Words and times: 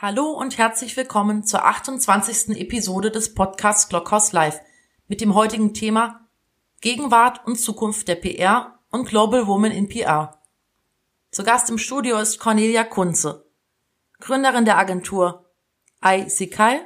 Hallo 0.00 0.30
und 0.30 0.58
herzlich 0.58 0.96
willkommen 0.96 1.42
zur 1.42 1.64
28. 1.64 2.56
Episode 2.56 3.10
des 3.10 3.34
Podcasts 3.34 3.88
Glockhaus 3.88 4.30
Live 4.30 4.60
mit 5.08 5.20
dem 5.20 5.34
heutigen 5.34 5.74
Thema 5.74 6.20
Gegenwart 6.80 7.44
und 7.48 7.56
Zukunft 7.56 8.06
der 8.06 8.14
PR 8.14 8.78
und 8.92 9.08
Global 9.08 9.48
Woman 9.48 9.72
in 9.72 9.88
PR. 9.88 10.40
Zu 11.32 11.42
Gast 11.42 11.68
im 11.68 11.78
Studio 11.78 12.16
ist 12.18 12.38
Cornelia 12.38 12.84
Kunze, 12.84 13.44
Gründerin 14.20 14.64
der 14.64 14.78
Agentur 14.78 15.46
iSikai 16.00 16.78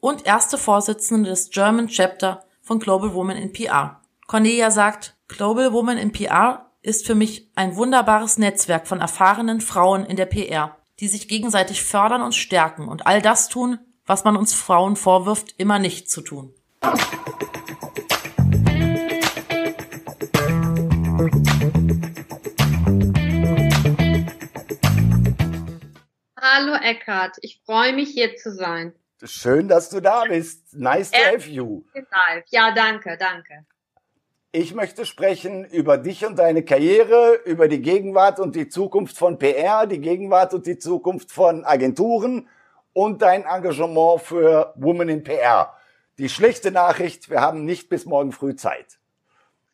und 0.00 0.24
erste 0.24 0.56
Vorsitzende 0.56 1.28
des 1.28 1.50
German 1.50 1.88
Chapter 1.88 2.46
von 2.62 2.78
Global 2.78 3.12
Woman 3.12 3.36
in 3.36 3.52
PR. 3.52 4.00
Cornelia 4.26 4.70
sagt, 4.70 5.18
Global 5.28 5.74
Woman 5.74 5.98
in 5.98 6.12
PR 6.12 6.70
ist 6.80 7.04
für 7.04 7.14
mich 7.14 7.50
ein 7.56 7.76
wunderbares 7.76 8.38
Netzwerk 8.38 8.88
von 8.88 9.02
erfahrenen 9.02 9.60
Frauen 9.60 10.06
in 10.06 10.16
der 10.16 10.24
PR 10.24 10.78
die 11.00 11.08
sich 11.08 11.28
gegenseitig 11.28 11.82
fördern 11.82 12.22
und 12.22 12.34
stärken 12.34 12.88
und 12.88 13.06
all 13.06 13.20
das 13.20 13.48
tun, 13.48 13.78
was 14.06 14.24
man 14.24 14.36
uns 14.36 14.54
Frauen 14.54 14.96
vorwirft, 14.96 15.54
immer 15.58 15.78
nicht 15.78 16.10
zu 16.10 16.22
tun. 16.22 16.54
Hallo 26.40 26.74
Eckhard, 26.82 27.36
ich 27.42 27.60
freue 27.66 27.92
mich 27.92 28.10
hier 28.10 28.36
zu 28.36 28.54
sein. 28.54 28.94
Schön, 29.22 29.68
dass 29.68 29.90
du 29.90 30.00
da 30.00 30.24
bist. 30.24 30.74
Nice 30.74 31.10
to 31.10 31.18
have 31.18 31.48
you. 31.48 31.84
Ja, 32.50 32.70
danke, 32.72 33.16
danke. 33.18 33.66
Ich 34.52 34.74
möchte 34.74 35.04
sprechen 35.04 35.64
über 35.64 35.98
dich 35.98 36.24
und 36.24 36.38
deine 36.38 36.64
Karriere, 36.64 37.40
über 37.44 37.68
die 37.68 37.82
Gegenwart 37.82 38.40
und 38.40 38.56
die 38.56 38.68
Zukunft 38.68 39.18
von 39.18 39.38
PR, 39.38 39.86
die 39.86 40.00
Gegenwart 40.00 40.54
und 40.54 40.66
die 40.66 40.78
Zukunft 40.78 41.30
von 41.30 41.64
Agenturen 41.64 42.48
und 42.92 43.20
dein 43.20 43.44
Engagement 43.44 44.22
für 44.22 44.72
Women 44.76 45.08
in 45.08 45.24
PR. 45.24 45.74
Die 46.18 46.30
schlechte 46.30 46.70
Nachricht, 46.70 47.28
wir 47.28 47.42
haben 47.42 47.64
nicht 47.64 47.90
bis 47.90 48.06
morgen 48.06 48.32
früh 48.32 48.56
Zeit. 48.56 48.98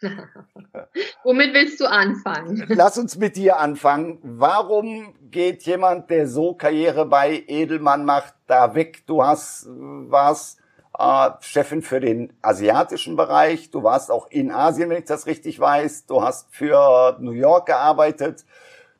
Womit 1.22 1.54
willst 1.54 1.80
du 1.80 1.86
anfangen? 1.86 2.64
Lass 2.68 2.98
uns 2.98 3.16
mit 3.16 3.36
dir 3.36 3.58
anfangen. 3.60 4.18
Warum 4.22 5.14
geht 5.30 5.62
jemand, 5.62 6.10
der 6.10 6.26
so 6.26 6.54
Karriere 6.54 7.06
bei 7.06 7.44
Edelmann 7.46 8.04
macht, 8.04 8.34
da 8.48 8.74
weg? 8.74 9.06
Du 9.06 9.22
hast, 9.22 9.68
warst 9.68 10.61
äh, 11.02 11.30
Chefin 11.40 11.82
für 11.82 11.98
den 11.98 12.32
asiatischen 12.42 13.16
Bereich. 13.16 13.70
Du 13.70 13.82
warst 13.82 14.10
auch 14.10 14.30
in 14.30 14.52
Asien, 14.52 14.88
wenn 14.88 14.98
ich 14.98 15.04
das 15.04 15.26
richtig 15.26 15.58
weiß. 15.58 16.06
Du 16.06 16.22
hast 16.22 16.54
für 16.54 17.16
New 17.20 17.32
York 17.32 17.66
gearbeitet. 17.66 18.44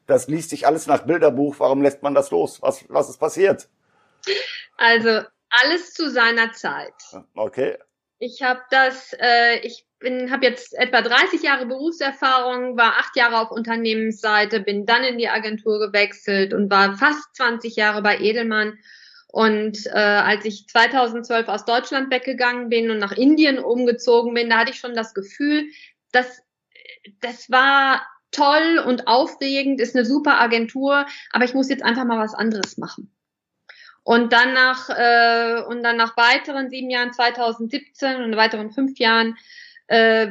Das 0.06 0.27
liest 0.27 0.50
sich 0.50 0.67
alles 0.67 0.89
nach 0.89 1.05
Bilderbuch. 1.05 1.61
Warum 1.61 1.81
lässt 1.81 2.03
man 2.03 2.14
das 2.14 2.33
los? 2.33 2.61
Was, 2.61 2.84
was 2.89 3.09
ist 3.09 3.19
passiert? 3.19 3.69
Also 4.77 5.22
alles 5.48 5.94
zu 5.94 6.11
seiner 6.11 6.53
Zeit. 6.53 6.94
Okay. 7.36 7.78
Ich 8.19 8.42
habe 8.42 8.61
das, 8.70 9.14
äh, 9.20 9.61
ich 9.61 9.87
bin, 10.00 10.33
habe 10.33 10.44
jetzt 10.44 10.75
etwa 10.75 11.03
30 11.03 11.42
Jahre 11.42 11.66
Berufserfahrung, 11.66 12.77
war 12.77 12.98
acht 12.98 13.16
Jahre 13.16 13.39
auf 13.39 13.53
Unternehmensseite, 13.53 14.61
bin 14.61 14.87
dann 14.87 15.05
in 15.05 15.19
die 15.19 15.28
Agentur 15.28 15.78
gewechselt 15.78 16.53
und 16.53 16.70
war 16.70 16.97
fast 16.97 17.34
20 17.37 17.77
Jahre 17.77 18.03
bei 18.03 18.19
Edelmann 18.19 18.78
und 19.33 19.86
äh, 19.86 19.91
als 19.92 20.44
ich 20.44 20.69
2012 20.69 21.48
aus 21.48 21.64
Deutschland 21.64 22.12
weggegangen 22.12 22.69
bin 22.69 22.91
und 22.91 22.98
nach 22.98 23.12
Indien 23.12 23.58
umgezogen 23.58 24.34
bin, 24.34 24.50
da 24.50 24.58
hatte 24.58 24.72
ich 24.72 24.78
schon 24.78 24.92
das 24.94 25.14
Gefühl, 25.14 25.64
dass 26.12 26.42
das 27.20 27.50
war 27.50 28.06
toll 28.30 28.83
und 28.86 29.08
aufregend, 29.08 29.80
ist 29.80 29.97
eine 29.97 30.05
super 30.05 30.38
Agentur, 30.38 31.06
aber 31.30 31.44
ich 31.47 31.55
muss 31.55 31.70
jetzt 31.70 31.83
einfach 31.83 32.05
mal 32.05 32.19
was 32.19 32.34
anderes 32.34 32.77
machen. 32.77 33.10
Und 34.03 34.34
dann 34.34 34.53
nach 34.53 34.91
äh, 34.91 35.62
und 35.66 35.83
dann 35.83 35.97
nach 35.97 36.14
weiteren 36.19 36.69
sieben 36.69 36.91
Jahren, 36.91 37.14
2017 37.14 38.22
und 38.22 38.36
weiteren 38.36 38.70
fünf 38.70 38.98
Jahren, 38.98 39.38
äh, 39.86 40.28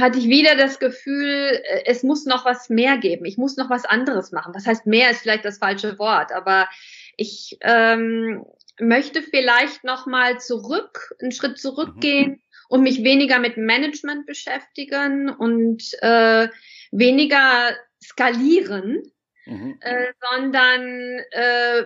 hatte 0.00 0.18
ich 0.18 0.26
wieder 0.26 0.56
das 0.56 0.80
Gefühl, 0.80 1.62
äh, 1.62 1.82
es 1.86 2.02
muss 2.02 2.26
noch 2.26 2.44
was 2.44 2.70
mehr 2.70 2.98
geben. 2.98 3.24
Ich 3.24 3.38
muss 3.38 3.56
noch 3.56 3.70
was 3.70 3.84
anderes 3.84 4.32
machen. 4.32 4.52
Was 4.52 4.66
heißt 4.66 4.84
mehr 4.86 5.10
ist 5.10 5.20
vielleicht 5.20 5.44
das 5.44 5.58
falsche 5.58 5.96
Wort, 6.00 6.32
aber 6.32 6.68
ich 7.16 7.58
ähm, 7.60 8.44
möchte 8.78 9.22
vielleicht 9.22 9.84
noch 9.84 10.06
mal 10.06 10.40
zurück, 10.40 11.14
einen 11.20 11.32
Schritt 11.32 11.58
zurückgehen 11.58 12.30
mhm. 12.30 12.40
und 12.68 12.82
mich 12.82 13.04
weniger 13.04 13.38
mit 13.38 13.56
Management 13.56 14.26
beschäftigen 14.26 15.30
und 15.30 15.82
äh, 16.02 16.48
weniger 16.90 17.76
skalieren, 18.02 19.02
mhm. 19.46 19.78
äh, 19.80 20.12
sondern 20.20 21.20
äh, 21.30 21.84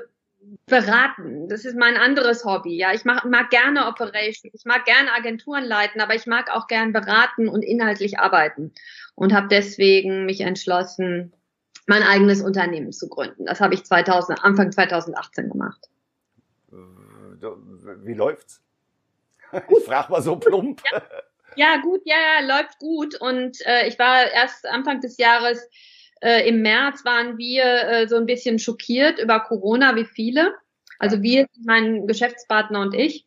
beraten. 0.67 1.49
Das 1.49 1.65
ist 1.65 1.77
mein 1.77 1.97
anderes 1.97 2.45
Hobby. 2.45 2.77
Ja, 2.77 2.93
ich 2.95 3.05
mag, 3.05 3.25
mag 3.25 3.51
gerne 3.51 3.87
Operations, 3.87 4.55
ich 4.55 4.65
mag 4.65 4.85
gerne 4.85 5.13
Agenturen 5.13 5.65
leiten, 5.65 6.01
aber 6.01 6.15
ich 6.15 6.27
mag 6.27 6.51
auch 6.51 6.69
gern 6.69 6.93
beraten 6.93 7.49
und 7.49 7.63
inhaltlich 7.63 8.19
arbeiten 8.19 8.73
und 9.15 9.33
habe 9.33 9.49
deswegen 9.49 10.27
mich 10.27 10.41
entschlossen, 10.41 11.33
mein 11.89 12.03
eigenes 12.03 12.43
Unternehmen 12.43 12.93
zu 12.93 13.09
gründen. 13.09 13.47
Das 13.47 13.61
habe 13.61 13.75
ich 13.75 13.85
2000, 13.85 14.45
Anfang 14.45 14.71
2018 14.71 15.49
gemacht. 15.49 15.89
Äh, 16.71 16.77
wie 18.05 18.15
läuft's? 18.15 18.63
Ich 19.71 19.85
frage 19.85 20.13
mal 20.13 20.21
so 20.21 20.37
plump. 20.37 20.83
Ja, 20.93 21.03
ja 21.57 21.81
gut, 21.81 22.03
ja, 22.05 22.17
ja, 22.17 22.47
läuft 22.47 22.79
gut. 22.79 23.19
Und 23.19 23.65
äh, 23.65 23.89
ich 23.89 23.99
war 23.99 24.31
erst 24.31 24.67
Anfang 24.67 25.01
des 25.01 25.17
Jahres, 25.17 25.67
äh, 26.21 26.47
im 26.47 26.61
März 26.61 27.05
waren 27.07 27.39
wir 27.39 27.65
äh, 27.65 28.09
so 28.09 28.17
ein 28.17 28.27
bisschen 28.27 28.59
schockiert 28.59 29.19
über 29.19 29.41
Corona, 29.41 29.97
wie 29.97 30.05
viele. 30.05 30.55
Also 30.99 31.23
wir, 31.23 31.47
mein 31.65 32.07
Geschäftspartner 32.07 32.81
und 32.83 32.95
ich 32.95 33.25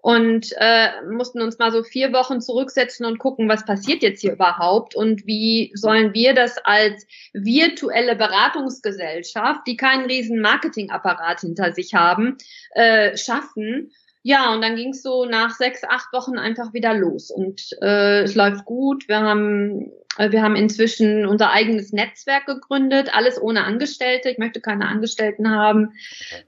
und 0.00 0.52
äh, 0.58 1.02
mussten 1.10 1.40
uns 1.40 1.58
mal 1.58 1.72
so 1.72 1.82
vier 1.82 2.12
Wochen 2.12 2.40
zurücksetzen 2.40 3.04
und 3.04 3.18
gucken, 3.18 3.48
was 3.48 3.64
passiert 3.64 4.02
jetzt 4.02 4.20
hier 4.20 4.32
überhaupt 4.32 4.94
und 4.94 5.26
wie 5.26 5.72
sollen 5.74 6.14
wir 6.14 6.34
das 6.34 6.56
als 6.58 7.06
virtuelle 7.32 8.14
Beratungsgesellschaft, 8.14 9.66
die 9.66 9.76
keinen 9.76 10.06
riesen 10.06 10.40
Marketingapparat 10.40 11.40
hinter 11.40 11.72
sich 11.72 11.94
haben, 11.94 12.38
äh, 12.72 13.16
schaffen. 13.16 13.92
Ja, 14.28 14.52
und 14.52 14.60
dann 14.60 14.76
ging 14.76 14.90
es 14.90 15.02
so 15.02 15.24
nach 15.24 15.54
sechs, 15.54 15.84
acht 15.84 16.12
Wochen 16.12 16.36
einfach 16.36 16.74
wieder 16.74 16.92
los 16.92 17.30
und 17.30 17.74
äh, 17.80 18.24
es 18.24 18.34
läuft 18.34 18.66
gut. 18.66 19.08
Wir 19.08 19.20
haben 19.20 19.90
äh, 20.18 20.30
wir 20.30 20.42
haben 20.42 20.54
inzwischen 20.54 21.24
unser 21.24 21.50
eigenes 21.50 21.94
Netzwerk 21.94 22.44
gegründet, 22.44 23.08
alles 23.16 23.40
ohne 23.40 23.64
Angestellte. 23.64 24.28
Ich 24.28 24.36
möchte 24.36 24.60
keine 24.60 24.86
Angestellten 24.86 25.50
haben. 25.50 25.94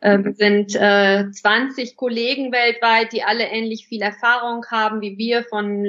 Äh, 0.03 0.19
wir 0.19 0.35
sind 0.35 0.73
20 0.73 1.97
Kollegen 1.97 2.53
weltweit, 2.53 3.15
die 3.15 3.23
alle 3.23 3.45
ähnlich 3.45 3.87
viel 3.87 4.03
Erfahrung 4.03 4.67
haben 4.71 5.01
wie 5.01 5.17
wir, 5.17 5.45
von 5.45 5.83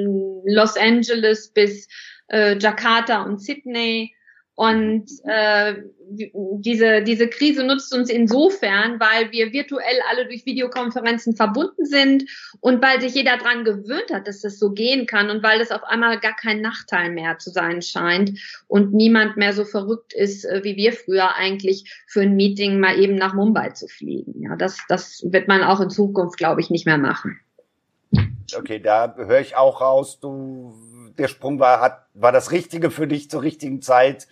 Los 0.46 0.78
Angeles 0.78 1.50
bis 1.50 1.90
Jakarta 2.30 3.24
und 3.24 3.42
Sydney. 3.42 4.16
Und 4.56 5.10
äh, 5.24 5.76
diese, 6.10 7.02
diese 7.04 7.28
Krise 7.30 7.64
nutzt 7.64 7.94
uns 7.96 8.10
insofern, 8.10 9.00
weil 9.00 9.32
wir 9.32 9.54
virtuell 9.54 10.00
alle 10.10 10.26
durch 10.26 10.46
Videokonferenzen 10.46 11.36
verbunden 11.36 11.86
sind 11.86 12.26
und 12.60 12.82
weil 12.82 13.00
sich 13.00 13.16
jeder 13.16 13.38
dran 13.38 13.64
gewöhnt 13.64 14.12
hat, 14.14 14.28
dass 14.28 14.42
das 14.42 14.60
so 14.60 14.72
gehen 14.72 15.06
kann 15.06 15.30
und 15.30 15.42
weil 15.42 15.60
das 15.60 15.72
auf 15.72 15.84
einmal 15.84 16.20
gar 16.20 16.36
kein 16.36 16.62
Nachteil 16.62 17.12
mehr 17.12 17.38
zu 17.38 17.50
sein 17.50 17.82
scheint 17.82 18.38
und 18.68 18.94
niemand 18.94 19.38
mehr 19.38 19.54
so 19.54 19.64
verrückt 19.64 20.14
ist, 20.14 20.44
äh, 20.46 20.62
wie 20.64 20.76
wir 20.76 20.94
früher 20.94 21.36
eigentlich 21.36 22.04
für 22.08 22.22
ein 22.22 22.36
Meeting 22.36 22.80
mal 22.80 23.00
eben 23.00 23.16
nach 23.16 23.34
Mumbai 23.34 23.70
zu 23.70 23.88
fliegen. 23.88 24.42
Ja, 24.42 24.56
das, 24.58 24.80
das 24.90 25.26
wird 25.26 25.48
man 25.48 25.64
auch 25.64 25.80
in 25.80 25.90
Zukunft, 25.90 26.38
glaube 26.38 26.62
ich, 26.62 26.70
nicht 26.70 26.86
mehr 26.86 26.98
machen. 26.98 27.40
Okay, 28.54 28.80
da 28.80 29.16
höre 29.16 29.40
ich 29.40 29.56
auch 29.56 29.80
raus, 29.80 30.20
du, 30.20 30.74
der 31.18 31.30
Sprung 31.30 31.60
war, 31.60 31.80
hat, 31.80 32.08
war 32.14 32.34
das 32.34 32.52
Richtige 32.52 32.92
für 32.92 33.08
dich 33.08 33.30
zur 33.30 33.44
richtigen 33.44 33.82
Zeit 33.82 34.28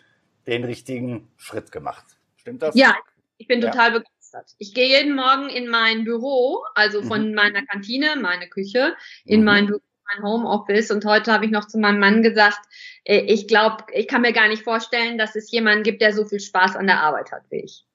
den 0.48 0.64
richtigen 0.64 1.30
Schritt 1.38 1.72
gemacht. 1.72 2.06
Stimmt 2.38 2.62
das? 2.62 2.76
Ja, 2.76 2.96
ich 3.38 3.48
bin 3.48 3.62
ja. 3.62 3.70
total 3.70 3.92
begeistert. 3.92 4.56
Ich 4.58 4.74
gehe 4.74 4.88
jeden 4.88 5.16
Morgen 5.16 5.50
in 5.50 5.68
mein 5.68 6.04
Büro, 6.04 6.64
also 6.76 7.02
von 7.02 7.30
mhm. 7.30 7.36
meiner 7.36 7.66
Kantine, 7.66 8.16
meine 8.22 8.48
Küche, 8.48 8.96
in 9.26 9.42
mhm. 9.42 9.46
mein 9.46 9.66
Büro, 9.68 9.82
mein 10.14 10.24
Homeoffice. 10.24 10.92
Und 10.92 11.06
heute 11.06 11.32
habe 11.32 11.46
ich 11.46 11.52
noch 11.52 11.68
zu 11.68 11.78
meinem 11.80 12.00
Mann 12.00 12.24
gesagt, 12.24 12.60
äh, 13.04 13.20
ich 13.20 13.48
glaube, 13.48 13.86
ich 13.94 14.08
kann 14.08 14.22
mir 14.22 14.34
gar 14.34 14.48
nicht 14.48 14.64
vorstellen, 14.64 15.18
dass 15.18 15.36
es 15.36 15.52
jemanden 15.52 15.84
gibt, 15.84 16.02
der 16.02 16.14
so 16.14 16.26
viel 16.26 16.40
Spaß 16.40 16.76
an 16.76 16.88
der 16.88 17.02
Arbeit 17.02 17.32
hat 17.32 17.44
wie 17.50 17.62
ich. 17.62 17.86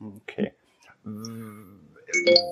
Okay. 0.00 0.52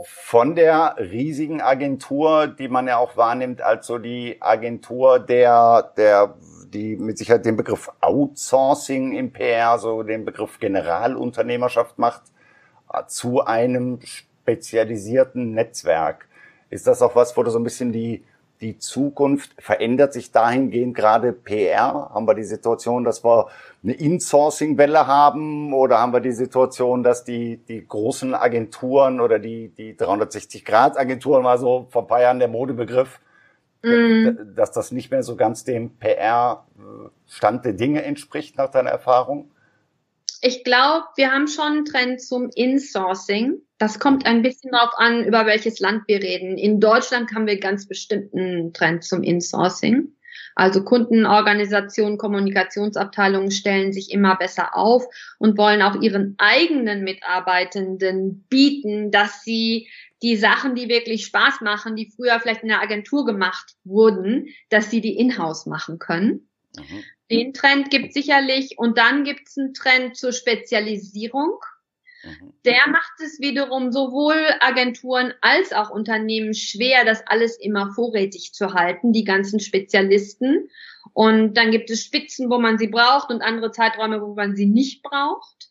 Von 0.05 0.55
der 0.55 0.97
riesigen 0.99 1.61
Agentur, 1.61 2.47
die 2.47 2.69
man 2.69 2.87
ja 2.87 2.99
auch 2.99 3.17
wahrnimmt, 3.17 3.63
als 3.63 3.87
so 3.87 3.99
die 3.99 4.41
Agentur 4.41 5.19
der, 5.19 5.93
der 5.97 6.37
die 6.71 6.97
mit 6.97 7.19
Sicherheit 7.19 7.45
den 7.45 7.57
Begriff 7.57 7.91
Outsourcing 8.01 9.13
im 9.13 9.33
PR, 9.33 9.79
so 9.79 10.03
den 10.03 10.25
Begriff 10.25 10.59
Generalunternehmerschaft 10.59 11.99
macht, 11.99 12.23
äh, 12.93 13.05
zu 13.07 13.45
einem 13.45 14.01
spezialisierten 14.03 15.53
Netzwerk. 15.53 16.27
Ist 16.71 16.87
das 16.87 17.03
auch 17.03 17.15
was, 17.15 17.37
wo 17.37 17.43
du 17.43 17.51
so 17.51 17.59
ein 17.59 17.65
bisschen 17.65 17.93
die, 17.93 18.25
die 18.61 18.79
Zukunft 18.79 19.55
verändert 19.59 20.13
sich 20.13 20.33
dahingehend 20.33 20.95
gerade 20.95 21.33
PR? 21.33 22.11
Haben 22.13 22.27
wir 22.27 22.35
die 22.35 22.45
Situation, 22.45 23.05
dass 23.05 23.25
wir 23.25 23.47
eine 23.83 23.93
Insourcing-Welle 23.93 25.07
haben 25.07 25.73
oder 25.73 25.99
haben 25.99 26.13
wir 26.13 26.21
die 26.21 26.33
Situation, 26.33 27.03
dass 27.03 27.25
die, 27.25 27.59
die 27.69 27.87
großen 27.87 28.35
Agenturen 28.35 29.21
oder 29.21 29.39
die, 29.39 29.69
die 29.69 29.95
360-Grad-Agenturen, 29.95 31.45
war 31.45 31.59
so 31.59 31.87
vor 31.91 32.03
ein 32.03 32.09
paar 32.09 32.23
Jahren 32.23 32.39
der 32.39 32.49
Modebegriff, 32.49 33.21
mm. 33.83 34.55
dass 34.55 34.73
das 34.73 34.93
nicht 34.93 35.11
mehr 35.11 35.23
so 35.23 35.37
ganz 35.37 35.65
dem 35.65 35.97
PR-Stand 35.99 37.65
der 37.65 37.73
Dinge 37.75 38.03
entspricht 38.03 38.57
nach 38.57 38.71
deiner 38.71 38.91
Erfahrung? 38.91 39.51
Ich 40.41 40.63
glaube, 40.63 41.07
wir 41.17 41.33
haben 41.33 41.49
schon 41.49 41.65
einen 41.65 41.85
Trend 41.85 42.21
zum 42.21 42.49
Insourcing. 42.55 43.61
Das 43.79 43.99
kommt 43.99 44.25
ein 44.25 44.43
bisschen 44.43 44.71
darauf 44.71 44.93
an, 44.97 45.25
über 45.25 45.47
welches 45.47 45.81
Land 45.81 46.03
wir 46.07 46.23
reden. 46.23 46.57
In 46.57 46.81
Deutschland 46.81 47.33
haben 47.35 47.47
wir 47.47 47.59
ganz 47.59 47.87
bestimmten 47.89 48.73
Trend 48.73 49.03
zum 49.03 49.23
Insourcing. 49.23 50.13
Also 50.59 50.83
Kundenorganisationen, 50.83 52.19
Kommunikationsabteilungen 52.19 53.53
stellen 53.53 53.93
sich 53.93 54.11
immer 54.11 54.35
besser 54.35 54.77
auf 54.77 55.05
und 55.39 55.57
wollen 55.57 55.83
auch 55.83 56.03
ihren 56.03 56.35
eigenen 56.39 57.05
Mitarbeitenden 57.05 58.45
bieten, 58.49 59.13
dass 59.13 59.45
sie 59.45 59.87
die 60.21 60.35
Sachen, 60.35 60.75
die 60.75 60.89
wirklich 60.89 61.27
Spaß 61.27 61.61
machen, 61.61 61.95
die 61.95 62.11
früher 62.11 62.41
vielleicht 62.41 62.63
in 62.63 62.71
der 62.71 62.83
Agentur 62.83 63.25
gemacht 63.25 63.77
wurden, 63.85 64.49
dass 64.69 64.91
sie 64.91 65.01
die 65.01 65.17
in-house 65.17 65.67
machen 65.67 66.01
können. 66.01 66.49
Mhm. 66.77 67.05
Den 67.31 67.53
Trend 67.53 67.91
gibt 67.91 68.13
sicherlich 68.13 68.79
und 68.79 68.99
dann 68.99 69.23
gibt 69.23 69.47
es 69.47 69.57
einen 69.59 69.75
Trend 69.75 70.17
zur 70.17 70.33
Spezialisierung. 70.33 71.61
Mhm. 72.23 72.53
Der 72.65 72.89
macht 72.89 73.21
es 73.21 73.41
wiederum 73.41 73.93
sowohl 73.93 74.37
Agenturen 74.61 75.33
als 75.41 75.73
auch 75.73 75.91
Unternehmen 75.91 76.55
schwer, 76.55 77.05
das 77.05 77.27
alles 77.27 77.59
immer 77.59 77.93
vorrätig 77.93 78.53
zu 78.53 78.75
halten, 78.75 79.13
die 79.13 79.25
ganzen 79.25 79.61
Spezialisten. 79.61 80.69
Und 81.13 81.55
dann 81.55 81.71
gibt 81.71 81.91
es 81.91 82.05
Spitzen, 82.05 82.51
wo 82.51 82.59
man 82.59 82.79
sie 82.79 82.89
braucht 82.89 83.31
und 83.31 83.43
andere 83.43 83.71
Zeiträume, 83.71 84.21
wo 84.21 84.35
man 84.35 84.57
sie 84.57 84.67
nicht 84.67 85.03
braucht. 85.03 85.69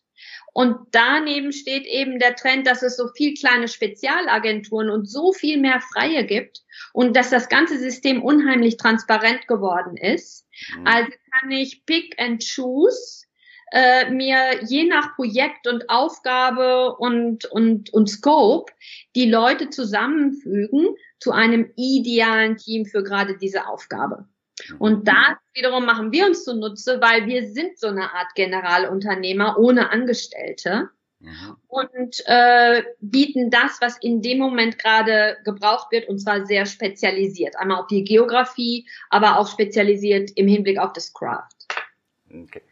Und 0.52 0.76
daneben 0.90 1.52
steht 1.52 1.86
eben 1.86 2.18
der 2.18 2.34
Trend, 2.34 2.66
dass 2.66 2.82
es 2.82 2.96
so 2.96 3.06
viel 3.14 3.34
kleine 3.34 3.68
Spezialagenturen 3.68 4.90
und 4.90 5.08
so 5.08 5.32
viel 5.32 5.58
mehr 5.58 5.80
Freie 5.80 6.24
gibt 6.24 6.62
und 6.92 7.14
dass 7.14 7.30
das 7.30 7.48
ganze 7.48 7.78
System 7.78 8.22
unheimlich 8.22 8.76
transparent 8.76 9.46
geworden 9.46 9.96
ist. 9.96 10.46
Mhm. 10.76 10.86
Also 10.86 11.12
kann 11.30 11.50
ich 11.52 11.84
pick 11.86 12.20
and 12.20 12.42
choose 12.42 13.27
äh, 13.72 14.10
mir 14.10 14.64
je 14.64 14.84
nach 14.84 15.14
Projekt 15.14 15.66
und 15.66 15.88
Aufgabe 15.90 16.96
und, 16.96 17.44
und, 17.46 17.92
und 17.92 18.08
Scope 18.08 18.72
die 19.14 19.30
Leute 19.30 19.70
zusammenfügen 19.70 20.94
zu 21.20 21.32
einem 21.32 21.72
idealen 21.76 22.56
Team 22.56 22.86
für 22.86 23.02
gerade 23.02 23.36
diese 23.36 23.66
Aufgabe. 23.66 24.26
Und 24.78 25.06
das 25.06 25.36
wiederum 25.54 25.84
machen 25.84 26.12
wir 26.12 26.26
uns 26.26 26.44
zunutze, 26.44 27.00
weil 27.00 27.26
wir 27.26 27.48
sind 27.48 27.78
so 27.78 27.88
eine 27.88 28.12
Art 28.12 28.34
Generalunternehmer 28.34 29.56
ohne 29.58 29.90
Angestellte 29.90 30.90
mhm. 31.20 31.56
und 31.68 32.22
äh, 32.26 32.82
bieten 33.00 33.50
das, 33.50 33.78
was 33.80 33.98
in 34.00 34.20
dem 34.20 34.38
Moment 34.38 34.78
gerade 34.78 35.36
gebraucht 35.44 35.92
wird, 35.92 36.08
und 36.08 36.18
zwar 36.18 36.44
sehr 36.46 36.66
spezialisiert. 36.66 37.56
Einmal 37.56 37.80
auf 37.80 37.86
die 37.86 38.02
Geografie, 38.02 38.88
aber 39.10 39.38
auch 39.38 39.48
spezialisiert 39.48 40.30
im 40.34 40.48
Hinblick 40.48 40.78
auf 40.78 40.92
das 40.92 41.12
Craft. 41.12 41.48
Okay 42.28 42.62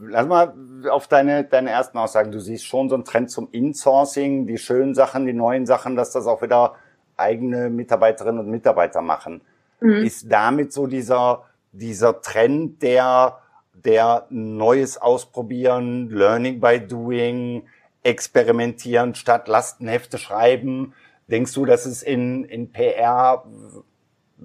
lass 0.00 0.26
mal 0.26 0.54
auf 0.90 1.08
deine, 1.08 1.44
deine 1.44 1.70
ersten 1.70 1.98
Aussagen. 1.98 2.32
Du 2.32 2.40
siehst 2.40 2.66
schon 2.66 2.88
so 2.88 2.94
einen 2.94 3.04
Trend 3.04 3.30
zum 3.30 3.48
Insourcing, 3.50 4.46
die 4.46 4.58
schönen 4.58 4.94
Sachen, 4.94 5.26
die 5.26 5.32
neuen 5.32 5.66
Sachen, 5.66 5.96
dass 5.96 6.12
das 6.12 6.26
auch 6.26 6.42
wieder 6.42 6.74
eigene 7.16 7.70
Mitarbeiterinnen 7.70 8.40
und 8.40 8.50
Mitarbeiter 8.50 9.00
machen. 9.00 9.40
Mhm. 9.80 10.04
Ist 10.04 10.30
damit 10.30 10.72
so 10.72 10.86
dieser, 10.86 11.44
dieser 11.72 12.20
Trend 12.20 12.82
der, 12.82 13.38
der 13.74 14.26
Neues 14.30 14.98
ausprobieren, 14.98 16.10
Learning 16.10 16.60
by 16.60 16.80
Doing, 16.80 17.64
experimentieren 18.02 19.14
statt 19.14 19.48
Lastenhefte 19.48 20.18
schreiben. 20.18 20.94
Denkst 21.26 21.52
du, 21.52 21.66
dass 21.66 21.84
es 21.84 22.02
in, 22.02 22.44
in 22.44 22.72
PR 22.72 23.44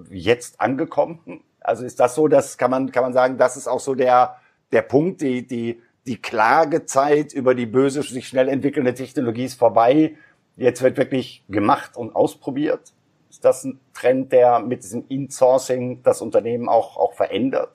jetzt 0.09 0.59
angekommen? 0.59 1.43
Also 1.61 1.85
ist 1.85 1.99
das 1.99 2.15
so, 2.15 2.27
dass 2.27 2.57
kann 2.57 2.71
man, 2.71 2.91
kann 2.91 3.03
man 3.03 3.13
sagen, 3.13 3.37
das 3.37 3.55
ist 3.55 3.67
auch 3.67 3.79
so 3.79 3.95
der, 3.95 4.35
der 4.73 4.81
Punkt, 4.81 5.21
die, 5.21 5.47
die, 5.47 5.81
die 6.05 6.21
Klagezeit 6.21 7.33
über 7.33 7.55
die 7.55 7.65
böse, 7.65 8.03
sich 8.03 8.27
schnell 8.27 8.49
entwickelnde 8.49 8.93
Technologie 8.93 9.45
ist 9.45 9.59
vorbei. 9.59 10.17
Jetzt 10.57 10.81
wird 10.81 10.97
wirklich 10.97 11.43
gemacht 11.49 11.95
und 11.95 12.15
ausprobiert. 12.15 12.93
Ist 13.29 13.45
das 13.45 13.63
ein 13.63 13.79
Trend, 13.93 14.31
der 14.31 14.59
mit 14.59 14.83
diesem 14.83 15.05
Insourcing 15.07 16.03
das 16.03 16.21
Unternehmen 16.21 16.69
auch, 16.69 16.97
auch 16.97 17.13
verändert? 17.13 17.71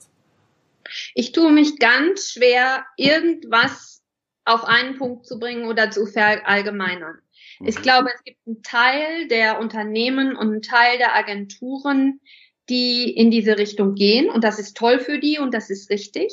Ich 1.15 1.33
tue 1.33 1.51
mich 1.51 1.79
ganz 1.79 2.31
schwer, 2.31 2.85
irgendwas 2.97 4.03
auf 4.45 4.65
einen 4.65 4.97
Punkt 4.97 5.27
zu 5.27 5.39
bringen 5.39 5.67
oder 5.67 5.91
zu 5.91 6.07
verallgemeinern. 6.07 7.19
Ich 7.61 7.79
mhm. 7.79 7.83
glaube, 7.83 8.09
es 8.15 8.25
gibt 8.25 8.39
einen 8.47 8.63
Teil 8.63 9.29
der 9.29 9.59
Unternehmen 9.61 10.37
und 10.37 10.49
einen 10.49 10.63
Teil 10.63 10.99
der 10.99 11.15
Agenturen, 11.15 12.21
die 12.69 13.11
in 13.11 13.31
diese 13.31 13.59
Richtung 13.59 13.95
gehen 13.95 14.29
und 14.29 14.45
das 14.45 14.59
ist 14.59 14.77
toll 14.77 14.99
für 15.01 15.19
die 15.19 15.39
und 15.39 15.55
das 15.55 15.71
ist 15.71 15.91
richtig. 15.91 16.33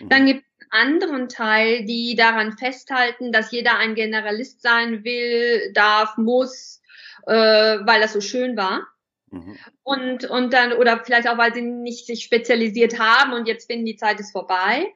Mhm. 0.00 0.08
Dann 0.08 0.26
gibt 0.26 0.44
es 0.44 0.66
einen 0.70 0.88
anderen 0.88 1.28
Teil, 1.28 1.84
die 1.84 2.14
daran 2.16 2.56
festhalten, 2.56 3.32
dass 3.32 3.52
jeder 3.52 3.78
ein 3.78 3.94
Generalist 3.94 4.62
sein 4.62 5.04
will, 5.04 5.72
darf, 5.72 6.16
muss, 6.16 6.80
äh, 7.26 7.32
weil 7.32 8.00
das 8.00 8.12
so 8.12 8.20
schön 8.20 8.56
war. 8.56 8.86
Mhm. 9.30 9.56
Und, 9.82 10.24
und 10.24 10.52
dann, 10.52 10.72
oder 10.72 11.02
vielleicht 11.04 11.28
auch, 11.28 11.38
weil 11.38 11.54
sie 11.54 11.62
nicht 11.62 12.06
sich 12.06 12.24
spezialisiert 12.24 12.98
haben 12.98 13.32
und 13.32 13.46
jetzt 13.46 13.66
finden, 13.70 13.86
die 13.86 13.96
Zeit 13.96 14.20
ist 14.20 14.32
vorbei. 14.32 14.92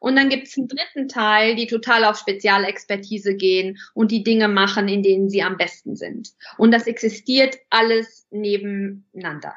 Und 0.00 0.16
dann 0.16 0.28
gibt 0.28 0.48
es 0.48 0.58
einen 0.58 0.66
dritten 0.66 1.06
Teil, 1.06 1.54
die 1.54 1.68
total 1.68 2.04
auf 2.04 2.18
Spezialexpertise 2.18 3.36
gehen 3.36 3.78
und 3.94 4.10
die 4.10 4.24
Dinge 4.24 4.48
machen, 4.48 4.88
in 4.88 5.04
denen 5.04 5.28
sie 5.28 5.44
am 5.44 5.56
besten 5.56 5.94
sind. 5.94 6.30
Und 6.58 6.72
das 6.72 6.88
existiert 6.88 7.56
alles 7.70 8.26
nebeneinander. 8.30 9.54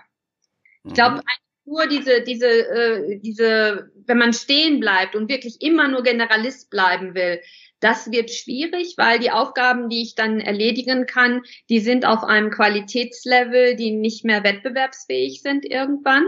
Ich 0.85 0.93
glaube, 0.93 1.15
mhm 1.15 1.21
nur 1.65 1.87
diese, 1.87 2.21
diese, 2.21 2.47
äh, 2.47 3.19
diese, 3.19 3.91
wenn 4.05 4.17
man 4.17 4.33
stehen 4.33 4.79
bleibt 4.79 5.15
und 5.15 5.29
wirklich 5.29 5.61
immer 5.61 5.87
nur 5.87 6.03
Generalist 6.03 6.69
bleiben 6.69 7.15
will, 7.15 7.41
das 7.79 8.11
wird 8.11 8.31
schwierig, 8.31 8.95
weil 8.97 9.19
die 9.19 9.31
Aufgaben, 9.31 9.89
die 9.89 10.01
ich 10.01 10.15
dann 10.15 10.39
erledigen 10.39 11.05
kann, 11.05 11.41
die 11.69 11.79
sind 11.79 12.05
auf 12.05 12.23
einem 12.23 12.49
Qualitätslevel, 12.49 13.75
die 13.75 13.91
nicht 13.91 14.23
mehr 14.23 14.43
wettbewerbsfähig 14.43 15.41
sind 15.41 15.65
irgendwann. 15.65 16.25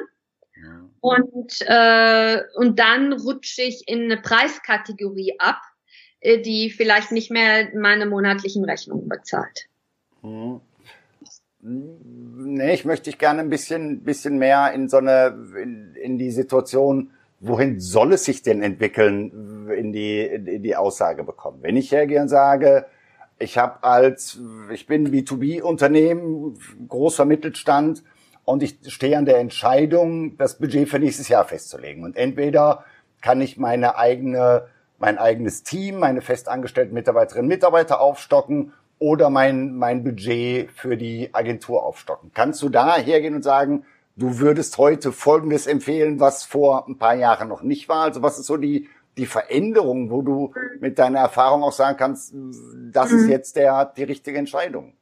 Und, 1.00 1.62
äh, 1.62 2.42
und 2.56 2.80
dann 2.80 3.14
rutsche 3.14 3.62
ich 3.62 3.88
in 3.88 4.04
eine 4.04 4.18
Preiskategorie 4.18 5.36
ab, 5.40 5.62
äh, 6.20 6.40
die 6.42 6.72
vielleicht 6.72 7.12
nicht 7.12 7.32
mehr 7.32 7.70
meine 7.76 8.08
monatlichen 8.08 8.66
Rechnungen 8.66 9.08
bezahlt. 9.08 9.68
Mhm. 10.24 10.62
Nee, 11.60 12.74
ich 12.74 12.86
möchte 12.86 13.10
dich 13.10 13.18
gerne 13.18 13.42
ein 13.42 13.50
bisschen, 13.50 14.04
bisschen 14.04 14.38
mehr 14.38 14.72
in 14.74 14.90
so 14.90 14.98
eine, 14.98 15.36
in, 15.62 15.96
in 15.96 16.18
die 16.18 16.32
Situation, 16.32 17.12
wohin 17.40 17.80
soll 17.80 18.14
es 18.14 18.26
sich 18.26 18.44
denn 18.44 18.62
entwickeln, 18.62 19.70
in 19.76 19.92
die, 19.92 20.22
in 20.22 20.64
die 20.64 20.76
Aussage 20.76 21.24
bekommen. 21.24 21.60
Wenn 21.62 21.76
ich 21.76 21.92
hergehe 21.92 22.22
und 22.22 22.30
sage, 22.30 22.86
ich 23.40 23.58
habe 23.58 23.84
als, 23.84 24.40
ich 24.72 24.88
bin 24.88 25.12
B2B-Unternehmen, 25.12 26.58
großer 26.88 27.26
Mittelstand 27.26 28.04
und 28.46 28.64
ich 28.64 28.78
stehe 28.88 29.18
an 29.18 29.26
der 29.26 29.40
Entscheidung, 29.40 30.38
das 30.38 30.58
Budget 30.58 30.90
für 30.90 31.00
nächstes 31.00 31.28
Jahr 31.28 31.46
festzulegen. 31.46 32.04
Und 32.04 32.16
entweder 32.16 32.86
kann 33.22 33.42
ich 33.42 33.58
meine 33.58 33.98
eigene, 33.98 34.68
mein 35.00 35.18
eigenes 35.18 35.64
Team, 35.64 36.00
meine 36.00 36.22
festangestellten 36.22 36.94
Mitarbeiterinnen 36.94 37.46
und 37.46 37.56
Mitarbeiter 37.56 38.00
aufstocken 38.00 38.74
oder 39.00 39.30
mein, 39.30 39.76
mein 39.76 40.04
Budget 40.04 40.72
für 40.72 40.98
die 40.98 41.30
Agentur 41.34 41.84
aufstocken. 41.84 42.32
Kannst 42.34 42.62
du 42.62 42.70
da 42.70 42.98
hergehen 42.98 43.36
und 43.36 43.44
sagen, 43.44 43.86
du 44.16 44.40
würdest 44.40 44.78
heute 44.78 45.12
Folgendes 45.12 45.68
empfehlen, 45.68 46.20
was 46.20 46.44
vor 46.44 46.88
ein 46.88 46.98
paar 46.98 47.16
Jahren 47.16 47.48
noch 47.48 47.62
nicht 47.62 47.88
war? 47.90 48.04
Also 48.04 48.22
was 48.22 48.40
ist 48.40 48.48
so 48.48 48.58
die, 48.58 48.90
die 49.18 49.26
Veränderung, 49.26 50.10
wo 50.10 50.22
du 50.22 50.54
mit 50.80 51.00
deiner 51.00 51.20
Erfahrung 51.20 51.64
auch 51.64 51.72
sagen 51.72 51.98
kannst, 51.98 52.34
das 52.92 53.12
ist 53.12 53.26
mhm. 53.26 53.30
jetzt 53.30 53.56
der, 53.56 53.86
die 53.86 54.04
richtige 54.04 54.38
Entscheidung? 54.38 54.94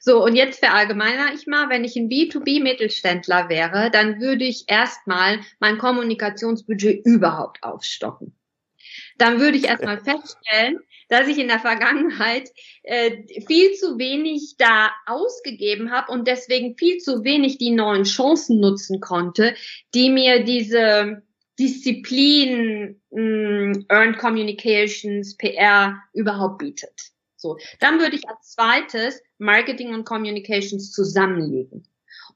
So, 0.00 0.22
und 0.22 0.34
jetzt 0.34 0.58
verallgemeiner 0.58 1.32
ich 1.34 1.46
mal, 1.46 1.70
wenn 1.70 1.84
ich 1.84 1.96
ein 1.96 2.10
B2B-Mittelständler 2.10 3.48
wäre, 3.48 3.90
dann 3.90 4.20
würde 4.20 4.44
ich 4.44 4.64
erstmal 4.68 5.40
mein 5.58 5.78
Kommunikationsbudget 5.78 7.04
überhaupt 7.06 7.62
aufstocken. 7.62 8.34
Dann 9.16 9.40
würde 9.40 9.56
ich 9.56 9.68
erstmal 9.68 9.98
feststellen, 10.04 10.80
dass 11.10 11.28
ich 11.28 11.38
in 11.38 11.48
der 11.48 11.58
Vergangenheit 11.58 12.50
äh, 12.84 13.24
viel 13.46 13.72
zu 13.74 13.98
wenig 13.98 14.54
da 14.56 14.90
ausgegeben 15.06 15.90
habe 15.90 16.10
und 16.12 16.26
deswegen 16.26 16.76
viel 16.78 16.98
zu 16.98 17.24
wenig 17.24 17.58
die 17.58 17.70
neuen 17.70 18.04
Chancen 18.04 18.60
nutzen 18.60 19.00
konnte, 19.00 19.54
die 19.94 20.08
mir 20.08 20.44
diese 20.44 21.22
Disziplin 21.58 23.00
mh, 23.10 23.20
mm, 23.20 23.84
Earned 23.88 24.18
Communications, 24.18 25.36
PR 25.36 25.96
überhaupt 26.14 26.58
bietet. 26.58 27.10
So, 27.36 27.58
dann 27.80 27.98
würde 27.98 28.16
ich 28.16 28.28
als 28.28 28.52
zweites 28.52 29.20
Marketing 29.38 29.92
und 29.94 30.04
Communications 30.04 30.92
zusammenlegen. 30.92 31.86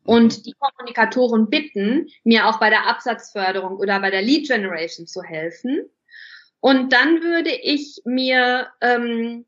und 0.07 0.45
die 0.45 0.53
Kommunikatoren 0.59 1.49
bitten, 1.49 2.09
mir 2.25 2.47
auch 2.47 2.61
bei 2.61 2.69
der 2.69 2.87
Absatzförderung 2.87 3.79
oder 3.79 4.01
bei 4.01 4.11
der 4.11 4.21
Lead 4.21 4.49
Generation 4.49 5.07
zu 5.07 5.23
helfen. 5.23 5.89
Und 6.65 6.95
dann 6.95 7.23
würde 7.23 7.51
ich 7.51 8.01
mir 8.07 8.69
ähm, 8.81 9.45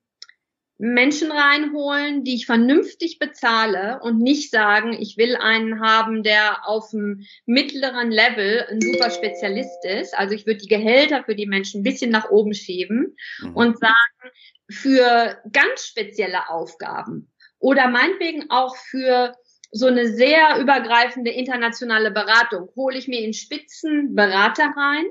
Menschen 0.76 1.32
reinholen, 1.32 2.24
die 2.24 2.34
ich 2.34 2.44
vernünftig 2.44 3.18
bezahle 3.18 4.00
und 4.02 4.18
nicht 4.18 4.50
sagen, 4.50 4.92
ich 4.92 5.16
will 5.16 5.34
einen 5.34 5.80
haben, 5.80 6.22
der 6.22 6.68
auf 6.68 6.90
dem 6.90 7.24
mittleren 7.46 8.10
Level 8.10 8.66
ein 8.70 8.82
super 8.82 9.08
Spezialist 9.10 9.82
ist. 9.86 10.12
Also 10.14 10.34
ich 10.34 10.44
würde 10.44 10.60
die 10.60 10.68
Gehälter 10.68 11.24
für 11.24 11.34
die 11.34 11.46
Menschen 11.46 11.80
ein 11.80 11.84
bisschen 11.84 12.10
nach 12.10 12.28
oben 12.28 12.52
schieben 12.52 13.16
mhm. 13.40 13.56
und 13.56 13.78
sagen, 13.78 14.34
für 14.70 15.40
ganz 15.50 15.86
spezielle 15.86 16.50
Aufgaben 16.50 17.32
oder 17.58 17.88
meinetwegen 17.88 18.50
auch 18.50 18.76
für 18.76 19.34
so 19.70 19.86
eine 19.86 20.06
sehr 20.06 20.58
übergreifende 20.60 21.30
internationale 21.30 22.10
Beratung 22.10 22.68
hole 22.76 22.98
ich 22.98 23.08
mir 23.08 23.20
in 23.20 23.32
Spitzenberater 23.32 24.74
rein 24.76 25.06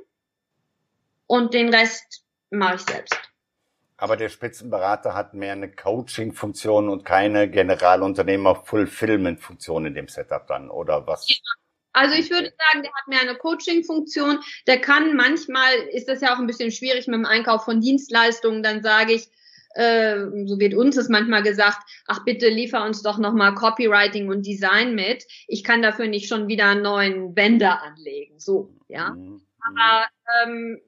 und 1.27 1.53
den 1.53 1.73
Rest 1.73 2.23
mache 2.49 2.75
ich 2.75 2.81
selbst. 2.81 3.17
Aber 3.97 4.17
der 4.17 4.27
Spitzenberater 4.29 5.13
hat 5.13 5.33
mehr 5.33 5.53
eine 5.53 5.71
Coaching-Funktion 5.71 6.89
und 6.89 7.05
keine 7.05 7.49
Generalunternehmer-Fulfillment-Funktion 7.49 9.85
in 9.85 9.93
dem 9.93 10.09
Setup 10.09 10.45
dann, 10.47 10.69
oder 10.69 11.07
was? 11.07 11.29
Ja. 11.29 11.37
Also 11.93 12.13
ich 12.15 12.29
würde 12.29 12.47
sagen, 12.47 12.83
der 12.83 12.91
hat 12.91 13.07
mehr 13.07 13.21
eine 13.21 13.35
Coaching-Funktion. 13.35 14.39
Der 14.67 14.81
kann 14.81 15.15
manchmal, 15.15 15.73
ist 15.91 16.09
das 16.09 16.19
ja 16.19 16.35
auch 16.35 16.39
ein 16.39 16.47
bisschen 16.47 16.71
schwierig 16.71 17.07
mit 17.07 17.15
dem 17.15 17.25
Einkauf 17.25 17.63
von 17.63 17.79
Dienstleistungen, 17.79 18.63
dann 18.63 18.83
sage 18.83 19.13
ich, 19.13 19.29
äh, 19.75 20.25
so 20.45 20.59
wird 20.59 20.73
uns 20.73 20.97
es 20.97 21.07
manchmal 21.07 21.41
gesagt, 21.41 21.77
ach 22.07 22.25
bitte 22.25 22.49
liefer 22.49 22.83
uns 22.83 23.01
doch 23.01 23.17
nochmal 23.17 23.55
Copywriting 23.55 24.27
und 24.29 24.45
Design 24.45 24.93
mit. 24.93 25.25
Ich 25.47 25.63
kann 25.63 25.81
dafür 25.81 26.07
nicht 26.07 26.27
schon 26.27 26.49
wieder 26.49 26.67
einen 26.67 26.81
neuen 26.81 27.33
Vendor 27.35 27.81
anlegen. 27.81 28.41
So, 28.41 28.73
ja. 28.89 29.11
Mhm. 29.11 29.41
Aber 29.61 30.05
ähm, 30.43 30.81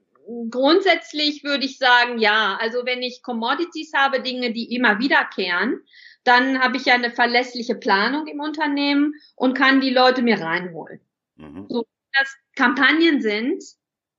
grundsätzlich 0.50 1.44
würde 1.44 1.66
ich 1.66 1.78
sagen, 1.78 2.20
ja. 2.20 2.58
Also 2.60 2.86
wenn 2.86 3.02
ich 3.02 3.24
Commodities 3.24 3.92
habe, 3.96 4.22
Dinge, 4.22 4.52
die 4.54 4.76
immer 4.76 5.00
wiederkehren, 5.00 5.82
dann 6.24 6.60
habe 6.60 6.78
ich 6.78 6.86
ja 6.86 6.94
eine 6.94 7.12
verlässliche 7.12 7.76
Planung 7.76 8.28
im 8.28 8.40
Unternehmen 8.40 9.14
und 9.36 9.58
kann 9.58 9.80
die 9.80 9.92
Leute 9.92 10.22
mir 10.22 10.40
reinholen. 10.40 11.00
Mhm. 11.38 11.66
So, 11.70 11.86
dass 12.14 12.36
Kampagnen 12.56 13.22
sind 13.22 13.64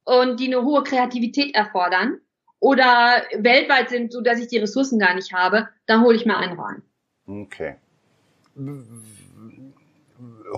und 0.04 0.40
die 0.40 0.46
eine 0.46 0.62
hohe 0.62 0.82
Kreativität 0.84 1.54
erfordern 1.54 2.20
oder 2.60 3.22
weltweit 3.36 3.90
sind, 3.90 4.12
so 4.12 4.20
dass 4.20 4.40
ich 4.40 4.48
die 4.48 4.58
Ressourcen 4.58 4.98
gar 4.98 5.14
nicht 5.14 5.32
habe, 5.32 5.68
dann 5.86 6.02
hole 6.02 6.16
ich 6.16 6.24
mir 6.24 6.38
einen 6.38 6.58
rein. 6.58 6.82
Okay. 7.26 7.76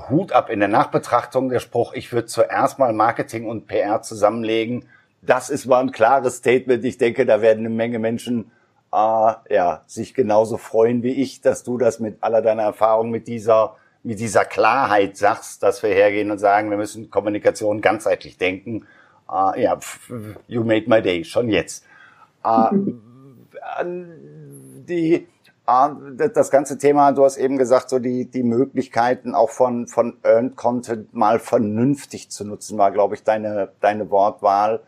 Hut 0.09 0.33
ab 0.33 0.51
in 0.51 0.61
der 0.61 0.69
Nachbetrachtung 0.69 1.49
der 1.49 1.61
Spruch, 1.61 1.93
ich 1.95 2.13
würde 2.13 2.27
zuerst 2.27 2.79
mal 2.79 2.93
Marketing 2.93 3.47
und 3.49 3.67
PR 3.67 4.03
zusammenlegen 4.03 4.89
das 5.23 5.51
ist 5.51 5.67
mal 5.67 5.81
ein 5.81 5.93
klares 5.93 6.37
Statement. 6.37 6.85
Ich 6.85 6.99
denke, 6.99 7.27
da 7.27 7.43
werden 7.43 7.61
eine 7.61 7.75
Menge 7.75 7.99
Menschen 7.99 8.51
äh, 8.93 9.33
ja, 9.51 9.83
sich 9.87 10.15
genauso 10.15 10.57
freuen 10.57 11.03
wie 11.03 11.13
ich, 11.13 11.41
dass 11.41 11.63
du 11.63 11.79
das 11.79 12.01
mit 12.01 12.23
aller 12.23 12.43
deiner 12.43 12.63
Erfahrung, 12.63 13.11
mit 13.11 13.29
dieser, 13.29 13.77
mit 14.03 14.19
dieser 14.19 14.45
Klarheit 14.45 15.17
sagst, 15.17 15.63
dass 15.63 15.83
wir 15.83 15.91
hergehen 15.91 16.31
und 16.31 16.39
sagen, 16.39 16.71
wir 16.71 16.77
müssen 16.77 17.11
Kommunikation 17.11 17.81
ganzheitlich 17.81 18.39
denken. 18.39 18.87
Äh, 19.31 19.63
ja, 19.63 19.79
you 20.49 20.65
made 20.65 20.89
my 20.89 21.03
day, 21.03 21.25
schon 21.25 21.49
jetzt. 21.49 21.85
Äh, 22.43 23.85
die, 24.89 25.29
das 26.35 26.51
ganze 26.51 26.79
Thema, 26.79 27.13
du 27.13 27.25
hast 27.25 27.37
eben 27.37 27.59
gesagt, 27.59 27.91
so 27.91 27.99
die, 27.99 28.25
die 28.25 28.43
Möglichkeiten 28.43 29.35
auch 29.35 29.51
von, 29.51 29.87
von 29.87 30.17
Earned 30.23 30.57
Content 30.57 31.13
mal 31.13 31.39
vernünftig 31.39 32.31
zu 32.31 32.47
nutzen, 32.47 32.79
war, 32.79 32.91
glaube 32.91 33.15
ich, 33.15 33.23
deine, 33.23 33.69
deine 33.81 34.11
Wortwahl 34.11 34.81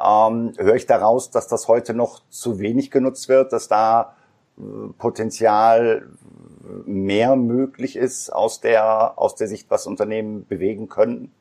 ähm, 0.00 0.54
höre 0.56 0.76
ich 0.76 0.86
daraus, 0.86 1.30
dass 1.30 1.48
das 1.48 1.68
heute 1.68 1.94
noch 1.94 2.22
zu 2.28 2.58
wenig 2.58 2.90
genutzt 2.90 3.28
wird, 3.28 3.52
dass 3.52 3.68
da 3.68 4.16
äh, 4.58 4.62
Potenzial 4.98 6.08
mehr 6.84 7.36
möglich 7.36 7.96
ist 7.96 8.30
aus 8.30 8.60
der, 8.60 9.18
aus 9.18 9.34
der 9.34 9.48
Sicht, 9.48 9.70
was 9.70 9.86
Unternehmen 9.86 10.46
bewegen 10.46 10.88
können? 10.88 11.32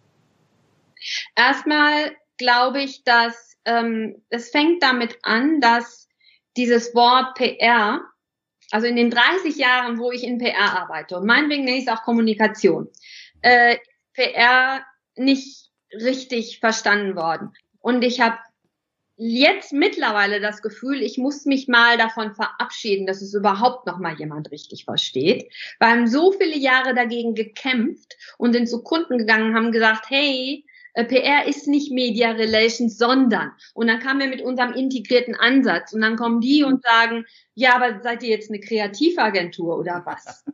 Erstmal 1.36 2.16
glaube 2.38 2.82
ich, 2.82 3.04
dass 3.04 3.58
ähm, 3.66 4.22
es 4.30 4.50
fängt 4.50 4.82
damit 4.82 5.20
an, 5.24 5.60
dass 5.60 6.08
dieses 6.56 6.96
Wort 6.96 7.36
PR, 7.36 8.02
also 8.72 8.88
in 8.88 8.96
den 8.96 9.12
30 9.12 9.56
Jahren, 9.58 10.00
wo 10.00 10.12
ich 10.12 10.24
in 10.24 10.38
PR 10.38 10.80
arbeite, 10.82 11.18
und 11.18 11.26
meinetwegen 11.26 11.66
nenne 11.66 11.78
ich 11.78 11.88
es 11.88 11.94
auch 11.94 12.04
Kommunikation, 12.04 12.90
äh, 13.42 13.78
PR 14.14 14.82
nicht 15.16 15.72
richtig 15.94 16.60
verstanden 16.60 17.16
worden. 17.16 17.54
Und 17.80 18.04
ich 18.04 18.22
habe 18.22 18.38
jetzt 19.18 19.74
mittlerweile 19.74 20.40
das 20.40 20.62
Gefühl, 20.62 21.02
ich 21.02 21.18
muss 21.18 21.46
mich 21.46 21.68
mal 21.68 21.98
davon 21.98 22.36
verabschieden, 22.36 23.08
dass 23.08 23.22
es 23.22 23.34
überhaupt 23.34 23.88
noch 23.88 23.98
mal 23.98 24.16
jemand 24.16 24.52
richtig 24.52 24.86
versteht. 24.86 25.52
Wir 25.80 25.90
haben 25.90 26.08
so 26.08 26.32
viele 26.32 26.56
Jahre 26.56 26.94
dagegen 26.94 27.34
gekämpft 27.34 28.16
und 28.38 28.54
sind 28.54 28.70
zu 28.70 28.84
Kunden 28.84 29.18
gegangen 29.18 29.50
und 29.50 29.56
haben 29.56 29.72
gesagt, 29.72 30.10
hey, 30.10 30.64
äh, 30.94 31.04
PR 31.04 31.48
ist 31.48 31.68
nicht 31.68 31.92
Media 31.92 32.32
Relations, 32.32 32.98
sondern. 32.98 33.52
Und 33.74 33.88
dann 33.88 34.00
kamen 34.00 34.20
wir 34.20 34.28
mit 34.28 34.42
unserem 34.42 34.74
integrierten 34.74 35.36
Ansatz 35.36 35.94
und 35.94 36.02
dann 36.02 36.16
kommen 36.16 36.40
die 36.40 36.64
und 36.64 36.84
sagen, 36.84 37.26
ja, 37.56 37.76
aber 37.76 38.02
seid 38.02 38.22
ihr 38.24 38.30
jetzt 38.30 38.50
eine 38.50 38.60
Kreativagentur 38.60 39.78
oder 39.78 40.04
was? 40.06 40.46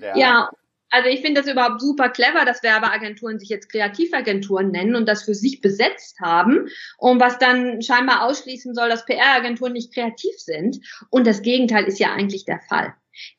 Ja, 0.00 0.16
ja 0.16 0.50
also 0.94 1.08
ich 1.08 1.22
finde 1.22 1.40
das 1.40 1.50
überhaupt 1.50 1.80
super 1.80 2.08
clever, 2.08 2.44
dass 2.44 2.62
Werbeagenturen 2.62 3.40
sich 3.40 3.48
jetzt 3.48 3.68
Kreativagenturen 3.68 4.70
nennen 4.70 4.94
und 4.94 5.08
das 5.08 5.24
für 5.24 5.34
sich 5.34 5.60
besetzt 5.60 6.20
haben 6.20 6.68
und 6.98 7.20
was 7.20 7.38
dann 7.38 7.82
scheinbar 7.82 8.22
ausschließen 8.22 8.74
soll, 8.74 8.88
dass 8.88 9.04
PR-Agenturen 9.04 9.72
nicht 9.72 9.92
kreativ 9.92 10.38
sind. 10.38 10.78
Und 11.10 11.26
das 11.26 11.42
Gegenteil 11.42 11.84
ist 11.84 11.98
ja 11.98 12.12
eigentlich 12.12 12.44
der 12.44 12.60
Fall. 12.60 12.94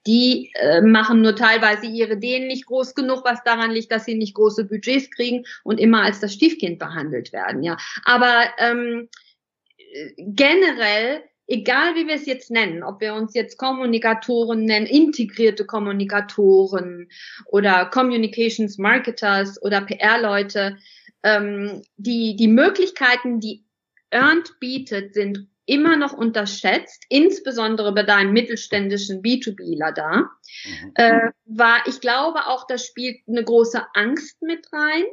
Die 0.05 0.51
äh, 0.55 0.81
machen 0.81 1.21
nur 1.21 1.35
teilweise 1.35 1.85
ihre 1.85 2.13
Ideen 2.13 2.47
nicht 2.47 2.65
groß 2.65 2.93
genug, 2.93 3.23
was 3.23 3.43
daran 3.43 3.71
liegt, 3.71 3.91
dass 3.91 4.05
sie 4.05 4.15
nicht 4.15 4.35
große 4.35 4.65
Budgets 4.65 5.09
kriegen 5.11 5.45
und 5.63 5.79
immer 5.79 6.03
als 6.03 6.19
das 6.19 6.33
Stiefkind 6.33 6.77
behandelt 6.77 7.31
werden. 7.31 7.63
Ja, 7.63 7.77
aber 8.03 8.45
ähm, 8.57 9.09
äh, 9.77 10.11
generell 10.17 11.23
egal 11.47 11.95
wie 11.95 12.07
wir 12.07 12.15
es 12.15 12.25
jetzt 12.25 12.51
nennen, 12.51 12.83
ob 12.83 13.01
wir 13.01 13.13
uns 13.13 13.33
jetzt 13.33 13.57
Kommunikatoren 13.57 14.65
nennen, 14.65 14.85
integrierte 14.85 15.65
Kommunikatoren 15.65 17.09
oder 17.45 17.85
Communications 17.85 18.77
Marketers 18.77 19.61
oder 19.61 19.81
PR-Leute, 19.81 20.77
ähm, 21.23 21.83
die, 21.97 22.35
die 22.35 22.47
Möglichkeiten, 22.47 23.39
die 23.39 23.63
Earned 24.11 24.59
bietet, 24.59 25.13
sind 25.13 25.47
immer 25.65 25.97
noch 25.97 26.13
unterschätzt, 26.13 27.03
insbesondere 27.09 27.91
bei 27.93 28.03
deinem 28.03 28.33
mittelständischen 28.33 29.23
B2Bler 29.23 29.91
da. 29.91 30.17
Mhm. 30.17 30.91
Äh, 30.95 31.31
war, 31.45 31.79
ich 31.87 31.99
glaube 32.01 32.45
auch, 32.45 32.67
das 32.67 32.85
spielt 32.85 33.17
eine 33.27 33.43
große 33.43 33.83
Angst 33.93 34.41
mit 34.41 34.71
rein 34.71 35.03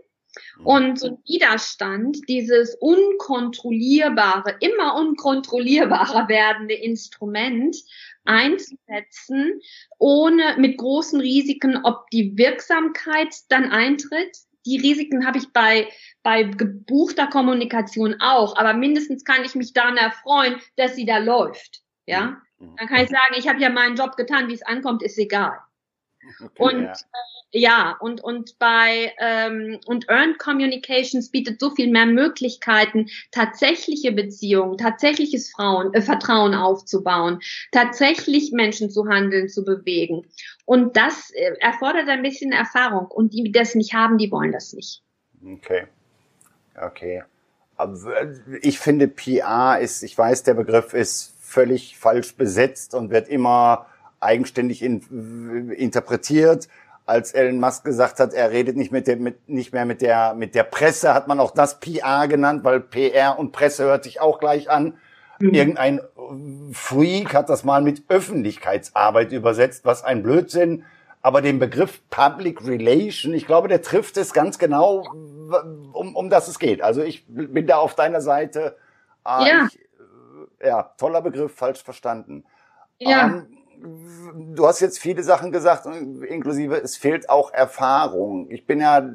und 0.65 0.99
so 0.99 1.09
ein 1.09 1.19
Widerstand, 1.27 2.19
dieses 2.29 2.77
unkontrollierbare, 2.81 4.57
immer 4.61 4.95
unkontrollierbarer 4.97 6.29
werdende 6.29 6.75
Instrument 6.75 7.77
einzusetzen, 8.25 9.61
ohne 9.99 10.57
mit 10.59 10.79
großen 10.79 11.21
Risiken, 11.21 11.85
ob 11.85 12.09
die 12.11 12.37
Wirksamkeit 12.37 13.35
dann 13.49 13.71
eintritt. 13.71 14.37
Die 14.65 14.79
Risiken 14.79 15.27
habe 15.27 15.39
ich 15.39 15.53
bei, 15.53 15.89
bei 16.23 16.45
gebuchter 16.45 17.27
Kommunikation 17.27 18.17
auch, 18.21 18.57
aber 18.57 18.75
mindestens 18.75 19.25
kann 19.25 19.45
ich 19.45 19.55
mich 19.55 19.73
daran 19.73 19.97
erfreuen, 19.97 20.61
dass 20.77 20.95
sie 20.95 21.05
da 21.05 21.19
läuft. 21.19 21.83
Ja, 22.07 22.41
mhm. 22.59 22.77
dann 22.77 22.89
kann 22.89 23.03
ich 23.03 23.11
sagen, 23.11 23.35
ich 23.37 23.49
habe 23.49 23.61
ja 23.61 23.71
meinen 23.71 23.97
Job 23.97 24.17
getan, 24.17 24.49
wie 24.49 24.55
es 24.55 24.63
ankommt, 24.63 25.03
ist 25.03 25.19
egal. 25.19 25.59
Okay, 26.41 26.63
und 26.63 26.83
ja. 26.83 26.93
Ja, 27.55 27.97
und 28.01 28.25
und 28.25 28.59
bei 28.59 29.13
ähm, 29.19 29.79
und 29.85 30.09
Earned 30.09 30.39
Communications 30.39 31.31
bietet 31.31 31.61
so 31.61 31.71
viel 31.71 31.91
mehr 31.91 32.07
Möglichkeiten, 32.07 33.09
tatsächliche 33.31 34.11
Beziehungen, 34.11 34.79
tatsächliches 34.79 35.51
Frauen, 35.51 35.93
äh, 35.93 36.01
Vertrauen 36.01 36.55
aufzubauen, 36.55 37.41
tatsächlich 37.71 38.53
Menschen 38.53 38.91
zu 38.91 39.07
handeln, 39.07 39.51
zu 39.51 39.65
bewegen. 39.65 40.27
Und 40.65 40.97
das 40.97 41.31
äh, 41.33 41.53
erfordert 41.61 42.09
ein 42.09 42.23
bisschen 42.23 42.53
Erfahrung. 42.53 43.07
Und 43.09 43.35
die, 43.35 43.43
die 43.43 43.53
das 43.53 43.75
nicht 43.75 43.93
haben, 43.93 44.17
die 44.17 44.31
wollen 44.31 44.53
das 44.53 44.73
nicht. 44.73 45.03
Okay, 45.45 45.85
okay. 46.81 47.23
Ich 48.63 48.79
finde, 48.79 49.09
PR 49.09 49.79
ist, 49.79 50.03
ich 50.03 50.17
weiß, 50.17 50.45
der 50.45 50.55
Begriff 50.55 50.95
ist 50.95 51.35
völlig 51.41 51.99
falsch 51.99 52.35
besetzt 52.35 52.95
und 52.95 53.11
wird 53.11 53.29
immer 53.29 53.87
eigenständig 54.21 54.83
in, 54.83 55.71
interpretiert. 55.71 56.69
Als 57.05 57.33
Elon 57.33 57.59
Musk 57.59 57.85
gesagt 57.85 58.21
hat, 58.21 58.33
er 58.33 58.51
redet 58.51 58.77
nicht, 58.77 58.93
mit 58.93 59.07
der, 59.07 59.17
mit, 59.17 59.49
nicht 59.49 59.73
mehr 59.73 59.85
mit 59.85 60.03
der, 60.03 60.35
mit 60.35 60.55
der 60.55 60.63
Presse, 60.63 61.15
hat 61.15 61.27
man 61.29 61.41
auch 61.41 61.51
das 61.51 61.81
PR 61.81 62.29
genannt, 62.29 62.65
weil 62.65 62.81
PR 62.81 63.39
und 63.39 63.53
Presse 63.53 63.85
hört 63.85 64.05
sich 64.05 64.21
auch 64.21 64.39
gleich 64.39 64.71
an. 64.71 64.95
Mhm. 65.39 65.55
Irgendein 65.55 66.01
Freak 66.73 67.35
hat 67.35 67.49
das 67.49 67.65
mal 67.65 67.83
mit 67.83 68.05
Öffentlichkeitsarbeit 68.09 69.33
übersetzt, 69.33 69.85
was 69.85 70.05
ein 70.05 70.23
Blödsinn. 70.23 70.85
Aber 71.21 71.41
den 71.41 71.61
Begriff 71.61 72.01
Public 72.11 72.67
Relation, 72.67 73.33
ich 73.33 73.47
glaube, 73.47 73.69
der 73.69 73.81
trifft 73.81 74.17
es 74.17 74.33
ganz 74.33 74.59
genau, 74.59 75.05
um, 75.93 76.17
um 76.17 76.31
das 76.31 76.49
es 76.49 76.59
geht. 76.59 76.83
Also 76.83 77.03
ich 77.03 77.25
bin 77.29 77.67
da 77.67 77.77
auf 77.77 77.95
deiner 77.95 78.21
Seite. 78.21 78.77
Äh, 79.25 79.49
ja. 79.49 79.69
Ich, 79.69 79.79
äh, 79.79 80.69
ja, 80.69 80.83
toller 80.99 81.23
Begriff, 81.23 81.55
falsch 81.55 81.83
verstanden. 81.83 82.45
Ja. 82.99 83.27
Ähm, 83.27 83.47
du 83.83 84.67
hast 84.67 84.81
jetzt 84.81 84.99
viele 84.99 85.23
Sachen 85.23 85.53
gesagt, 85.53 85.87
inklusive 85.87 86.77
es 86.77 86.97
fehlt 86.97 87.29
auch 87.29 87.53
Erfahrung. 87.53 88.51
Ich 88.51 88.67
bin 88.67 88.81
ja, 88.81 89.09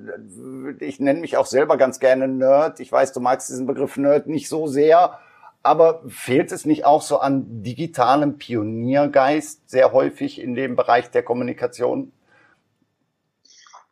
ich 0.80 1.00
nenne 1.00 1.20
mich 1.20 1.38
auch 1.38 1.46
selber 1.46 1.78
ganz 1.78 2.00
gerne 2.00 2.28
Nerd. 2.28 2.80
Ich 2.80 2.92
weiß, 2.92 3.14
du 3.14 3.20
magst 3.20 3.50
diesen 3.50 3.68
Begriff 3.68 3.98
Nerd 3.98 4.28
nicht 4.28 4.50
so 4.50 4.68
sehr, 4.68 5.20
aber 5.64 6.04
fehlt 6.08 6.52
es 6.52 6.66
nicht 6.66 6.86
auch 6.86 7.02
so 7.02 7.20
an 7.20 7.64
digitalem 7.64 8.38
Pioniergeist 8.38 9.70
sehr 9.70 9.92
häufig 9.92 10.40
in 10.40 10.56
dem 10.56 10.76
Bereich 10.76 11.10
der 11.12 11.24
Kommunikation? 11.24 12.12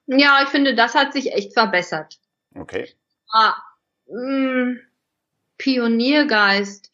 Ja, 0.08 0.42
ich 0.44 0.50
finde, 0.50 0.76
das 0.76 0.94
hat 0.94 1.14
sich 1.14 1.34
echt 1.34 1.54
verbessert. 1.54 2.20
Okay. 2.56 2.90
Ah, 3.32 3.56
mh, 4.08 4.66
mm, 4.66 4.80
Pioniergeist. 5.58 6.92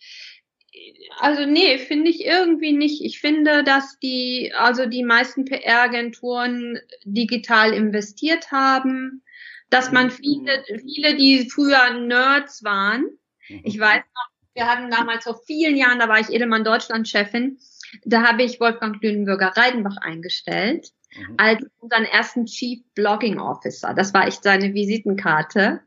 Also 1.20 1.46
nee, 1.46 1.78
finde 1.78 2.10
ich 2.10 2.26
irgendwie 2.26 2.74
nicht. 2.74 3.04
Ich 3.04 3.20
finde, 3.20 3.64
dass 3.64 4.00
die, 4.00 4.54
also 4.56 4.86
die 4.86 5.04
meisten 5.04 5.46
PR-Agenturen 5.46 6.80
digital 7.04 7.74
investiert 7.74 8.52
haben, 8.52 9.24
dass 9.70 9.92
man 9.92 10.08
mhm. 10.08 10.12
viele, 10.12 10.64
viele, 10.80 11.16
die 11.16 11.50
früher 11.50 11.94
Nerds 11.94 12.64
waren. 12.64 13.04
Mhm. 13.50 13.62
Ich 13.64 13.80
weiß 13.80 14.04
noch, 14.04 14.32
wir 14.54 14.68
hatten 14.68 14.92
damals 14.92 15.24
vor 15.24 15.40
vielen 15.46 15.76
Jahren, 15.78 16.00
da 16.00 16.10
war 16.10 16.20
ich 16.20 16.30
Edelmann 16.30 16.64
Deutschland-Chefin, 16.64 17.58
da 18.04 18.24
habe 18.24 18.44
ich 18.44 18.60
Wolfgang 18.60 19.02
Lünenbürger 19.02 19.54
Reidenbach 19.56 19.98
eingestellt 19.98 20.90
mhm. 21.16 21.36
als 21.38 21.66
unseren 21.80 22.06
ersten 22.06 22.46
Chief 22.46 22.82
Blogging 22.96 23.40
Officer. 23.40 23.94
Das 23.94 24.14
war 24.14 24.28
echt 24.28 24.44
seine 24.44 24.74
Visitenkarte. 24.74 25.82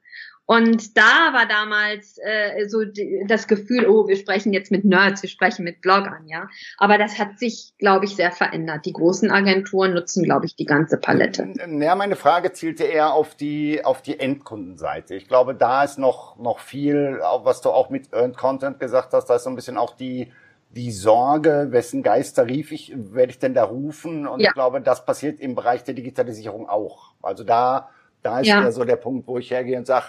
Und 0.46 0.96
da 0.96 1.32
war 1.32 1.46
damals 1.48 2.18
äh, 2.22 2.68
so 2.68 2.82
das 3.26 3.48
Gefühl, 3.48 3.86
oh, 3.86 4.06
wir 4.08 4.16
sprechen 4.16 4.52
jetzt 4.52 4.70
mit 4.70 4.84
Nerds, 4.84 5.22
wir 5.22 5.30
sprechen 5.30 5.64
mit 5.64 5.80
Bloggern, 5.80 6.26
ja. 6.26 6.48
Aber 6.76 6.98
das 6.98 7.18
hat 7.18 7.38
sich, 7.38 7.72
glaube 7.78 8.04
ich, 8.04 8.14
sehr 8.14 8.30
verändert. 8.30 8.84
Die 8.84 8.92
großen 8.92 9.30
Agenturen 9.30 9.94
nutzen, 9.94 10.22
glaube 10.22 10.44
ich, 10.44 10.54
die 10.54 10.66
ganze 10.66 10.98
Palette. 10.98 11.54
Ja, 11.80 11.94
meine 11.94 12.16
Frage 12.16 12.52
zielte 12.52 12.84
eher 12.84 13.14
auf 13.14 13.34
die 13.34 13.84
auf 13.84 14.02
die 14.02 14.20
Endkundenseite. 14.20 15.14
Ich 15.14 15.28
glaube, 15.28 15.54
da 15.54 15.82
ist 15.82 15.98
noch 15.98 16.36
noch 16.38 16.58
viel, 16.58 17.20
was 17.42 17.62
du 17.62 17.70
auch 17.70 17.88
mit 17.88 18.12
Earned 18.12 18.36
Content 18.36 18.78
gesagt 18.78 19.14
hast, 19.14 19.26
da 19.26 19.36
ist 19.36 19.44
so 19.44 19.50
ein 19.50 19.56
bisschen 19.56 19.78
auch 19.78 19.96
die 19.96 20.30
die 20.70 20.90
Sorge, 20.90 21.68
wessen 21.70 22.02
Geister 22.02 22.48
rief 22.48 22.72
ich, 22.72 22.92
werde 22.96 23.30
ich 23.30 23.38
denn 23.38 23.54
da 23.54 23.62
rufen? 23.62 24.26
Und 24.26 24.40
ja. 24.40 24.48
ich 24.48 24.54
glaube, 24.54 24.80
das 24.80 25.06
passiert 25.06 25.40
im 25.40 25.54
Bereich 25.54 25.84
der 25.84 25.94
Digitalisierung 25.94 26.68
auch. 26.68 27.12
Also 27.22 27.44
da 27.44 27.88
da 28.22 28.40
ist 28.40 28.48
ja, 28.48 28.62
ja 28.62 28.72
so 28.72 28.84
der 28.84 28.96
Punkt, 28.96 29.28
wo 29.28 29.38
ich 29.38 29.50
hergehe 29.50 29.78
und 29.78 29.86
sage, 29.86 30.06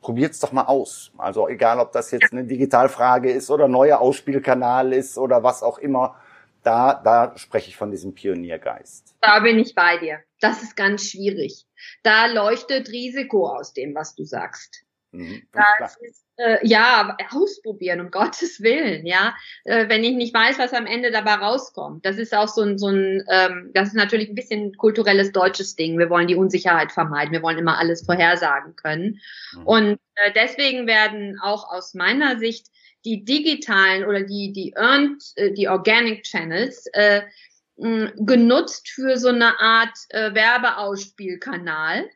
probiert's 0.00 0.40
doch 0.40 0.52
mal 0.52 0.64
aus. 0.64 1.12
Also 1.18 1.48
egal, 1.48 1.80
ob 1.80 1.92
das 1.92 2.10
jetzt 2.10 2.32
eine 2.32 2.44
Digitalfrage 2.44 3.30
ist 3.30 3.50
oder 3.50 3.68
neuer 3.68 4.00
Ausspielkanal 4.00 4.92
ist 4.92 5.18
oder 5.18 5.42
was 5.42 5.62
auch 5.62 5.78
immer, 5.78 6.16
da, 6.62 6.94
da 6.94 7.36
spreche 7.36 7.68
ich 7.68 7.76
von 7.76 7.90
diesem 7.90 8.14
Pioniergeist. 8.14 9.14
Da 9.20 9.40
bin 9.40 9.58
ich 9.58 9.74
bei 9.74 9.98
dir. 9.98 10.20
Das 10.40 10.62
ist 10.62 10.76
ganz 10.76 11.04
schwierig. 11.04 11.66
Da 12.02 12.26
leuchtet 12.26 12.88
Risiko 12.90 13.48
aus 13.48 13.72
dem, 13.72 13.94
was 13.94 14.14
du 14.14 14.24
sagst. 14.24 14.84
Mhm, 15.12 15.42
das 15.52 15.96
ist, 15.96 16.24
äh, 16.36 16.58
ja, 16.66 17.16
ausprobieren, 17.30 18.00
um 18.00 18.10
Gottes 18.10 18.62
Willen, 18.62 19.06
ja. 19.06 19.34
Äh, 19.64 19.88
wenn 19.88 20.04
ich 20.04 20.14
nicht 20.14 20.32
weiß, 20.32 20.58
was 20.58 20.72
am 20.72 20.86
Ende 20.86 21.10
dabei 21.10 21.34
rauskommt. 21.34 22.06
Das 22.06 22.16
ist 22.16 22.32
auch 22.32 22.46
so 22.46 22.62
ein, 22.62 22.78
so 22.78 22.88
ein 22.88 23.24
ähm, 23.28 23.70
das 23.74 23.88
ist 23.88 23.94
natürlich 23.94 24.28
ein 24.28 24.36
bisschen 24.36 24.76
kulturelles 24.76 25.32
deutsches 25.32 25.74
Ding. 25.74 25.98
Wir 25.98 26.10
wollen 26.10 26.28
die 26.28 26.36
Unsicherheit 26.36 26.92
vermeiden. 26.92 27.32
Wir 27.32 27.42
wollen 27.42 27.58
immer 27.58 27.78
alles 27.78 28.04
vorhersagen 28.04 28.76
können. 28.76 29.20
Mhm. 29.52 29.66
Und 29.66 30.00
äh, 30.14 30.32
deswegen 30.34 30.86
werden 30.86 31.38
auch 31.42 31.72
aus 31.72 31.94
meiner 31.94 32.38
Sicht 32.38 32.68
die 33.04 33.24
digitalen 33.24 34.04
oder 34.04 34.22
die, 34.22 34.52
die 34.52 34.74
earned, 34.76 35.24
äh, 35.36 35.52
die 35.52 35.68
organic 35.68 36.22
Channels, 36.22 36.86
äh, 36.92 37.22
genutzt 37.80 38.90
für 38.90 39.16
so 39.16 39.28
eine 39.28 39.58
Art 39.58 39.96
äh, 40.10 40.34
Werbeausspielkanal 40.34 42.10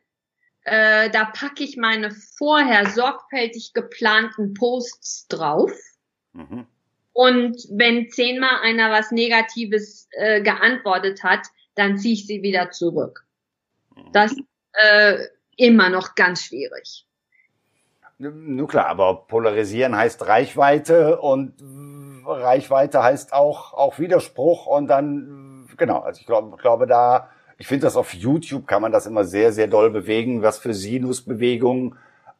äh, 0.65 1.11
da 1.11 1.25
packe 1.25 1.63
ich 1.63 1.77
meine 1.77 2.11
vorher 2.11 2.89
sorgfältig 2.89 3.73
geplanten 3.73 4.53
Posts 4.55 5.27
drauf. 5.27 5.71
Mhm. 6.33 6.65
Und 7.13 7.57
wenn 7.69 8.09
zehnmal 8.09 8.59
einer 8.61 8.91
was 8.91 9.11
Negatives 9.11 10.09
äh, 10.11 10.41
geantwortet 10.41 11.23
hat, 11.23 11.47
dann 11.75 11.97
ziehe 11.97 12.15
ich 12.15 12.27
sie 12.27 12.41
wieder 12.41 12.71
zurück. 12.71 13.25
Mhm. 13.95 14.11
Das 14.11 14.31
ist 14.31 14.41
äh, 14.73 15.17
immer 15.55 15.89
noch 15.89 16.15
ganz 16.15 16.43
schwierig. 16.43 17.05
Nun 18.17 18.67
klar, 18.67 18.87
aber 18.87 19.27
polarisieren 19.27 19.95
heißt 19.95 20.25
Reichweite 20.25 21.19
und 21.19 21.53
Reichweite 22.25 23.03
heißt 23.03 23.33
auch, 23.33 23.73
auch 23.73 23.99
Widerspruch 23.99 24.65
und 24.65 24.87
dann, 24.87 25.67
genau, 25.77 25.99
also 25.99 26.21
ich 26.21 26.25
glaube, 26.25 26.55
glaube 26.57 26.87
da 26.87 27.29
ich 27.57 27.67
finde 27.67 27.85
das 27.85 27.95
auf 27.95 28.13
YouTube 28.13 28.67
kann 28.67 28.81
man 28.81 28.91
das 28.91 29.05
immer 29.05 29.23
sehr, 29.23 29.51
sehr 29.51 29.67
doll 29.67 29.89
bewegen, 29.89 30.41
was 30.41 30.57
für 30.57 30.73
Sinusbewegungen 30.73 31.95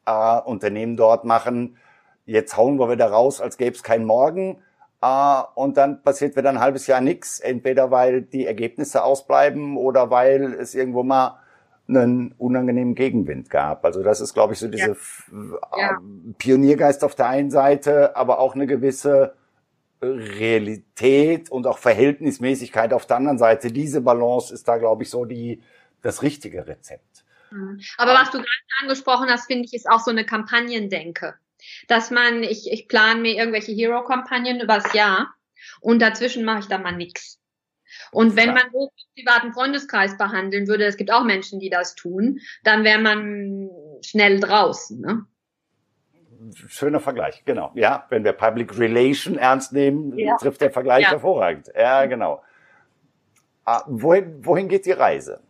äh, 0.06 0.40
Unternehmen 0.42 0.98
dort 0.98 1.26
machen. 1.26 1.78
Jetzt 2.26 2.58
hauen 2.58 2.80
wir 2.80 2.90
wieder 2.90 3.08
raus, 3.08 3.42
als 3.42 3.58
gäbe 3.58 3.76
es 3.76 3.84
kein 3.84 4.06
Morgen. 4.06 4.58
Äh, 5.02 5.42
und 5.56 5.78
dann 5.78 6.02
passiert 6.02 6.36
wieder 6.36 6.50
ein 6.50 6.60
halbes 6.60 6.88
Jahr 6.88 7.02
nichts. 7.02 7.40
Entweder 7.40 7.92
weil 7.92 8.22
die 8.22 8.46
Ergebnisse 8.46 9.04
ausbleiben 9.04 9.78
oder 9.78 10.10
weil 10.10 10.54
es 10.54 10.76
irgendwo 10.76 11.04
mal 11.04 11.40
einen 11.88 12.34
unangenehmen 12.38 12.96
Gegenwind 12.96 13.50
gab. 13.50 13.86
Also 13.86 14.02
das 14.02 14.20
ist, 14.20 14.34
glaube 14.34 14.54
ich, 14.54 14.60
so 14.60 14.68
diese 14.68 14.98
ja. 15.32 15.78
Ja. 15.78 16.00
Pioniergeist 16.40 17.04
auf 17.04 17.16
der 17.16 17.28
einen 17.28 17.52
Seite, 17.52 18.16
aber 18.16 18.40
auch 18.40 18.56
eine 18.56 18.66
gewisse 18.66 19.36
Realität 20.14 21.50
und 21.50 21.68
auch 21.68 21.78
Verhältnismäßigkeit 21.78 22.94
auf 22.94 23.06
der 23.06 23.18
anderen 23.18 23.38
Seite. 23.38 23.72
Diese 23.72 24.02
Balance 24.02 24.54
ist 24.54 24.68
da, 24.68 24.78
glaube 24.78 25.04
ich, 25.04 25.10
so 25.10 25.26
die, 25.26 25.62
das 26.02 26.22
richtige 26.22 26.68
Rezept. 26.68 27.26
Mhm. 27.52 27.80
Aber 27.98 28.14
was 28.14 28.32
du 28.32 28.38
gerade 28.38 28.50
angesprochen 28.82 29.30
hast, 29.30 29.48
finde 29.48 29.66
ich, 29.66 29.74
ist 29.74 29.90
auch 29.90 30.00
so 30.00 30.12
eine 30.12 30.26
Kampagnendenke. 30.26 31.36
Dass 31.88 32.12
man, 32.12 32.44
ich, 32.44 32.72
ich 32.72 32.88
plane 32.88 33.22
mir 33.22 33.36
irgendwelche 33.36 33.72
Hero-Kampagnen 33.72 34.62
übers 34.62 34.94
Jahr 34.94 35.34
und 35.82 36.02
dazwischen 36.02 36.46
mache 36.46 36.60
ich 36.60 36.68
dann 36.68 36.84
mal 36.84 36.96
nix. 36.96 37.40
Und 38.12 38.36
wenn 38.36 38.54
man 38.54 38.70
so 38.72 38.92
privaten 39.16 39.54
Freundeskreis 39.54 40.18
behandeln 40.18 40.68
würde, 40.68 40.86
es 40.86 40.98
gibt 40.98 41.12
auch 41.12 41.24
Menschen, 41.24 41.60
die 41.60 41.70
das 41.70 41.96
tun, 41.96 42.40
dann 42.64 42.84
wäre 42.84 43.00
man 43.00 43.70
schnell 44.04 44.40
draußen. 44.40 45.00
Ne? 45.00 45.26
Schöner 46.54 47.00
Vergleich, 47.00 47.44
genau. 47.46 47.72
Ja, 47.74 48.06
wenn 48.10 48.24
wir 48.24 48.34
Public 48.34 48.78
Relation 48.78 49.38
ernst 49.38 49.74
nehmen, 49.74 50.18
ja. 50.18 50.38
trifft 50.38 50.62
der 50.62 50.72
Vergleich 50.72 51.04
ja. 51.04 51.12
hervorragend. 51.12 51.72
Ja, 51.76 52.06
genau. 52.06 52.42
Ah, 53.64 53.84
wohin, 53.88 54.46
wohin 54.46 54.68
geht 54.68 54.86
die 54.86 54.92
Reise? 54.92 55.42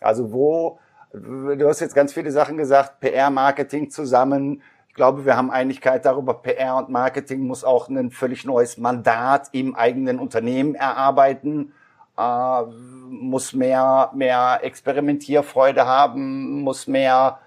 Also 0.00 0.32
wo, 0.32 0.78
du 1.12 1.68
hast 1.68 1.80
jetzt 1.80 1.94
ganz 1.94 2.12
viele 2.12 2.30
Sachen 2.30 2.56
gesagt, 2.56 3.00
PR, 3.00 3.30
Marketing 3.30 3.90
zusammen. 3.90 4.62
Ich 4.88 4.94
glaube, 4.94 5.24
wir 5.26 5.36
haben 5.36 5.50
Einigkeit 5.50 6.04
darüber, 6.04 6.34
PR 6.34 6.76
und 6.76 6.88
Marketing 6.88 7.40
muss 7.40 7.64
auch 7.64 7.88
ein 7.88 8.10
völlig 8.10 8.44
neues 8.44 8.78
Mandat 8.78 9.48
im 9.52 9.74
eigenen 9.74 10.18
Unternehmen 10.18 10.74
erarbeiten, 10.74 11.72
äh, 12.16 12.62
muss 13.08 13.52
mehr, 13.52 14.10
mehr 14.14 14.60
Experimentierfreude 14.62 15.86
haben, 15.86 16.62
muss 16.62 16.86
mehr 16.86 17.38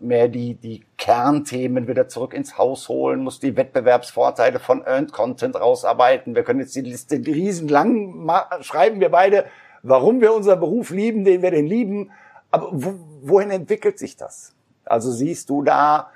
mehr 0.00 0.28
die, 0.28 0.54
die 0.54 0.84
Kernthemen 0.96 1.88
wieder 1.88 2.08
zurück 2.08 2.34
ins 2.34 2.58
Haus 2.58 2.88
holen, 2.88 3.20
muss 3.20 3.40
die 3.40 3.56
Wettbewerbsvorteile 3.56 4.60
von 4.60 4.82
Earned 4.82 5.12
Content 5.12 5.56
rausarbeiten. 5.56 6.34
Wir 6.34 6.44
können 6.44 6.60
jetzt 6.60 6.76
die 6.76 6.82
Liste 6.82 7.16
riesenlang 7.16 8.28
schreiben, 8.60 9.00
wir 9.00 9.08
beide, 9.10 9.46
warum 9.82 10.20
wir 10.20 10.32
unseren 10.32 10.60
Beruf 10.60 10.90
lieben, 10.90 11.24
den 11.24 11.42
wir 11.42 11.50
den 11.50 11.66
lieben. 11.66 12.10
Aber 12.50 12.68
wo, 12.72 12.94
wohin 13.22 13.50
entwickelt 13.50 13.98
sich 13.98 14.16
das? 14.16 14.54
Also 14.84 15.10
siehst 15.10 15.50
du 15.50 15.62
da, 15.62 16.10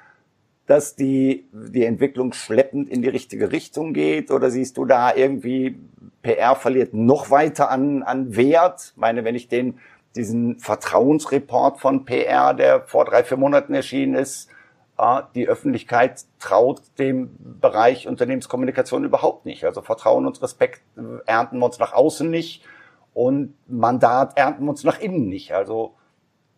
dass 0.67 0.95
die, 0.95 1.49
die 1.53 1.85
Entwicklung 1.85 2.33
schleppend 2.33 2.89
in 2.89 3.03
die 3.03 3.09
richtige 3.09 3.51
Richtung 3.51 3.93
geht? 3.95 4.31
Oder 4.31 4.51
siehst 4.51 4.77
du 4.77 4.85
da 4.85 5.15
irgendwie, 5.15 5.79
PR 6.23 6.55
verliert 6.55 6.95
noch 6.95 7.31
weiter 7.31 7.71
an, 7.71 8.03
an 8.03 8.37
Wert? 8.37 8.93
Ich 8.93 9.01
meine, 9.01 9.25
wenn 9.25 9.35
ich 9.35 9.49
den 9.49 9.79
diesen 10.17 10.59
Vertrauensreport 10.59 11.81
von 11.81 12.05
PR, 12.05 12.55
der 12.55 12.83
vor 12.83 13.05
drei, 13.05 13.25
vier 13.25 13.37
Monaten 13.37 13.75
erschienen 13.75 14.15
ist. 14.15 14.51
Die 15.37 15.47
Öffentlichkeit 15.47 16.25
traut 16.41 16.83
dem 16.99 17.31
Bereich 17.61 18.09
Unternehmenskommunikation 18.09 19.05
überhaupt 19.05 19.47
nicht. 19.47 19.65
Also 19.65 19.81
Vertrauen 19.81 20.27
und 20.27 20.43
Respekt 20.43 20.83
ernten 21.27 21.59
wir 21.59 21.67
uns 21.67 21.79
nach 21.79 21.93
außen 21.93 22.29
nicht 22.29 22.65
und 23.15 23.55
Mandat 23.69 24.37
ernten 24.37 24.65
wir 24.65 24.71
uns 24.71 24.83
nach 24.83 24.99
innen 24.99 25.29
nicht. 25.29 25.53
Also 25.53 25.95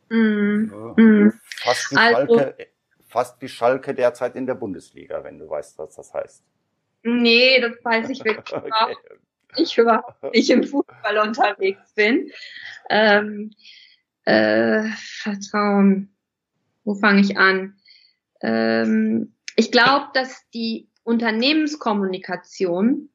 mm, 0.09 0.73
mm. 0.97 1.33
fast, 1.57 1.93
wie 1.93 1.97
also, 1.97 2.39
Schalke, 2.39 2.67
fast 3.09 3.43
wie 3.43 3.49
Schalke 3.49 3.95
derzeit 3.95 4.37
in 4.37 4.47
der 4.47 4.55
Bundesliga, 4.55 5.23
wenn 5.23 5.39
du 5.39 5.49
weißt, 5.49 5.79
was 5.79 5.97
das 5.97 6.15
heißt. 6.15 6.43
Nee, 7.03 7.61
das 7.61 7.73
weiß 7.83 8.09
ich 8.09 8.25
wirklich 8.25 8.55
okay. 8.57 8.97
Ich 9.57 9.79
überhaupt 9.79 10.35
nicht 10.35 10.51
im 10.51 10.65
Fußball 10.65 11.19
unterwegs 11.19 11.95
bin. 11.95 12.31
Ähm, 12.89 13.53
äh, 14.25 14.89
Vertrauen. 14.97 16.11
Wo 16.85 16.95
fange 16.95 17.21
ich 17.21 17.37
an? 17.37 17.77
Ähm, 18.43 19.35
ich 19.57 19.71
glaube, 19.71 20.07
dass 20.15 20.49
die 20.55 20.89
Unternehmenskommunikation, 21.03 23.11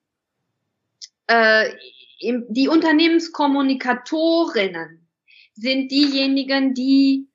äh, 1.27 1.71
die 2.19 2.67
Unternehmenskommunikatorinnen 2.67 5.07
sind 5.53 5.91
diejenigen, 5.91 6.73
die 6.73 7.29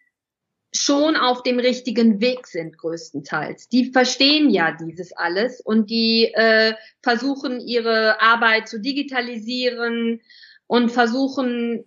schon 0.73 1.17
auf 1.17 1.43
dem 1.43 1.59
richtigen 1.59 2.21
Weg 2.21 2.47
sind, 2.47 2.79
größtenteils. 2.79 3.69
Die 3.69 3.91
verstehen 3.93 4.51
ja 4.51 4.73
dieses 4.73 5.13
alles 5.13 5.61
und 5.61 5.91
die 5.91 6.33
äh, 6.35 6.75
versuchen 7.03 7.61
ihre 7.61 8.21
Arbeit 8.21 8.69
zu 8.69 8.81
digitalisieren 8.81 10.21
und 10.67 10.91
versuchen 10.91 11.85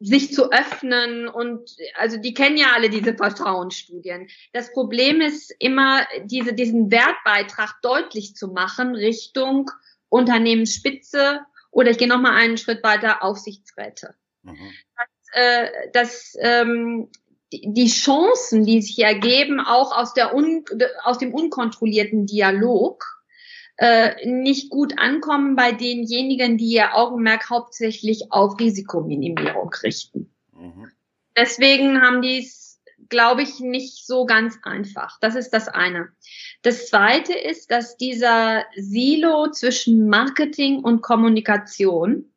sich 0.00 0.32
zu 0.32 0.50
öffnen 0.50 1.28
und 1.28 1.76
also 1.94 2.16
die 2.16 2.32
kennen 2.32 2.56
ja 2.56 2.68
alle 2.74 2.88
diese 2.88 3.14
Vertrauensstudien. 3.14 4.28
Das 4.52 4.72
Problem 4.72 5.20
ist 5.20 5.54
immer, 5.58 6.06
diese, 6.24 6.54
diesen 6.54 6.90
Wertbeitrag 6.90 7.80
deutlich 7.82 8.34
zu 8.34 8.48
machen 8.48 8.94
Richtung 8.94 9.70
Unternehmensspitze 10.08 11.40
oder 11.70 11.90
ich 11.90 11.98
gehe 11.98 12.08
noch 12.08 12.20
mal 12.20 12.34
einen 12.34 12.56
Schritt 12.56 12.82
weiter, 12.82 13.22
Aufsichtsräte. 13.22 14.14
Mhm. 14.42 14.72
Das, 14.96 15.08
äh, 15.32 15.68
das 15.92 16.36
ähm, 16.40 17.10
die 17.52 17.88
Chancen, 17.88 18.64
die 18.64 18.80
sich 18.80 18.98
ergeben, 18.98 19.60
auch 19.60 19.96
aus, 19.96 20.14
der 20.14 20.34
un, 20.34 20.64
aus 21.02 21.18
dem 21.18 21.34
unkontrollierten 21.34 22.26
Dialog, 22.26 23.04
äh, 23.76 24.26
nicht 24.26 24.70
gut 24.70 24.98
ankommen 24.98 25.56
bei 25.56 25.72
denjenigen, 25.72 26.58
die 26.58 26.74
ihr 26.74 26.94
Augenmerk 26.94 27.48
hauptsächlich 27.50 28.30
auf 28.30 28.60
Risikominimierung 28.60 29.70
richten. 29.82 30.30
Mhm. 30.52 30.90
Deswegen 31.36 32.02
haben 32.02 32.20
die 32.20 32.40
es, 32.40 32.80
glaube 33.08 33.42
ich, 33.42 33.58
nicht 33.60 34.06
so 34.06 34.26
ganz 34.26 34.58
einfach. 34.62 35.18
Das 35.20 35.34
ist 35.34 35.50
das 35.50 35.68
eine. 35.68 36.10
Das 36.62 36.88
zweite 36.88 37.32
ist, 37.32 37.70
dass 37.70 37.96
dieser 37.96 38.66
Silo 38.76 39.50
zwischen 39.50 40.08
Marketing 40.08 40.80
und 40.80 41.00
Kommunikation, 41.00 42.30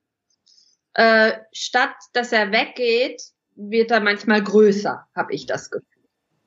äh, 0.94 1.34
statt 1.52 1.96
dass 2.14 2.32
er 2.32 2.52
weggeht, 2.52 3.22
wird 3.56 3.92
er 3.92 4.00
manchmal 4.00 4.44
größer, 4.44 5.08
habe 5.16 5.34
ich 5.34 5.46
das 5.46 5.70
Gefühl. 5.72 5.88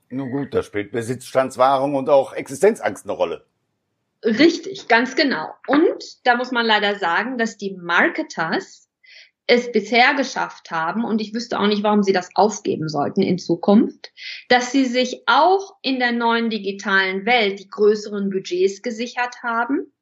Nun 0.09 0.31
gut, 0.31 0.55
da 0.55 0.63
spielt 0.63 0.93
Besitzstandswahrung 0.93 1.95
und 1.95 2.09
auch 2.09 2.33
Existenzangst 2.33 3.05
eine 3.05 3.13
Rolle. 3.13 3.45
Richtig, 4.25 4.89
ganz 4.89 5.15
genau. 5.15 5.51
Und 5.67 6.27
da 6.27 6.37
muss 6.37 6.53
man 6.53 6.65
leider 6.65 6.97
sagen, 6.97 7.39
dass 7.39 7.57
die 7.57 7.77
Marketers 7.77 8.89
es 9.47 9.71
bisher 9.71 10.15
geschafft 10.15 10.71
haben, 10.71 11.05
und 11.05 11.21
ich 11.21 11.33
wüsste 11.33 11.61
auch 11.61 11.69
nicht, 11.69 11.85
warum 11.85 12.03
sie 12.03 12.13
das 12.13 12.31
aufgeben 12.35 12.89
sollten 12.89 13.23
in 13.23 13.39
Zukunft, 13.39 14.13
dass 14.49 14.73
sie 14.73 14.85
sich 14.85 15.23
auch 15.27 15.77
in 15.83 16.01
der 16.01 16.13
neuen 16.13 16.51
digitalen 16.51 17.27
Welt 17.27 17.61
die 17.61 17.69
größeren 17.69 18.31
Budgets 18.31 18.83
gesichert 18.83 19.43
haben, 19.45 19.93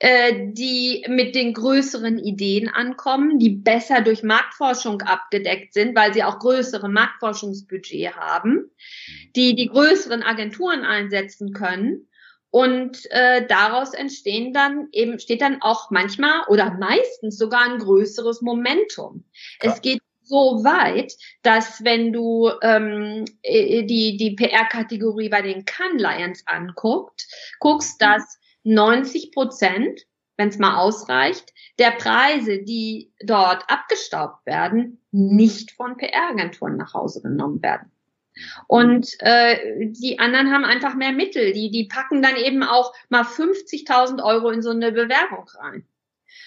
die 0.00 1.04
mit 1.08 1.34
den 1.34 1.54
größeren 1.54 2.18
Ideen 2.18 2.68
ankommen, 2.68 3.40
die 3.40 3.50
besser 3.50 4.00
durch 4.00 4.22
Marktforschung 4.22 5.02
abgedeckt 5.02 5.74
sind, 5.74 5.96
weil 5.96 6.14
sie 6.14 6.22
auch 6.22 6.38
größere 6.38 6.88
Marktforschungsbudget 6.88 8.14
haben, 8.14 8.70
die 9.34 9.56
die 9.56 9.66
größeren 9.66 10.22
Agenturen 10.22 10.84
einsetzen 10.84 11.52
können. 11.52 12.08
Und 12.50 13.10
äh, 13.10 13.46
daraus 13.46 13.92
entstehen 13.92 14.54
dann 14.54 14.88
eben 14.92 15.18
steht 15.18 15.42
dann 15.42 15.60
auch 15.60 15.90
manchmal 15.90 16.44
oder 16.48 16.76
meistens 16.78 17.36
sogar 17.36 17.64
ein 17.64 17.78
größeres 17.78 18.40
Momentum. 18.40 19.24
Klar. 19.58 19.74
Es 19.74 19.82
geht 19.82 20.00
so 20.22 20.62
weit, 20.64 21.12
dass 21.42 21.84
wenn 21.84 22.12
du 22.12 22.50
ähm, 22.62 23.24
äh, 23.42 23.82
die 23.84 24.16
die 24.16 24.34
PR-Kategorie 24.34 25.28
bei 25.28 25.42
den 25.42 25.64
Cannes 25.64 26.00
Lions 26.00 26.42
anguckt, 26.46 27.26
guckst, 27.58 28.00
dass 28.00 28.37
90 28.64 29.32
Prozent, 29.32 30.06
wenn 30.36 30.48
es 30.48 30.58
mal 30.58 30.76
ausreicht, 30.76 31.52
der 31.78 31.92
Preise, 31.92 32.62
die 32.62 33.12
dort 33.20 33.64
abgestaubt 33.68 34.44
werden, 34.46 35.00
nicht 35.10 35.72
von 35.72 35.96
PR-Agenturen 35.96 36.76
nach 36.76 36.94
Hause 36.94 37.22
genommen 37.22 37.62
werden. 37.62 37.90
Und 38.66 39.16
äh, 39.20 39.88
die 39.90 40.18
anderen 40.18 40.50
haben 40.52 40.64
einfach 40.64 40.94
mehr 40.94 41.12
Mittel. 41.12 41.52
Die, 41.52 41.70
die 41.70 41.84
packen 41.84 42.22
dann 42.22 42.36
eben 42.36 42.62
auch 42.62 42.94
mal 43.08 43.24
50.000 43.24 44.22
Euro 44.22 44.50
in 44.50 44.60
so 44.62 44.70
eine 44.70 44.92
Bewerbung 44.92 45.46
rein. 45.58 45.86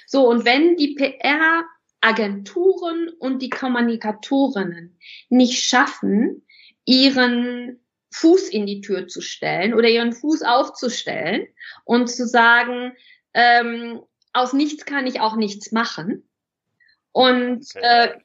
So, 0.08 0.28
und 0.30 0.46
wenn 0.46 0.78
die 0.78 0.96
PR-Agenturen 0.96 3.10
und 3.20 3.42
die 3.42 3.50
Kommunikatorinnen 3.50 4.98
nicht 5.30 5.62
schaffen, 5.64 6.46
ihren 6.86 7.81
Fuß 8.14 8.50
in 8.50 8.66
die 8.66 8.82
Tür 8.82 9.08
zu 9.08 9.22
stellen 9.22 9.74
oder 9.74 9.88
ihren 9.88 10.14
Fuß 10.14 10.42
aufzustellen 10.44 11.48
und 11.86 12.08
zu 12.08 12.28
sagen, 12.28 12.94
ähm, 13.34 14.02
aus 14.34 14.54
nichts 14.54 14.86
kann 14.86 15.08
ich 15.08 15.20
auch 15.20 15.36
nichts 15.36 15.72
machen. 15.72 16.28
Und 17.12 17.68
äh, 17.76 18.18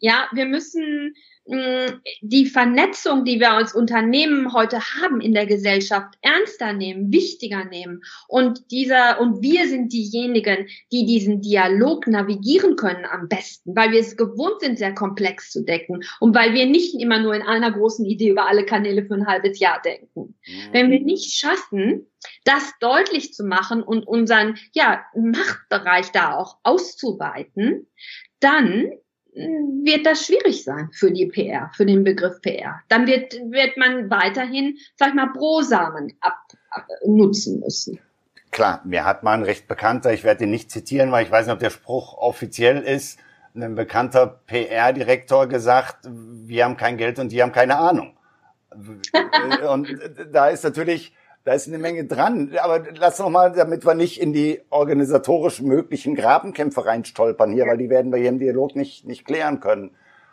ja, 0.00 0.28
wir 0.32 0.46
müssen 0.46 1.14
die 1.48 2.46
Vernetzung, 2.46 3.24
die 3.24 3.38
wir 3.38 3.52
als 3.52 3.74
Unternehmen 3.74 4.52
heute 4.52 4.80
haben 4.80 5.20
in 5.20 5.32
der 5.32 5.46
Gesellschaft, 5.46 6.14
ernster 6.20 6.72
nehmen, 6.72 7.12
wichtiger 7.12 7.64
nehmen. 7.64 8.02
Und 8.26 8.70
dieser, 8.72 9.20
und 9.20 9.42
wir 9.42 9.68
sind 9.68 9.92
diejenigen, 9.92 10.66
die 10.90 11.06
diesen 11.06 11.40
Dialog 11.40 12.08
navigieren 12.08 12.74
können 12.74 13.04
am 13.04 13.28
besten, 13.28 13.76
weil 13.76 13.92
wir 13.92 14.00
es 14.00 14.16
gewohnt 14.16 14.60
sind, 14.60 14.78
sehr 14.78 14.94
komplex 14.94 15.52
zu 15.52 15.64
decken 15.64 16.02
und 16.18 16.34
weil 16.34 16.52
wir 16.52 16.66
nicht 16.66 17.00
immer 17.00 17.20
nur 17.20 17.34
in 17.34 17.42
einer 17.42 17.70
großen 17.70 18.04
Idee 18.04 18.30
über 18.30 18.48
alle 18.48 18.64
Kanäle 18.64 19.04
für 19.04 19.14
ein 19.14 19.26
halbes 19.26 19.60
Jahr 19.60 19.80
denken. 19.80 20.34
Mhm. 20.46 20.72
Wenn 20.72 20.90
wir 20.90 21.00
nicht 21.00 21.32
schaffen, 21.32 22.06
das 22.44 22.72
deutlich 22.80 23.32
zu 23.32 23.44
machen 23.44 23.82
und 23.82 24.06
unseren, 24.06 24.58
ja, 24.72 25.04
Machtbereich 25.14 26.10
da 26.10 26.34
auch 26.34 26.58
auszuweiten, 26.64 27.86
dann 28.40 28.90
wird 29.36 30.06
das 30.06 30.24
schwierig 30.24 30.64
sein 30.64 30.88
für 30.92 31.12
die 31.12 31.26
PR, 31.26 31.70
für 31.74 31.84
den 31.84 32.04
Begriff 32.04 32.40
PR. 32.40 32.80
Dann 32.88 33.06
wird, 33.06 33.34
wird 33.34 33.76
man 33.76 34.10
weiterhin, 34.10 34.78
sag 34.96 35.08
ich 35.08 35.14
mal, 35.14 35.30
Brosamen 35.32 36.14
ab, 36.20 36.38
ab, 36.70 36.86
nutzen 37.06 37.60
müssen. 37.60 38.00
Klar, 38.50 38.80
mir 38.84 39.04
hat 39.04 39.22
mal 39.22 39.34
ein 39.34 39.42
recht 39.42 39.68
bekannter, 39.68 40.12
ich 40.14 40.24
werde 40.24 40.44
ihn 40.44 40.50
nicht 40.50 40.70
zitieren, 40.70 41.12
weil 41.12 41.24
ich 41.24 41.30
weiß 41.30 41.46
nicht, 41.46 41.52
ob 41.52 41.58
der 41.58 41.70
Spruch 41.70 42.16
offiziell 42.16 42.82
ist, 42.82 43.18
ein 43.54 43.74
bekannter 43.74 44.40
PR-Direktor 44.46 45.46
gesagt, 45.46 46.08
wir 46.08 46.64
haben 46.64 46.76
kein 46.76 46.96
Geld 46.96 47.18
und 47.18 47.30
die 47.30 47.42
haben 47.42 47.52
keine 47.52 47.76
Ahnung. 47.76 48.16
und 49.70 49.88
da 50.32 50.48
ist 50.48 50.64
natürlich, 50.64 51.14
da 51.46 51.52
ist 51.52 51.68
eine 51.68 51.78
Menge 51.78 52.04
dran. 52.04 52.50
Aber 52.60 52.82
lass 52.96 53.20
noch 53.20 53.30
mal, 53.30 53.52
damit 53.52 53.86
wir 53.86 53.94
nicht 53.94 54.20
in 54.20 54.32
die 54.32 54.60
organisatorisch 54.68 55.62
möglichen 55.62 56.16
Grabenkämpfe 56.16 56.84
reinstolpern 56.84 57.52
hier, 57.52 57.66
weil 57.66 57.78
die 57.78 57.88
werden 57.88 58.10
wir 58.10 58.18
hier 58.18 58.30
im 58.30 58.40
Dialog 58.40 58.74
nicht, 58.74 59.06
nicht 59.06 59.24
klären 59.24 59.60
können. 59.60 59.92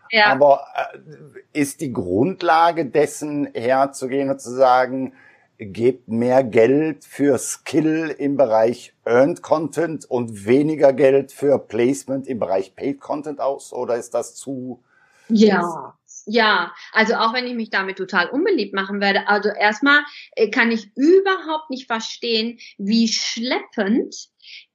Ja. 0.10 0.26
Aber 0.32 0.66
äh, 0.76 1.60
ist 1.60 1.82
die 1.82 1.94
Grundlage 1.94 2.88
dessen 2.88 3.48
herzugehen 3.54 4.32
und 4.32 4.42
zu 4.42 4.50
sagen, 4.50 5.14
gebt 5.60 6.08
mehr 6.08 6.44
Geld 6.44 7.06
für 7.06 7.38
Skill 7.38 8.16
im 8.18 8.36
Bereich 8.36 8.96
Earned 9.06 9.44
Content 9.44 10.10
und 10.10 10.48
weniger 10.48 10.94
Geld 10.94 11.32
für 11.32 11.60
Placement 11.60 12.28
im 12.28 12.40
Bereich 12.40 12.76
Paid 12.76 13.00
Content 13.00 13.40
aus? 13.40 13.72
Oder 13.72 13.98
ist 13.98 14.16
das 14.16 14.34
zu... 14.34 14.82
Ja, 15.30 15.94
ja, 16.26 16.74
also 16.92 17.14
auch 17.16 17.34
wenn 17.34 17.48
ich 17.48 17.54
mich 17.54 17.70
damit 17.70 17.98
total 17.98 18.30
unbeliebt 18.30 18.74
machen 18.74 19.00
werde, 19.02 19.28
also 19.28 19.50
erstmal 19.50 20.04
äh, 20.34 20.50
kann 20.50 20.72
ich 20.72 20.88
überhaupt 20.96 21.70
nicht 21.70 21.88
verstehen, 21.88 22.60
wie 22.78 23.08
schleppend 23.08 24.30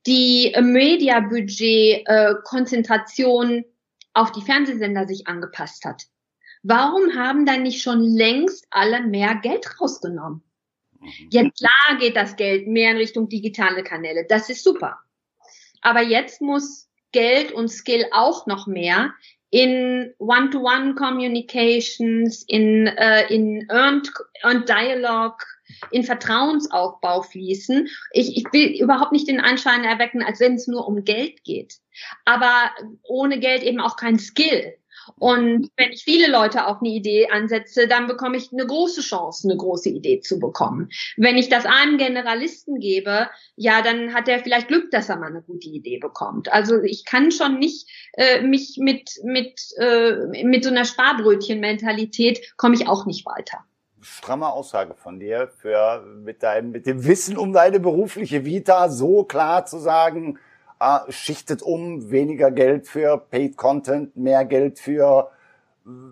die 0.06 0.54
Mediabudget-Konzentration 0.60 3.52
äh, 3.52 3.64
auf 4.14 4.32
die 4.32 4.42
Fernsehsender 4.42 5.06
sich 5.06 5.26
angepasst 5.26 5.84
hat. 5.84 6.04
Warum 6.62 7.14
haben 7.14 7.46
dann 7.46 7.62
nicht 7.62 7.82
schon 7.82 8.02
längst 8.02 8.66
alle 8.70 9.02
mehr 9.02 9.36
Geld 9.36 9.80
rausgenommen? 9.80 10.42
Mhm. 11.00 11.28
Ja, 11.30 11.48
klar 11.50 11.98
geht 11.98 12.16
das 12.16 12.36
Geld 12.36 12.66
mehr 12.66 12.90
in 12.90 12.96
Richtung 12.96 13.28
digitale 13.28 13.84
Kanäle. 13.84 14.26
Das 14.28 14.50
ist 14.50 14.64
super. 14.64 14.98
Aber 15.80 16.02
jetzt 16.02 16.40
muss 16.40 16.88
Geld 17.12 17.52
und 17.52 17.68
Skill 17.68 18.06
auch 18.12 18.46
noch 18.46 18.66
mehr 18.66 19.14
in 19.50 20.12
One-to-One 20.18 20.94
Communications, 20.94 22.44
in, 22.46 22.86
äh, 22.86 23.32
in 23.32 23.66
Earned, 23.70 24.10
Earned 24.44 24.68
Dialogue, 24.68 25.42
in 25.90 26.02
Vertrauensaufbau 26.02 27.22
fließen. 27.22 27.88
Ich, 28.12 28.36
ich 28.36 28.44
will 28.52 28.82
überhaupt 28.82 29.12
nicht 29.12 29.28
den 29.28 29.40
Anschein 29.40 29.84
erwecken, 29.84 30.22
als 30.22 30.40
wenn 30.40 30.54
es 30.54 30.66
nur 30.66 30.86
um 30.86 31.04
Geld 31.04 31.44
geht. 31.44 31.74
Aber 32.24 32.70
ohne 33.04 33.38
Geld 33.38 33.62
eben 33.62 33.80
auch 33.80 33.96
kein 33.96 34.18
Skill. 34.18 34.74
Und 35.16 35.70
wenn 35.76 35.92
ich 35.92 36.04
viele 36.04 36.30
Leute 36.30 36.66
auf 36.66 36.78
eine 36.80 36.90
Idee 36.90 37.28
ansetze, 37.28 37.88
dann 37.88 38.06
bekomme 38.06 38.36
ich 38.36 38.52
eine 38.52 38.66
große 38.66 39.00
Chance, 39.00 39.48
eine 39.48 39.56
große 39.56 39.88
Idee 39.88 40.20
zu 40.20 40.38
bekommen. 40.38 40.90
Wenn 41.16 41.36
ich 41.36 41.48
das 41.48 41.66
einem 41.66 41.98
Generalisten 41.98 42.80
gebe, 42.80 43.28
ja, 43.56 43.82
dann 43.82 44.14
hat 44.14 44.28
er 44.28 44.40
vielleicht 44.40 44.68
Glück, 44.68 44.90
dass 44.90 45.08
er 45.08 45.16
mal 45.16 45.30
eine 45.30 45.42
gute 45.42 45.68
Idee 45.68 45.98
bekommt. 45.98 46.52
Also 46.52 46.82
ich 46.82 47.04
kann 47.04 47.30
schon 47.30 47.58
nicht 47.58 47.88
äh, 48.14 48.42
mich 48.42 48.76
mit 48.78 49.10
mit 49.24 49.60
äh, 49.78 50.44
mit 50.44 50.64
so 50.64 50.70
einer 50.70 50.84
Sparbrötchen-Mentalität 50.84 52.54
komme 52.56 52.74
ich 52.74 52.88
auch 52.88 53.06
nicht 53.06 53.26
weiter 53.26 53.64
stramme 54.00 54.48
Aussage 54.48 54.94
von 54.94 55.18
dir, 55.18 55.48
für 55.48 56.04
mit 56.22 56.42
deinem, 56.42 56.70
mit 56.70 56.86
dem 56.86 57.04
Wissen 57.04 57.36
um 57.36 57.52
deine 57.52 57.80
berufliche 57.80 58.44
Vita 58.44 58.88
so 58.88 59.24
klar 59.24 59.66
zu 59.66 59.78
sagen, 59.78 60.38
schichtet 61.08 61.62
um, 61.62 62.10
weniger 62.10 62.50
Geld 62.50 62.86
für 62.86 63.18
Paid 63.18 63.56
Content, 63.56 64.16
mehr 64.16 64.44
Geld 64.44 64.78
für, 64.78 65.30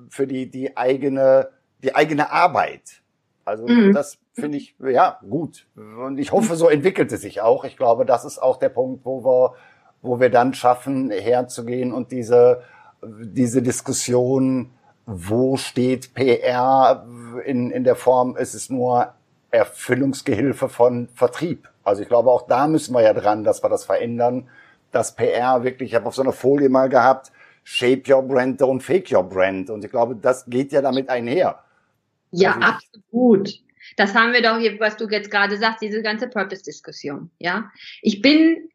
für 0.09 0.27
die, 0.27 0.51
die 0.51 0.77
eigene, 0.77 1.51
die 1.83 1.95
eigene 1.95 2.31
Arbeit. 2.31 3.03
Also 3.45 3.67
mhm. 3.67 3.93
das 3.93 4.19
finde 4.33 4.59
ich, 4.59 4.75
ja, 4.81 5.19
gut. 5.29 5.67
Und 5.77 6.19
ich 6.19 6.33
hoffe, 6.33 6.57
so 6.57 6.69
entwickelt 6.69 7.13
es 7.13 7.23
sich 7.23 7.41
auch. 7.41 7.65
Ich 7.65 7.77
glaube, 7.77 8.05
das 8.05 8.25
ist 8.25 8.39
auch 8.39 8.59
der 8.59 8.69
Punkt, 8.69 9.05
wo 9.05 9.25
wir, 9.25 9.55
wo 10.03 10.21
wir 10.21 10.31
dann 10.31 10.53
schaffen, 10.53 11.11
herzugehen 11.11 11.93
und 11.93 12.11
diese, 12.11 12.63
diese 13.03 13.63
Diskussion, 13.63 14.73
wo 15.07 15.57
steht 15.57 16.15
PR 16.15 17.07
in, 17.45 17.71
in 17.71 17.85
der 17.85 17.97
Form, 17.97 18.37
ist 18.37 18.55
es 18.55 18.69
nur 18.69 19.15
Erfüllungsgehilfe 19.51 20.69
von 20.69 21.09
Vertrieb. 21.15 21.69
Also 21.85 22.03
ich 22.03 22.09
glaube, 22.09 22.31
auch 22.31 22.47
da 22.47 22.67
müssen 22.67 22.95
wir 22.95 23.03
ja 23.03 23.15
dran, 23.15 23.45
dass 23.45 23.63
wir 23.63 23.69
das 23.69 23.85
verändern, 23.85 24.49
dass 24.93 25.15
PR 25.15 25.63
wirklich, 25.63 25.91
ich 25.91 25.95
habe 25.95 26.07
auf 26.07 26.15
so 26.15 26.23
einer 26.23 26.33
Folie 26.33 26.69
mal 26.69 26.89
gehabt, 26.89 27.31
shape 27.65 28.03
your 28.09 28.23
brand, 28.23 28.61
don't 28.61 28.81
fake 28.81 29.11
your 29.13 29.23
brand. 29.23 29.71
Und 29.71 29.85
ich 29.85 29.91
glaube, 29.91 30.17
das 30.17 30.47
geht 30.47 30.73
ja 30.73 30.83
damit 30.83 31.09
einher. 31.09 31.63
Ja, 32.31 32.55
also 32.55 32.67
absolut. 32.69 33.51
Das 33.97 34.15
haben 34.15 34.33
wir 34.33 34.43
doch 34.43 34.59
hier, 34.59 34.79
was 34.81 34.97
du 34.97 35.09
jetzt 35.09 35.31
gerade 35.31 35.57
sagst, 35.57 35.83
diese 35.83 36.03
ganze 36.03 36.29
Purpose-Diskussion. 36.29 37.31
Ja, 37.39 37.71
ich 38.03 38.21
bin, 38.23 38.69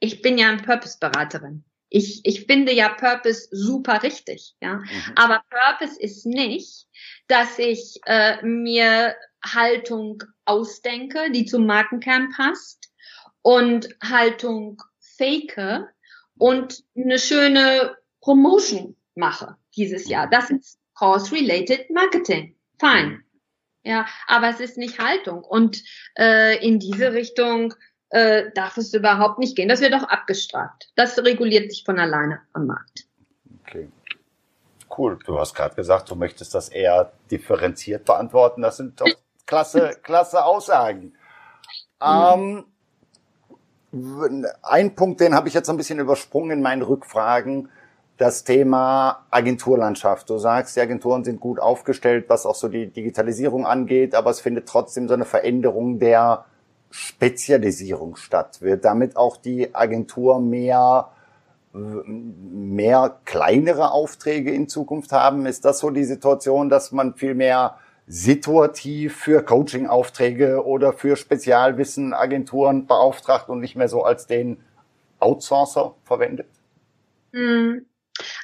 ich 0.00 0.22
bin 0.22 0.38
ja 0.38 0.48
eine 0.48 0.62
Purpose-Beraterin. 0.62 1.64
Ich, 1.88 2.20
ich 2.24 2.46
finde 2.46 2.72
ja 2.72 2.88
Purpose 2.88 3.48
super 3.50 4.02
richtig, 4.02 4.54
ja. 4.60 4.76
Mhm. 4.76 5.12
Aber 5.16 5.42
Purpose 5.50 6.00
ist 6.00 6.24
nicht, 6.24 6.86
dass 7.26 7.58
ich 7.58 8.00
äh, 8.06 8.40
mir 8.42 9.14
Haltung 9.44 10.22
ausdenke, 10.44 11.30
die 11.30 11.46
zum 11.46 11.66
Markenkern 11.66 12.30
passt 12.30 12.90
und 13.42 13.88
Haltung 14.02 14.82
fake 15.00 15.86
und 16.38 16.82
eine 16.96 17.18
schöne 17.18 17.96
Promotion 18.20 18.96
mache 19.14 19.56
dieses 19.76 20.08
Jahr. 20.08 20.28
Das 20.28 20.50
ist 20.50 20.78
Course-related 20.94 21.90
Marketing. 21.90 22.56
Fine. 22.78 23.20
Ja, 23.82 24.06
aber 24.26 24.48
es 24.50 24.60
ist 24.60 24.76
nicht 24.76 24.98
Haltung. 24.98 25.42
Und 25.42 25.82
äh, 26.18 26.62
in 26.66 26.78
diese 26.78 27.12
Richtung 27.12 27.74
äh, 28.10 28.50
darf 28.54 28.76
es 28.76 28.92
überhaupt 28.92 29.38
nicht 29.38 29.56
gehen. 29.56 29.68
Das 29.68 29.80
wird 29.80 29.94
auch 29.94 30.02
abgestraft. 30.02 30.90
Das 30.96 31.18
reguliert 31.18 31.70
sich 31.70 31.84
von 31.84 31.98
alleine 31.98 32.42
am 32.52 32.66
Markt. 32.66 33.06
Okay. 33.66 33.88
Cool. 34.96 35.18
Du 35.24 35.38
hast 35.38 35.54
gerade 35.54 35.74
gesagt, 35.74 36.10
du 36.10 36.16
möchtest 36.16 36.54
das 36.54 36.68
eher 36.68 37.12
differenziert 37.30 38.04
beantworten. 38.04 38.60
Das 38.60 38.76
sind 38.76 39.00
doch 39.00 39.06
klasse, 39.50 39.96
klasse 40.02 40.44
Aussagen. 40.44 41.12
Mhm. 42.00 42.64
Ähm, 43.92 44.46
ein 44.62 44.94
Punkt, 44.94 45.20
den 45.20 45.34
habe 45.34 45.48
ich 45.48 45.54
jetzt 45.54 45.68
ein 45.68 45.76
bisschen 45.76 45.98
übersprungen 45.98 46.52
in 46.52 46.62
meinen 46.62 46.82
Rückfragen. 46.82 47.68
Das 48.16 48.44
Thema 48.44 49.24
Agenturlandschaft. 49.30 50.28
Du 50.30 50.38
sagst, 50.38 50.76
die 50.76 50.80
Agenturen 50.80 51.24
sind 51.24 51.40
gut 51.40 51.58
aufgestellt, 51.58 52.26
was 52.28 52.46
auch 52.46 52.54
so 52.54 52.68
die 52.68 52.86
Digitalisierung 52.86 53.66
angeht, 53.66 54.14
aber 54.14 54.30
es 54.30 54.40
findet 54.40 54.68
trotzdem 54.68 55.08
so 55.08 55.14
eine 55.14 55.24
Veränderung 55.24 55.98
der 55.98 56.44
Spezialisierung 56.90 58.16
statt? 58.16 58.60
Wird 58.60 58.84
damit 58.84 59.16
auch 59.16 59.38
die 59.38 59.74
Agentur 59.74 60.38
mehr, 60.38 61.08
mehr 61.72 63.16
kleinere 63.24 63.90
Aufträge 63.90 64.52
in 64.52 64.68
Zukunft 64.68 65.12
haben? 65.12 65.46
Ist 65.46 65.64
das 65.64 65.78
so 65.78 65.88
die 65.90 66.04
Situation, 66.04 66.68
dass 66.68 66.92
man 66.92 67.14
viel 67.14 67.34
mehr 67.34 67.78
situativ 68.06 69.16
für 69.16 69.42
Coaching-Aufträge 69.44 70.64
oder 70.64 70.92
für 70.92 71.16
Spezialwissen-Agenturen 71.16 72.86
beauftragt 72.86 73.48
und 73.48 73.60
nicht 73.60 73.76
mehr 73.76 73.88
so 73.88 74.02
als 74.02 74.26
den 74.26 74.58
Outsourcer 75.20 75.94
verwendet? 76.04 76.46
Hm. 77.32 77.86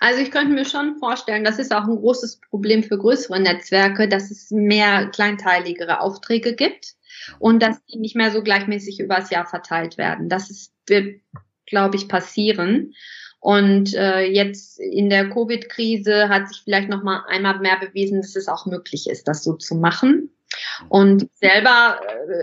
Also 0.01 0.21
ich 0.21 0.31
könnte 0.31 0.55
mir 0.55 0.64
schon 0.64 0.99
vorstellen, 0.99 1.45
das 1.45 1.59
ist 1.59 1.75
auch 1.75 1.85
ein 1.85 1.97
großes 1.97 2.40
Problem 2.49 2.83
für 2.83 2.99
größere 2.99 3.40
Netzwerke, 3.40 4.09
dass 4.09 4.31
es 4.31 4.51
mehr 4.51 5.09
kleinteiligere 5.09 6.01
Aufträge 6.01 6.55
gibt 6.55 6.95
und 7.38 7.62
dass 7.62 7.85
die 7.87 7.99
nicht 7.99 8.16
mehr 8.16 8.31
so 8.31 8.42
gleichmäßig 8.42 9.01
übers 9.01 9.31
Jahr 9.31 9.47
verteilt 9.47 9.99
werden. 9.99 10.29
Das 10.29 10.51
ist, 10.51 10.73
wird, 10.87 11.21
glaube 11.66 11.97
ich, 11.97 12.09
passieren. 12.09 12.95
Und 13.47 13.95
äh, 13.95 14.23
jetzt 14.23 14.81
in 14.81 15.09
der 15.09 15.31
Covid-Krise 15.31 16.29
hat 16.29 16.49
sich 16.49 16.63
vielleicht 16.65 16.89
noch 16.89 17.05
mal 17.05 17.23
einmal 17.29 17.61
mehr 17.61 17.79
bewiesen, 17.79 18.21
dass 18.21 18.35
es 18.35 18.49
auch 18.49 18.67
möglich 18.67 19.09
ist, 19.09 19.29
das 19.29 19.45
so 19.45 19.53
zu 19.53 19.77
machen. 19.77 20.37
Und 20.89 21.31
selber 21.35 22.01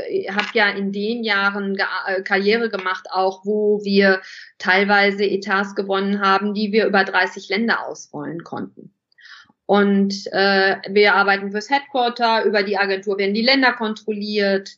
äh, 0.08 0.32
habe 0.32 0.48
ja 0.54 0.70
in 0.70 0.94
den 0.94 1.26
Jahren 1.26 1.78
äh, 2.08 2.22
Karriere 2.22 2.70
gemacht, 2.70 3.06
auch 3.12 3.44
wo 3.44 3.82
wir 3.84 4.22
teilweise 4.60 5.26
Etats 5.26 5.76
gewonnen 5.76 6.22
haben, 6.22 6.54
die 6.54 6.72
wir 6.72 6.86
über 6.88 7.04
30 7.04 7.50
Länder 7.50 7.86
ausrollen 7.86 8.46
konnten. 8.46 8.94
Und 9.66 10.14
äh, 10.32 10.78
wir 10.90 11.16
arbeiten 11.16 11.52
fürs 11.52 11.70
Headquarter, 11.70 12.46
über 12.46 12.64
die 12.64 12.78
Agentur 12.78 13.18
werden 13.18 13.34
die 13.34 13.42
Länder 13.42 13.74
kontrolliert. 13.74 14.70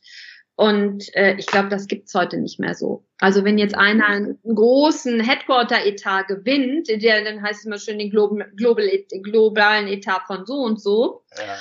Und 0.56 1.14
äh, 1.14 1.36
ich 1.38 1.46
glaube, 1.46 1.68
das 1.68 1.86
gibt's 1.86 2.14
heute 2.14 2.38
nicht 2.38 2.58
mehr 2.58 2.74
so. 2.74 3.05
Also 3.18 3.44
wenn 3.44 3.56
jetzt 3.58 3.74
einer 3.74 4.06
einen 4.06 4.38
großen 4.42 5.20
Headquarter-Etat 5.20 6.24
gewinnt, 6.24 6.88
der 6.88 7.24
dann 7.24 7.42
heißt 7.42 7.60
es 7.60 7.66
immer 7.66 7.78
schön 7.78 7.98
den 7.98 8.10
Global, 8.10 8.50
Global, 8.56 8.88
globalen 9.22 9.88
Etat 9.88 10.26
von 10.26 10.44
so 10.44 10.56
und 10.56 10.80
so. 10.80 11.24
Ja. 11.36 11.56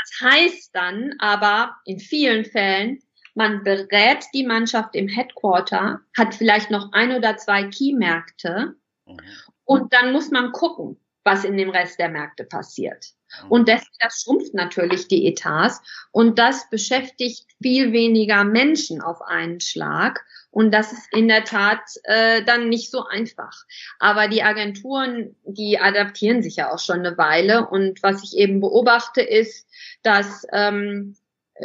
Das 0.00 0.30
heißt 0.30 0.74
dann 0.74 1.14
aber 1.18 1.76
in 1.84 1.98
vielen 1.98 2.44
Fällen, 2.44 3.00
man 3.34 3.64
berät 3.64 4.24
die 4.32 4.46
Mannschaft 4.46 4.94
im 4.94 5.08
Headquarter, 5.08 6.00
hat 6.16 6.34
vielleicht 6.34 6.70
noch 6.70 6.92
ein 6.92 7.12
oder 7.12 7.36
zwei 7.36 7.64
Key-Märkte 7.64 8.76
mhm. 9.06 9.16
und 9.64 9.92
dann 9.92 10.12
muss 10.12 10.30
man 10.30 10.52
gucken, 10.52 10.98
was 11.24 11.44
in 11.44 11.56
dem 11.56 11.70
Rest 11.70 11.98
der 11.98 12.10
Märkte 12.10 12.44
passiert. 12.44 13.06
Mhm. 13.42 13.50
Und 13.50 13.68
das, 13.68 13.82
das 13.98 14.22
schrumpft 14.22 14.54
natürlich 14.54 15.08
die 15.08 15.26
Etats 15.26 15.80
und 16.12 16.38
das 16.38 16.68
beschäftigt 16.70 17.46
viel 17.60 17.92
weniger 17.92 18.44
Menschen 18.44 19.00
auf 19.00 19.22
einen 19.22 19.60
Schlag. 19.60 20.24
Und 20.50 20.70
das 20.70 20.92
ist 20.92 21.12
in 21.12 21.26
der 21.26 21.44
Tat 21.44 21.80
äh, 22.04 22.44
dann 22.44 22.68
nicht 22.68 22.90
so 22.90 23.04
einfach. 23.04 23.64
Aber 23.98 24.28
die 24.28 24.44
Agenturen, 24.44 25.34
die 25.44 25.80
adaptieren 25.80 26.42
sich 26.42 26.56
ja 26.56 26.72
auch 26.72 26.78
schon 26.78 27.00
eine 27.00 27.18
Weile. 27.18 27.66
Und 27.66 28.02
was 28.04 28.22
ich 28.22 28.36
eben 28.36 28.60
beobachte, 28.60 29.20
ist, 29.20 29.66
dass 30.02 30.46
ähm, 30.52 31.16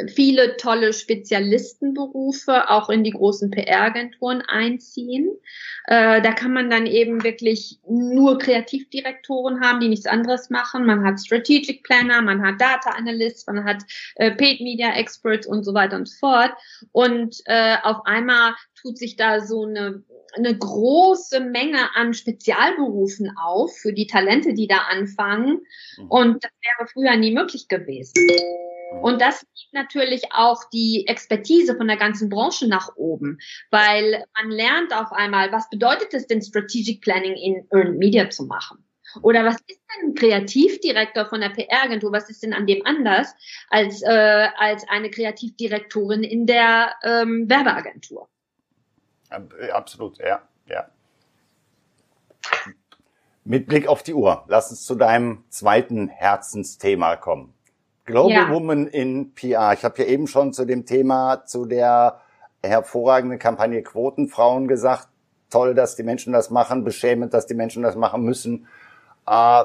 viele 0.06 0.56
tolle 0.56 0.92
Spezialistenberufe 0.92 2.70
auch 2.70 2.90
in 2.90 3.02
die 3.02 3.10
großen 3.10 3.50
PR-Agenturen 3.50 4.40
einziehen. 4.42 5.30
Äh, 5.86 6.22
da 6.22 6.32
kann 6.32 6.52
man 6.52 6.70
dann 6.70 6.86
eben 6.86 7.24
wirklich 7.24 7.80
nur 7.88 8.38
Kreativdirektoren 8.38 9.60
haben, 9.60 9.80
die 9.80 9.88
nichts 9.88 10.06
anderes 10.06 10.48
machen. 10.48 10.86
Man 10.86 11.04
hat 11.04 11.18
Strategic 11.18 11.82
Planner, 11.82 12.22
man 12.22 12.42
hat 12.42 12.60
Data 12.60 12.90
Analysts, 12.90 13.46
man 13.46 13.64
hat 13.64 13.82
äh, 14.14 14.30
Paid 14.30 14.60
Media 14.60 14.94
Experts 14.94 15.46
und 15.46 15.64
so 15.64 15.74
weiter 15.74 15.96
und 15.96 16.08
so 16.08 16.18
fort. 16.18 16.52
Und 16.92 17.40
äh, 17.46 17.76
auf 17.82 18.06
einmal 18.06 18.54
tut 18.80 18.96
sich 18.96 19.16
da 19.16 19.40
so 19.40 19.64
eine, 19.64 20.04
eine 20.36 20.56
große 20.56 21.40
Menge 21.40 21.96
an 21.96 22.14
Spezialberufen 22.14 23.36
auf 23.36 23.76
für 23.76 23.92
die 23.92 24.06
Talente, 24.06 24.54
die 24.54 24.68
da 24.68 24.78
anfangen. 24.88 25.62
Mhm. 25.98 26.06
Und 26.08 26.44
das 26.44 26.52
wäre 26.62 26.88
früher 26.88 27.16
nie 27.16 27.32
möglich 27.32 27.66
gewesen. 27.66 28.14
Und 29.02 29.20
das 29.20 29.40
gibt 29.40 29.72
natürlich 29.72 30.24
auch 30.32 30.64
die 30.72 31.04
Expertise 31.06 31.76
von 31.76 31.86
der 31.86 31.96
ganzen 31.96 32.28
Branche 32.28 32.66
nach 32.66 32.96
oben, 32.96 33.38
weil 33.70 34.24
man 34.34 34.50
lernt 34.50 34.92
auf 34.92 35.12
einmal, 35.12 35.52
was 35.52 35.70
bedeutet 35.70 36.12
es 36.12 36.26
denn, 36.26 36.42
Strategic 36.42 37.00
Planning 37.00 37.34
in 37.34 37.66
Earned 37.70 37.98
Media 37.98 38.28
zu 38.30 38.44
machen? 38.44 38.84
Oder 39.22 39.44
was 39.44 39.56
ist 39.66 39.80
denn 39.80 40.10
ein 40.10 40.14
Kreativdirektor 40.14 41.26
von 41.26 41.40
der 41.40 41.50
PR-Agentur? 41.50 42.12
Was 42.12 42.30
ist 42.30 42.42
denn 42.42 42.52
an 42.52 42.66
dem 42.66 42.84
anders 42.86 43.34
als, 43.68 44.02
äh, 44.02 44.48
als 44.56 44.88
eine 44.88 45.10
Kreativdirektorin 45.10 46.22
in 46.22 46.46
der 46.46 46.94
ähm, 47.02 47.48
Werbeagentur? 47.48 48.28
Äh, 49.30 49.70
absolut, 49.70 50.18
ja, 50.18 50.42
ja. 50.66 50.88
Mit 53.44 53.66
Blick 53.66 53.88
auf 53.88 54.02
die 54.02 54.14
Uhr, 54.14 54.44
lass 54.48 54.70
uns 54.70 54.84
zu 54.84 54.94
deinem 54.94 55.44
zweiten 55.48 56.08
Herzensthema 56.08 57.16
kommen. 57.16 57.54
Global 58.10 58.32
ja. 58.32 58.50
Woman 58.50 58.86
in 58.88 59.34
PR. 59.34 59.72
Ich 59.72 59.84
habe 59.84 60.02
ja 60.02 60.08
eben 60.08 60.26
schon 60.26 60.52
zu 60.52 60.64
dem 60.64 60.84
Thema, 60.84 61.44
zu 61.44 61.64
der 61.64 62.20
hervorragenden 62.62 63.38
Kampagne 63.38 63.82
Quotenfrauen 63.82 64.68
gesagt. 64.68 65.08
Toll, 65.48 65.74
dass 65.74 65.96
die 65.96 66.02
Menschen 66.02 66.32
das 66.32 66.50
machen, 66.50 66.84
beschämend, 66.84 67.34
dass 67.34 67.46
die 67.46 67.54
Menschen 67.54 67.82
das 67.82 67.96
machen 67.96 68.22
müssen. 68.22 68.68
Äh, 69.26 69.64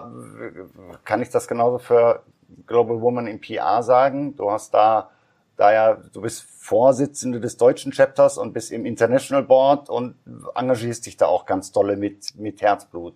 kann 1.04 1.22
ich 1.22 1.30
das 1.30 1.48
genauso 1.48 1.78
für 1.78 2.24
Global 2.66 3.02
Woman 3.02 3.28
in 3.28 3.40
PR 3.40 3.84
sagen? 3.84 4.36
Du 4.36 4.52
hast 4.52 4.74
da, 4.74 5.10
da 5.58 5.74
ja, 5.74 5.98
du 6.14 6.22
bist 6.22 6.44
Vorsitzende 6.44 7.40
des 7.40 7.58
deutschen 7.58 7.92
Chapters 7.92 8.38
und 8.38 8.54
bist 8.54 8.72
im 8.72 8.86
International 8.86 9.44
Board 9.44 9.90
und 9.90 10.16
engagierst 10.56 11.06
dich 11.06 11.18
da 11.18 11.28
auch 11.28 11.46
ganz 11.46 11.72
tolle 11.72 11.98
mit, 11.98 12.36
mit 12.36 12.62
Herzblut. 12.62 13.16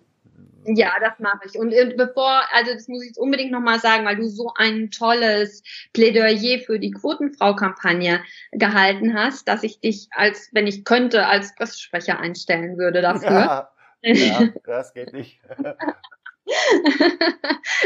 Ja, 0.64 0.92
das 1.00 1.18
mache 1.18 1.46
ich. 1.46 1.58
Und 1.58 1.70
bevor, 1.96 2.42
also 2.52 2.74
das 2.74 2.86
muss 2.88 3.02
ich 3.02 3.08
jetzt 3.08 3.18
unbedingt 3.18 3.50
nochmal 3.50 3.80
sagen, 3.80 4.04
weil 4.04 4.16
du 4.16 4.28
so 4.28 4.52
ein 4.56 4.90
tolles 4.90 5.62
Plädoyer 5.92 6.58
für 6.60 6.78
die 6.78 6.90
Quotenfrau-Kampagne 6.90 8.22
gehalten 8.52 9.14
hast, 9.14 9.48
dass 9.48 9.62
ich 9.62 9.80
dich 9.80 10.08
als, 10.10 10.50
wenn 10.52 10.66
ich 10.66 10.84
könnte, 10.84 11.26
als 11.26 11.54
Pressesprecher 11.54 12.18
einstellen 12.18 12.76
würde 12.76 13.00
dafür. 13.00 13.30
Ja, 13.30 13.72
ja 14.02 14.48
das 14.64 14.92
geht 14.92 15.12
nicht. 15.12 15.40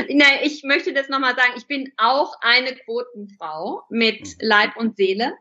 Nein, 0.09 0.39
ich 0.43 0.65
möchte 0.65 0.93
das 0.93 1.09
nochmal 1.09 1.37
sagen. 1.37 1.53
Ich 1.57 1.67
bin 1.67 1.93
auch 1.97 2.35
eine 2.41 2.75
Quotenfrau 2.75 3.83
mit 3.89 4.21
mhm. 4.21 4.35
Leib 4.41 4.77
und 4.77 4.97
Seele. 4.97 5.35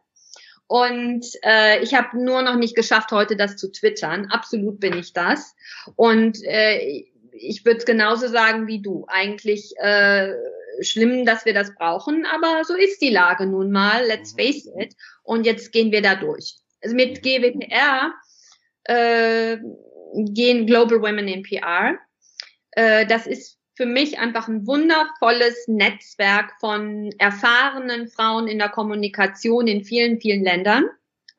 Und 0.68 1.26
äh, 1.44 1.82
ich 1.84 1.94
habe 1.94 2.18
nur 2.24 2.42
noch 2.42 2.56
nicht 2.56 2.76
geschafft, 2.76 3.12
heute 3.12 3.36
das 3.36 3.58
zu 3.58 3.72
twittern. 3.72 4.28
Absolut 4.32 4.80
bin 4.80 4.98
ich 4.98 5.14
das. 5.14 5.56
Und 5.96 6.44
äh, 6.44 7.06
ich 7.34 7.66
würde 7.66 7.80
es 7.80 7.86
genauso 7.86 8.28
sagen 8.28 8.68
wie 8.68 8.82
du. 8.82 9.06
Eigentlich 9.08 9.74
äh, 9.78 10.34
schlimm, 10.82 11.26
dass 11.26 11.46
wir 11.46 11.54
das 11.54 11.74
brauchen, 11.76 12.26
aber 12.26 12.64
so 12.64 12.76
ist 12.76 13.02
die 13.02 13.10
Lage 13.10 13.46
nun 13.46 13.72
mal. 13.72 14.06
Let's 14.06 14.34
mhm. 14.34 14.40
face 14.40 14.70
it. 14.78 14.96
Und 15.24 15.46
jetzt 15.46 15.72
gehen 15.72 15.92
wir 15.92 16.02
da 16.02 16.16
durch. 16.16 16.56
Also 16.82 16.96
mit 16.96 17.24
GWPR 17.24 18.14
äh, 18.86 19.58
gehen 20.16 20.68
Global 20.68 21.02
Women 21.02 21.28
in 21.28 21.44
PR. 21.44 21.98
Äh, 22.72 23.06
das 23.06 23.28
ist 23.28 23.58
für 23.76 23.86
mich 23.86 24.20
einfach 24.20 24.48
ein 24.48 24.68
wundervolles 24.68 25.68
Netzwerk 25.68 26.54
von 26.60 27.12
erfahrenen 27.18 28.08
Frauen 28.08 28.48
in 28.48 28.60
der 28.60 28.70
Kommunikation 28.70 29.68
in 29.68 29.84
vielen, 29.84 30.22
vielen 30.22 30.44
Ländern, 30.44 30.86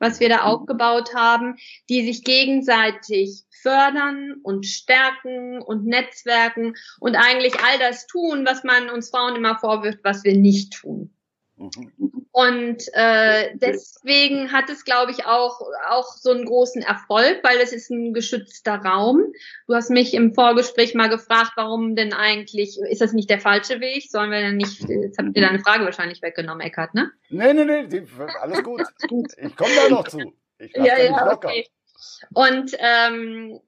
was 0.04 0.20
wir 0.20 0.28
da 0.28 0.42
mhm. 0.42 0.42
aufgebaut 0.42 1.14
haben, 1.14 1.56
die 1.88 2.04
sich 2.04 2.24
gegenseitig 2.24 3.44
fördern 3.62 4.34
und 4.42 4.66
stärken 4.66 5.62
und 5.62 5.86
netzwerken 5.86 6.74
und 7.00 7.16
eigentlich 7.16 7.54
all 7.60 7.78
das 7.78 8.06
tun, 8.06 8.44
was 8.44 8.62
man 8.62 8.90
uns 8.90 9.08
Frauen 9.08 9.36
immer 9.36 9.58
vorwirft, 9.58 10.00
was 10.02 10.22
wir 10.22 10.36
nicht 10.36 10.74
tun. 10.74 11.13
Mhm. 11.56 11.92
Und 12.32 12.82
äh, 12.94 13.56
deswegen 13.56 14.50
hat 14.50 14.68
es, 14.68 14.84
glaube 14.84 15.12
ich, 15.12 15.24
auch, 15.24 15.60
auch 15.88 16.16
so 16.16 16.32
einen 16.32 16.46
großen 16.46 16.82
Erfolg, 16.82 17.44
weil 17.44 17.58
es 17.58 17.72
ist 17.72 17.90
ein 17.90 18.12
geschützter 18.12 18.74
Raum. 18.74 19.32
Du 19.68 19.74
hast 19.74 19.90
mich 19.90 20.14
im 20.14 20.34
Vorgespräch 20.34 20.94
mal 20.94 21.08
gefragt, 21.08 21.52
warum 21.54 21.94
denn 21.94 22.12
eigentlich, 22.12 22.76
ist 22.90 23.00
das 23.00 23.12
nicht 23.12 23.30
der 23.30 23.40
falsche 23.40 23.80
Weg? 23.80 24.10
Sollen 24.10 24.32
wir 24.32 24.40
denn 24.40 24.56
nicht, 24.56 24.80
jetzt 24.88 25.16
habt 25.16 25.36
ihr 25.36 25.46
deine 25.46 25.60
Frage 25.60 25.84
wahrscheinlich 25.84 26.22
weggenommen, 26.22 26.66
Eckart, 26.66 26.94
ne? 26.94 27.12
Nee, 27.28 27.52
nee, 27.52 27.64
nee, 27.64 28.02
alles 28.40 28.62
gut. 28.64 28.82
Ich 29.36 29.56
komme 29.56 29.70
da 29.76 29.88
noch 29.90 30.08
zu. 30.08 30.18
Ich 30.58 30.74
ja, 30.74 30.98
ja, 30.98 31.32
okay. 31.32 31.68
Und 32.32 32.76
ähm, 32.78 33.60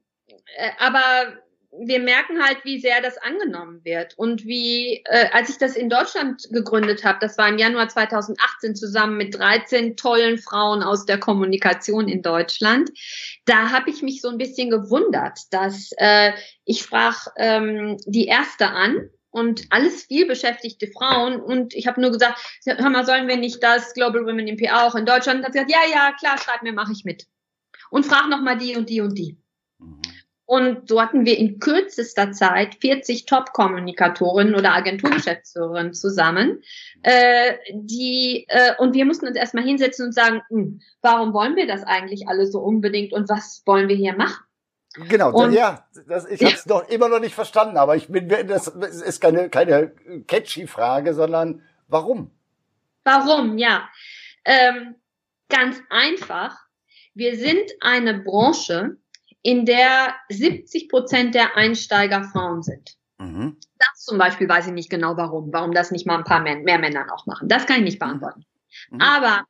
äh, 0.57 0.71
aber 0.79 1.37
wir 1.71 1.99
merken 1.99 2.41
halt, 2.43 2.63
wie 2.63 2.79
sehr 2.79 3.01
das 3.01 3.17
angenommen 3.17 3.83
wird 3.83 4.17
und 4.17 4.45
wie, 4.45 5.03
äh, 5.05 5.29
als 5.31 5.49
ich 5.49 5.57
das 5.57 5.75
in 5.75 5.89
Deutschland 5.89 6.47
gegründet 6.51 7.03
habe, 7.03 7.19
das 7.21 7.37
war 7.37 7.49
im 7.49 7.57
Januar 7.57 7.89
2018 7.89 8.75
zusammen 8.75 9.17
mit 9.17 9.37
13 9.37 9.97
tollen 9.97 10.37
Frauen 10.37 10.81
aus 10.81 11.05
der 11.05 11.19
Kommunikation 11.19 12.07
in 12.07 12.21
Deutschland, 12.21 12.89
da 13.45 13.71
habe 13.71 13.89
ich 13.89 14.01
mich 14.01 14.21
so 14.21 14.29
ein 14.29 14.37
bisschen 14.37 14.69
gewundert, 14.69 15.39
dass 15.51 15.91
äh, 15.97 16.31
ich 16.65 16.79
sprach 16.79 17.27
ähm, 17.37 17.97
die 18.05 18.25
erste 18.25 18.69
an 18.69 19.09
und 19.29 19.65
alles 19.69 20.05
viel 20.05 20.25
beschäftigte 20.25 20.87
Frauen 20.87 21.39
und 21.39 21.75
ich 21.75 21.85
habe 21.85 22.01
nur 22.01 22.11
gesagt, 22.11 22.39
hör 22.65 22.89
mal, 22.89 23.05
sollen 23.05 23.27
wir 23.27 23.37
nicht 23.37 23.61
das 23.61 23.93
Global 23.93 24.25
Women 24.25 24.47
in 24.47 24.57
PR 24.57 24.85
auch 24.85 24.95
in 24.95 25.05
Deutschland? 25.05 25.39
Und 25.39 25.45
hat 25.45 25.53
gesagt, 25.53 25.71
ja, 25.71 25.81
ja, 25.91 26.13
klar, 26.17 26.37
schreib 26.37 26.63
mir, 26.63 26.73
mache 26.73 26.93
ich 26.93 27.03
mit 27.03 27.27
und 27.89 28.05
frag 28.05 28.29
noch 28.29 28.41
mal 28.41 28.57
die 28.57 28.75
und 28.75 28.89
die 28.89 29.01
und 29.01 29.17
die. 29.17 29.37
Und 30.47 30.87
so 30.87 31.01
hatten 31.01 31.25
wir 31.25 31.37
in 31.37 31.59
kürzester 31.59 32.31
Zeit 32.31 32.75
40 32.75 33.25
Top-Kommunikatorinnen 33.25 34.55
oder 34.55 34.73
Agenturgeschäftsführerinnen 34.75 35.93
zusammen, 35.93 36.63
äh, 37.03 37.55
die 37.73 38.45
äh, 38.47 38.71
und 38.77 38.93
wir 38.93 39.03
mussten 39.03 39.27
uns 39.27 39.35
erstmal 39.35 39.65
hinsetzen 39.65 40.05
und 40.05 40.13
sagen, 40.13 40.41
hm, 40.47 40.79
warum 41.01 41.33
wollen 41.33 41.57
wir 41.57 41.67
das 41.67 41.83
eigentlich 41.83 42.29
alle 42.29 42.47
so 42.47 42.59
unbedingt 42.61 43.11
und 43.11 43.27
was 43.27 43.61
wollen 43.65 43.89
wir 43.89 43.97
hier 43.97 44.15
machen? 44.15 44.41
Genau, 45.09 45.33
und, 45.33 45.51
ja, 45.51 45.85
das, 46.07 46.25
ich 46.25 46.41
habe 46.41 46.55
es 46.55 46.65
noch 46.65 46.87
immer 46.87 47.09
noch 47.09 47.19
nicht 47.19 47.35
verstanden, 47.35 47.75
aber 47.75 47.97
ich 47.97 48.07
bin, 48.07 48.29
das 48.29 48.67
ist 48.69 49.19
keine 49.19 49.49
keine 49.49 49.91
catchy 50.27 50.65
Frage, 50.65 51.13
sondern 51.13 51.61
warum? 51.89 52.31
Warum? 53.03 53.57
Ja, 53.57 53.89
ähm, 54.45 54.95
ganz 55.49 55.81
einfach. 55.89 56.57
Wir 57.13 57.35
sind 57.35 57.69
eine 57.81 58.19
Branche, 58.19 58.95
in 59.41 59.65
der 59.65 60.15
70 60.29 60.89
Prozent 60.89 61.35
der 61.35 61.55
Einsteiger 61.55 62.23
Frauen 62.23 62.63
sind. 62.63 62.97
Mhm. 63.19 63.57
Das 63.77 64.03
zum 64.03 64.17
Beispiel 64.17 64.49
weiß 64.49 64.67
ich 64.67 64.73
nicht 64.73 64.89
genau 64.89 65.17
warum, 65.17 65.51
warum 65.53 65.71
das 65.73 65.91
nicht 65.91 66.05
mal 66.05 66.17
ein 66.17 66.23
paar 66.23 66.41
mehr, 66.41 66.57
Männer 66.57 67.05
auch 67.13 67.25
machen. 67.25 67.47
Das 67.47 67.65
kann 67.65 67.77
ich 67.77 67.83
nicht 67.83 67.99
beantworten. 67.99 68.45
Mhm. 68.89 69.01
Aber 69.01 69.45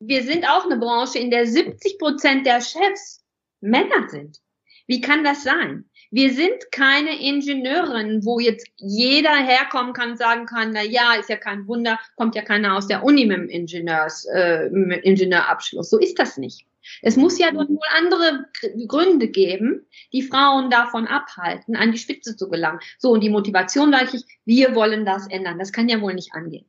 wir 0.00 0.22
sind 0.22 0.48
auch 0.48 0.64
eine 0.64 0.76
Branche, 0.76 1.18
in 1.18 1.30
der 1.30 1.46
70 1.46 1.98
Prozent 1.98 2.46
der 2.46 2.60
Chefs 2.60 3.24
Männer 3.60 4.08
sind. 4.08 4.38
Wie 4.86 5.00
kann 5.00 5.24
das 5.24 5.42
sein? 5.42 5.84
Wir 6.10 6.32
sind 6.32 6.72
keine 6.72 7.20
Ingenieurin, 7.20 8.24
wo 8.24 8.40
jetzt 8.40 8.66
jeder 8.76 9.36
herkommen 9.36 9.92
kann 9.92 10.12
und 10.12 10.16
sagen 10.16 10.46
kann, 10.46 10.70
na 10.72 10.82
ja, 10.82 11.14
ist 11.14 11.28
ja 11.28 11.36
kein 11.36 11.66
Wunder, 11.66 11.98
kommt 12.16 12.34
ja 12.34 12.42
keiner 12.42 12.76
aus 12.76 12.86
der 12.86 13.04
Uni 13.04 13.26
mit 13.26 13.36
dem 13.36 13.48
Ingenieurs, 13.48 14.24
äh, 14.26 14.70
mit 14.70 15.04
Ingenieurabschluss. 15.04 15.90
So 15.90 15.98
ist 15.98 16.18
das 16.18 16.38
nicht. 16.38 16.64
Es 17.02 17.16
muss 17.16 17.38
ja 17.38 17.50
dann 17.50 17.68
wohl 17.68 17.78
andere 17.96 18.46
Gründe 18.86 19.28
geben, 19.28 19.86
die 20.12 20.22
Frauen 20.22 20.70
davon 20.70 21.06
abhalten, 21.06 21.76
an 21.76 21.92
die 21.92 21.98
Spitze 21.98 22.36
zu 22.36 22.48
gelangen. 22.48 22.80
So, 22.98 23.10
und 23.10 23.20
die 23.22 23.30
Motivation 23.30 23.92
war 23.92 24.02
ich, 24.02 24.24
wir 24.44 24.74
wollen 24.74 25.04
das 25.04 25.28
ändern. 25.28 25.58
Das 25.58 25.72
kann 25.72 25.88
ja 25.88 26.00
wohl 26.00 26.14
nicht 26.14 26.34
angehen. 26.34 26.68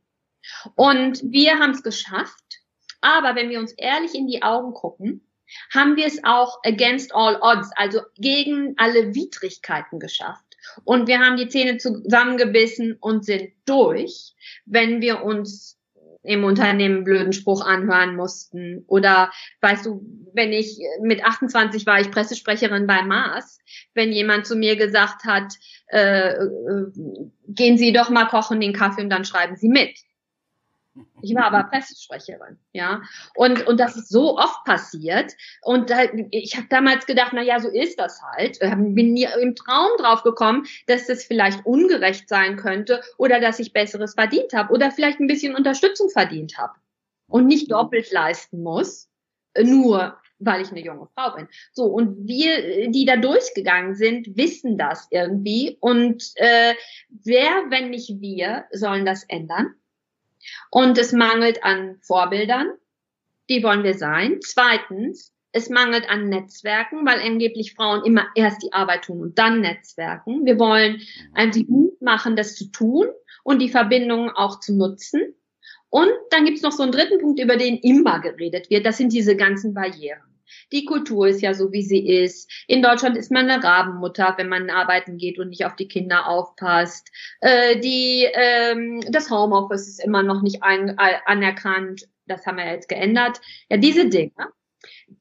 Und 0.75 1.21
wir 1.23 1.59
haben 1.59 1.71
es 1.71 1.83
geschafft. 1.83 2.59
Aber 3.01 3.35
wenn 3.35 3.49
wir 3.49 3.59
uns 3.59 3.71
ehrlich 3.73 4.13
in 4.13 4.27
die 4.27 4.43
Augen 4.43 4.73
gucken, 4.73 5.25
haben 5.73 5.95
wir 5.95 6.05
es 6.05 6.23
auch 6.23 6.59
against 6.63 7.13
all 7.15 7.39
odds, 7.41 7.71
also 7.75 8.01
gegen 8.17 8.75
alle 8.77 9.15
Widrigkeiten 9.15 9.99
geschafft. 9.99 10.43
Und 10.83 11.07
wir 11.07 11.19
haben 11.19 11.37
die 11.37 11.47
Zähne 11.47 11.77
zusammengebissen 11.77 12.97
und 12.99 13.25
sind 13.25 13.51
durch, 13.65 14.35
wenn 14.65 15.01
wir 15.01 15.23
uns 15.23 15.78
im 16.23 16.43
Unternehmen 16.43 17.03
blöden 17.03 17.33
Spruch 17.33 17.65
anhören 17.65 18.15
mussten. 18.15 18.83
Oder 18.87 19.31
weißt 19.61 19.85
du, 19.85 20.01
wenn 20.33 20.51
ich 20.51 20.77
mit 21.01 21.23
28 21.23 21.85
war 21.85 22.01
ich 22.01 22.11
Pressesprecherin 22.11 22.87
bei 22.87 23.03
Mars, 23.03 23.59
wenn 23.93 24.11
jemand 24.11 24.45
zu 24.45 24.55
mir 24.55 24.75
gesagt 24.75 25.23
hat, 25.25 25.53
äh, 25.87 26.29
äh, 26.33 26.45
gehen 27.47 27.77
Sie 27.77 27.93
doch 27.93 28.09
mal 28.09 28.25
kochen 28.25 28.59
den 28.59 28.73
Kaffee 28.73 29.01
und 29.01 29.09
dann 29.09 29.25
schreiben 29.25 29.55
Sie 29.55 29.69
mit. 29.69 29.97
Ich 31.21 31.35
war 31.35 31.45
aber 31.45 31.63
Pressesprecherin, 31.69 32.57
ja. 32.73 33.01
Und, 33.35 33.67
und 33.67 33.79
das 33.79 33.95
ist 33.95 34.09
so 34.09 34.37
oft 34.37 34.63
passiert. 34.65 35.33
Und 35.61 35.89
da, 35.89 36.03
ich 36.31 36.55
habe 36.55 36.67
damals 36.69 37.05
gedacht, 37.05 37.31
na 37.33 37.41
ja, 37.41 37.59
so 37.59 37.69
ist 37.69 37.99
das 37.99 38.21
halt. 38.21 38.59
Bin 38.59 39.13
nie 39.13 39.27
im 39.41 39.55
Traum 39.55 39.89
drauf 39.97 40.23
gekommen, 40.23 40.65
dass 40.87 41.07
das 41.07 41.23
vielleicht 41.23 41.65
ungerecht 41.65 42.29
sein 42.29 42.57
könnte 42.57 43.01
oder 43.17 43.39
dass 43.39 43.59
ich 43.59 43.73
Besseres 43.73 44.13
verdient 44.13 44.53
habe 44.53 44.73
oder 44.73 44.91
vielleicht 44.91 45.19
ein 45.19 45.27
bisschen 45.27 45.55
Unterstützung 45.55 46.09
verdient 46.09 46.57
habe 46.57 46.73
und 47.27 47.47
nicht 47.47 47.71
doppelt 47.71 48.11
leisten 48.11 48.63
muss, 48.63 49.09
nur 49.57 50.17
weil 50.39 50.61
ich 50.61 50.71
eine 50.71 50.81
junge 50.81 51.07
Frau 51.15 51.35
bin. 51.35 51.47
So, 51.73 51.85
und 51.85 52.27
wir, 52.27 52.89
die 52.89 53.05
da 53.05 53.17
durchgegangen 53.17 53.95
sind, 53.95 54.37
wissen 54.37 54.77
das 54.77 55.07
irgendwie. 55.11 55.77
Und 55.81 56.31
äh, 56.35 56.73
wer, 57.09 57.65
wenn 57.69 57.89
nicht 57.89 58.21
wir, 58.21 58.65
sollen 58.71 59.05
das 59.05 59.23
ändern? 59.25 59.75
Und 60.71 60.97
es 60.97 61.11
mangelt 61.11 61.63
an 61.63 61.97
Vorbildern, 62.01 62.69
die 63.49 63.63
wollen 63.63 63.83
wir 63.83 63.95
sein. 63.95 64.39
Zweitens, 64.41 65.33
es 65.51 65.69
mangelt 65.69 66.09
an 66.09 66.29
Netzwerken, 66.29 67.05
weil 67.05 67.19
angeblich 67.21 67.73
Frauen 67.73 68.05
immer 68.05 68.27
erst 68.35 68.61
die 68.61 68.73
Arbeit 68.73 69.05
tun 69.05 69.21
und 69.21 69.39
dann 69.39 69.61
Netzwerken. 69.61 70.45
Wir 70.45 70.59
wollen 70.59 71.01
einfach 71.33 71.61
Mut 71.67 72.01
machen, 72.01 72.35
das 72.35 72.55
zu 72.55 72.71
tun 72.71 73.07
und 73.43 73.59
die 73.59 73.69
Verbindungen 73.69 74.29
auch 74.29 74.59
zu 74.59 74.75
nutzen. 74.75 75.35
Und 75.89 76.11
dann 76.29 76.45
gibt's 76.45 76.61
noch 76.61 76.71
so 76.71 76.83
einen 76.83 76.91
dritten 76.91 77.19
Punkt, 77.19 77.39
über 77.39 77.57
den 77.57 77.77
immer 77.77 78.19
geredet 78.19 78.69
wird. 78.69 78.85
Das 78.85 78.97
sind 78.97 79.11
diese 79.11 79.35
ganzen 79.35 79.73
Barrieren. 79.73 80.28
Die 80.71 80.85
Kultur 80.85 81.27
ist 81.27 81.41
ja 81.41 81.53
so, 81.53 81.71
wie 81.71 81.83
sie 81.83 82.07
ist. 82.07 82.49
In 82.67 82.81
Deutschland 82.81 83.17
ist 83.17 83.31
man 83.31 83.49
eine 83.49 83.63
Rabenmutter, 83.63 84.35
wenn 84.37 84.49
man 84.49 84.69
arbeiten 84.69 85.17
geht 85.17 85.39
und 85.39 85.49
nicht 85.49 85.65
auf 85.65 85.75
die 85.75 85.87
Kinder 85.87 86.27
aufpasst. 86.27 87.09
Äh, 87.41 87.79
die, 87.79 88.27
ähm, 88.33 89.01
das 89.09 89.29
Homeoffice 89.29 89.87
ist 89.87 90.03
immer 90.03 90.23
noch 90.23 90.41
nicht 90.41 90.63
ein, 90.63 90.97
anerkannt. 90.97 92.07
Das 92.25 92.45
haben 92.45 92.57
wir 92.57 92.71
jetzt 92.71 92.89
geändert. 92.89 93.41
Ja, 93.69 93.77
diese 93.77 94.09
Dinge. 94.09 94.31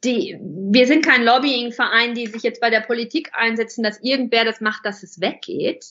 Die, 0.05 0.39
wir 0.41 0.87
sind 0.87 1.05
kein 1.05 1.25
Lobbyingverein, 1.25 2.15
die 2.15 2.27
sich 2.27 2.43
jetzt 2.43 2.61
bei 2.61 2.71
der 2.71 2.81
Politik 2.81 3.31
einsetzen, 3.33 3.83
dass 3.83 4.01
irgendwer 4.03 4.45
das 4.45 4.61
macht, 4.61 4.85
dass 4.85 5.03
es 5.03 5.21
weggeht. 5.21 5.85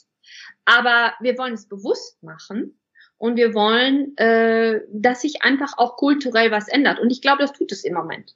Aber 0.65 1.13
wir 1.19 1.37
wollen 1.37 1.53
es 1.53 1.67
bewusst 1.67 2.21
machen 2.23 2.79
und 3.17 3.35
wir 3.35 3.53
wollen, 3.53 4.15
äh, 4.17 4.81
dass 4.91 5.21
sich 5.21 5.41
einfach 5.41 5.77
auch 5.77 5.97
kulturell 5.97 6.51
was 6.51 6.67
ändert. 6.67 6.99
Und 6.99 7.09
ich 7.09 7.21
glaube, 7.21 7.41
das 7.41 7.53
tut 7.53 7.71
es 7.71 7.83
im 7.83 7.93
Moment. 7.93 8.35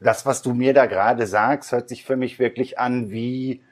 Das, 0.00 0.26
was 0.26 0.42
du 0.42 0.54
mir 0.54 0.74
da 0.74 0.86
gerade 0.86 1.26
sagst, 1.26 1.72
hört 1.72 1.88
sich 1.88 2.04
für 2.04 2.16
mich 2.16 2.38
wirklich 2.38 2.78
an 2.78 3.10
wie 3.10 3.62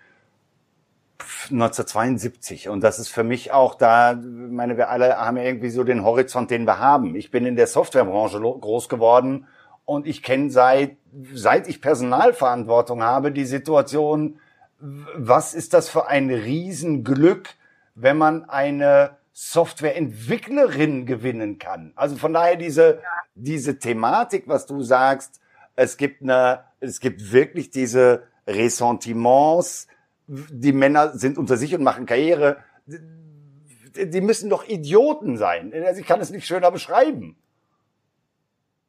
1972. 1.51 2.69
Und 2.69 2.83
das 2.83 2.99
ist 2.99 3.09
für 3.09 3.25
mich 3.25 3.53
auch 3.53 3.75
da, 3.75 4.15
meine, 4.15 4.77
wir 4.77 4.91
alle 4.91 5.17
haben 5.17 5.37
irgendwie 5.37 5.71
so 5.71 5.85
den 5.85 6.05
Horizont, 6.05 6.51
den 6.51 6.65
wir 6.65 6.79
haben. 6.79 7.15
Ich 7.15 7.31
bin 7.31 7.47
in 7.47 7.57
der 7.57 7.67
Softwarebranche 7.67 8.41
groß 8.41 8.89
geworden 8.89 9.47
und 9.85 10.07
ich 10.07 10.23
kenne 10.23 10.51
seit, 10.51 10.97
seit 11.35 11.69
ich 11.69 11.81
Personalverantwortung 11.81 13.03
habe, 13.03 13.33
die 13.33 13.45
Situation, 13.45 14.39
was 14.79 15.55
ist 15.55 15.75
das 15.75 15.89
für 15.89 16.09
ein 16.09 16.31
Riesenglück, 16.31 17.51
wenn 17.95 18.17
man 18.17 18.49
eine 18.49 19.17
Softwareentwicklerin 19.43 21.07
gewinnen 21.07 21.59
kann. 21.59 21.95
Also 21.97 22.17
von 22.17 22.35
daher 22.35 22.57
diese, 22.57 23.01
diese 23.35 23.79
Thematik, 23.79 24.47
was 24.49 24.67
du 24.67 24.83
sagst, 24.83 25.41
es 25.77 25.97
gibt 25.97 26.23
eine, 26.23 26.65
es 26.79 27.01
gibt 27.01 27.33
wirklich 27.33 27.71
diese 27.71 28.25
Ressentiments, 28.47 29.87
die 30.27 30.73
Männer 30.73 31.17
sind 31.17 31.39
unter 31.39 31.57
sich 31.57 31.75
und 31.75 31.83
machen 31.83 32.05
Karriere. 32.05 32.59
Die 32.87 34.21
müssen 34.21 34.51
doch 34.51 34.69
Idioten 34.69 35.39
sein. 35.39 35.73
Also 35.73 36.03
ich 36.03 36.07
kann 36.07 36.21
es 36.21 36.29
nicht 36.29 36.47
schöner 36.47 36.71
beschreiben. 36.71 37.39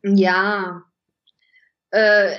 Ja, 0.03 0.83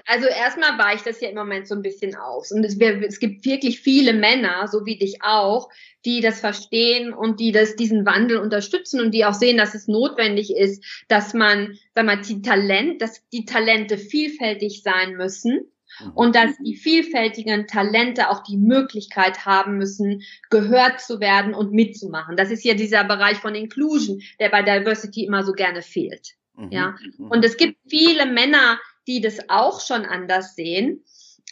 also 0.06 0.26
erstmal 0.28 0.78
weicht 0.78 1.06
das 1.06 1.20
ja 1.20 1.28
im 1.28 1.34
Moment 1.34 1.68
so 1.68 1.74
ein 1.74 1.82
bisschen 1.82 2.16
aus. 2.16 2.52
Und 2.52 2.64
es, 2.64 2.78
es, 2.78 3.20
gibt 3.20 3.44
wirklich 3.44 3.80
viele 3.80 4.14
Männer, 4.14 4.66
so 4.66 4.86
wie 4.86 4.96
dich 4.96 5.22
auch, 5.22 5.68
die 6.06 6.20
das 6.20 6.40
verstehen 6.40 7.12
und 7.12 7.38
die 7.38 7.52
das, 7.52 7.76
diesen 7.76 8.06
Wandel 8.06 8.38
unterstützen 8.38 9.00
und 9.00 9.12
die 9.12 9.26
auch 9.26 9.34
sehen, 9.34 9.58
dass 9.58 9.74
es 9.74 9.88
notwendig 9.88 10.56
ist, 10.56 10.82
dass 11.08 11.34
man, 11.34 11.78
sag 11.94 12.06
mal, 12.06 12.20
die 12.22 12.40
Talent, 12.40 13.02
dass 13.02 13.28
die 13.28 13.44
Talente 13.44 13.98
vielfältig 13.98 14.82
sein 14.82 15.16
müssen 15.16 15.70
mhm. 16.00 16.12
und 16.14 16.34
dass 16.34 16.56
die 16.64 16.76
vielfältigen 16.76 17.66
Talente 17.66 18.30
auch 18.30 18.42
die 18.42 18.56
Möglichkeit 18.56 19.44
haben 19.44 19.76
müssen, 19.76 20.22
gehört 20.48 21.00
zu 21.00 21.20
werden 21.20 21.52
und 21.52 21.72
mitzumachen. 21.72 22.36
Das 22.36 22.50
ist 22.50 22.64
ja 22.64 22.72
dieser 22.72 23.04
Bereich 23.04 23.36
von 23.36 23.54
Inclusion, 23.54 24.22
der 24.40 24.48
bei 24.48 24.62
Diversity 24.62 25.26
immer 25.26 25.44
so 25.44 25.52
gerne 25.52 25.82
fehlt. 25.82 26.36
Mhm. 26.56 26.72
Ja. 26.72 26.96
Mhm. 27.18 27.26
Und 27.30 27.44
es 27.44 27.56
gibt 27.56 27.76
viele 27.88 28.26
Männer, 28.26 28.78
die 29.06 29.20
das 29.20 29.48
auch 29.48 29.80
schon 29.80 30.04
anders 30.04 30.54
sehen. 30.54 31.04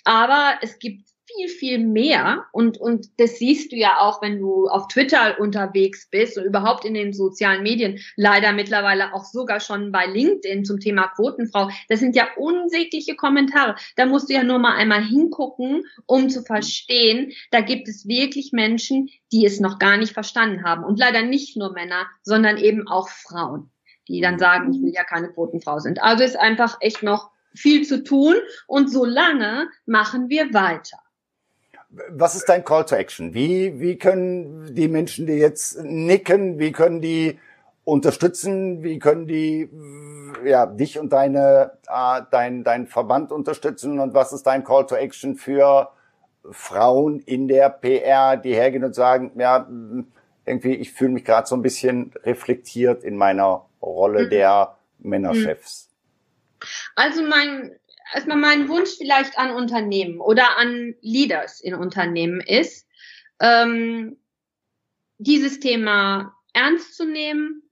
Aber 0.05 0.55
es 0.63 0.79
gibt 0.79 1.11
viel, 1.37 1.49
viel 1.49 1.79
mehr 1.79 2.47
und, 2.53 2.79
und 2.79 3.09
das 3.19 3.39
siehst 3.39 3.73
du 3.73 3.77
ja 3.77 3.99
auch, 4.01 4.23
wenn 4.23 4.39
du 4.39 4.67
auf 4.69 4.89
Twitter 4.89 5.39
unterwegs 5.39 6.09
bist 6.11 6.39
und 6.39 6.45
überhaupt 6.45 6.85
in 6.85 6.95
den 6.95 7.13
sozialen 7.13 7.63
Medien, 7.63 8.01
leider 8.17 8.53
mittlerweile 8.53 9.15
auch 9.15 9.25
sogar 9.25 9.61
schon 9.61 9.93
bei 9.93 10.07
LinkedIn 10.07 10.65
zum 10.65 10.81
Thema 10.81 11.09
Quotenfrau. 11.09 11.71
Das 11.89 12.01
sind 12.01 12.17
ja 12.17 12.29
unsägliche 12.37 13.17
Kommentare. 13.17 13.77
Da 13.97 14.07
musst 14.07 14.29
du 14.29 14.35
ja 14.35 14.43
nur 14.43 14.59
mal 14.59 14.77
einmal 14.77 15.05
hingucken, 15.05 15.85
um 16.07 16.29
zu 16.29 16.43
verstehen, 16.43 17.33
da 17.51 17.61
gibt 17.61 17.89
es 17.89 18.07
wirklich 18.07 18.53
Menschen, 18.53 19.09
die 19.33 19.45
es 19.45 19.61
noch 19.61 19.79
gar 19.79 19.97
nicht 19.97 20.13
verstanden 20.13 20.65
haben. 20.65 20.85
Und 20.85 20.99
leider 20.99 21.23
nicht 21.23 21.57
nur 21.57 21.73
Männer, 21.73 22.07
sondern 22.23 22.57
eben 22.57 22.89
auch 22.89 23.09
Frauen, 23.09 23.71
die 24.09 24.21
dann 24.21 24.39
sagen, 24.39 24.73
ich 24.73 24.83
will 24.83 24.93
ja 24.93 25.05
keine 25.05 25.33
Quotenfrau 25.33 25.79
sind. 25.79 26.03
Also 26.03 26.25
ist 26.25 26.39
einfach 26.39 26.79
echt 26.81 27.03
noch 27.03 27.31
viel 27.55 27.87
zu 27.87 28.05
tun 28.05 28.35
und 28.67 28.91
solange 28.91 29.69
machen 29.87 30.29
wir 30.29 30.53
weiter. 30.53 30.99
Was 32.11 32.37
ist 32.37 32.49
dein 32.49 32.65
Call 32.65 32.85
to 32.85 32.95
Action? 32.95 33.35
Wie, 33.35 33.81
wie 33.81 33.99
können 33.99 34.75
die 34.75 34.87
Menschen, 34.87 35.27
die 35.27 35.35
jetzt 35.35 35.83
nicken, 35.83 36.59
wie 36.61 36.71
können 36.71 37.01
die 37.01 37.39
unterstützen? 37.85 38.85
Wie 38.85 39.01
können 39.01 39.27
die 39.27 39.69
ja, 40.45 40.67
dich 40.67 40.99
und 40.99 41.13
deine, 41.13 41.73
äh, 41.89 42.23
dein, 42.31 42.63
dein 42.63 42.87
Verband 42.87 43.33
unterstützen? 43.33 43.99
Und 43.99 44.15
was 44.15 44.33
ist 44.33 44.45
dein 44.45 44.63
Call 44.63 44.87
to 44.87 44.95
Action 44.95 45.35
für 45.35 45.91
Frauen 46.51 47.21
in 47.21 47.49
der 47.49 47.69
PR, 47.71 48.37
die 48.37 48.55
hergehen 48.55 48.85
und 48.85 48.95
sagen, 48.95 49.33
ja, 49.37 49.69
irgendwie, 50.47 50.75
ich 50.75 50.93
fühle 50.93 51.11
mich 51.11 51.25
gerade 51.25 51.47
so 51.47 51.57
ein 51.57 51.63
bisschen 51.63 52.13
reflektiert 52.23 53.03
in 53.03 53.17
meiner 53.17 53.67
Rolle 53.83 54.27
mhm. 54.27 54.31
der 54.31 54.77
Männerchefs? 55.01 55.90
Also 57.01 57.23
mein, 57.23 57.75
erstmal 58.13 58.37
mein 58.37 58.69
Wunsch 58.69 58.91
vielleicht 58.99 59.39
an 59.39 59.53
Unternehmen 59.53 60.21
oder 60.21 60.59
an 60.59 60.95
Leaders 61.01 61.63
in 61.63 61.75
Unternehmen 61.75 62.43
ist, 62.43 62.87
ähm, 63.41 64.19
dieses 65.17 65.61
Thema 65.61 66.37
ernst 66.53 66.95
zu 66.95 67.07
nehmen, 67.07 67.63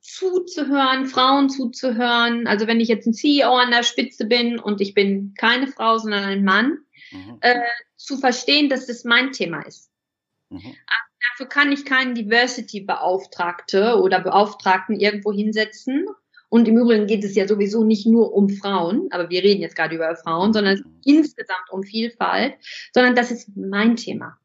zuzuhören, 0.00 1.06
Frauen 1.06 1.50
zuzuhören. 1.50 2.46
Also 2.46 2.68
wenn 2.68 2.78
ich 2.78 2.86
jetzt 2.86 3.08
ein 3.08 3.12
CEO 3.12 3.56
an 3.56 3.72
der 3.72 3.82
Spitze 3.82 4.24
bin 4.24 4.60
und 4.60 4.80
ich 4.80 4.94
bin 4.94 5.34
keine 5.36 5.66
Frau, 5.66 5.98
sondern 5.98 6.22
ein 6.22 6.44
Mann, 6.44 6.78
mhm. 7.10 7.38
äh, 7.40 7.58
zu 7.96 8.18
verstehen, 8.18 8.68
dass 8.68 8.86
das 8.86 9.02
mein 9.02 9.32
Thema 9.32 9.62
ist. 9.62 9.90
Mhm. 10.50 10.76
Dafür 11.30 11.48
kann 11.48 11.72
ich 11.72 11.84
keinen 11.84 12.14
Diversity-Beauftragte 12.14 14.00
oder 14.00 14.20
Beauftragten 14.20 15.00
irgendwo 15.00 15.32
hinsetzen 15.32 16.06
und 16.48 16.68
im 16.68 16.78
Übrigen 16.78 17.06
geht 17.06 17.24
es 17.24 17.34
ja 17.34 17.48
sowieso 17.48 17.84
nicht 17.84 18.06
nur 18.06 18.32
um 18.32 18.48
Frauen, 18.48 19.08
aber 19.10 19.30
wir 19.30 19.42
reden 19.42 19.62
jetzt 19.62 19.76
gerade 19.76 19.96
über 19.96 20.14
Frauen, 20.16 20.52
sondern 20.52 20.84
insgesamt 21.04 21.70
um 21.70 21.82
Vielfalt, 21.82 22.54
sondern 22.94 23.14
das 23.14 23.30
ist 23.30 23.50
mein 23.56 23.96
Thema. 23.96 24.38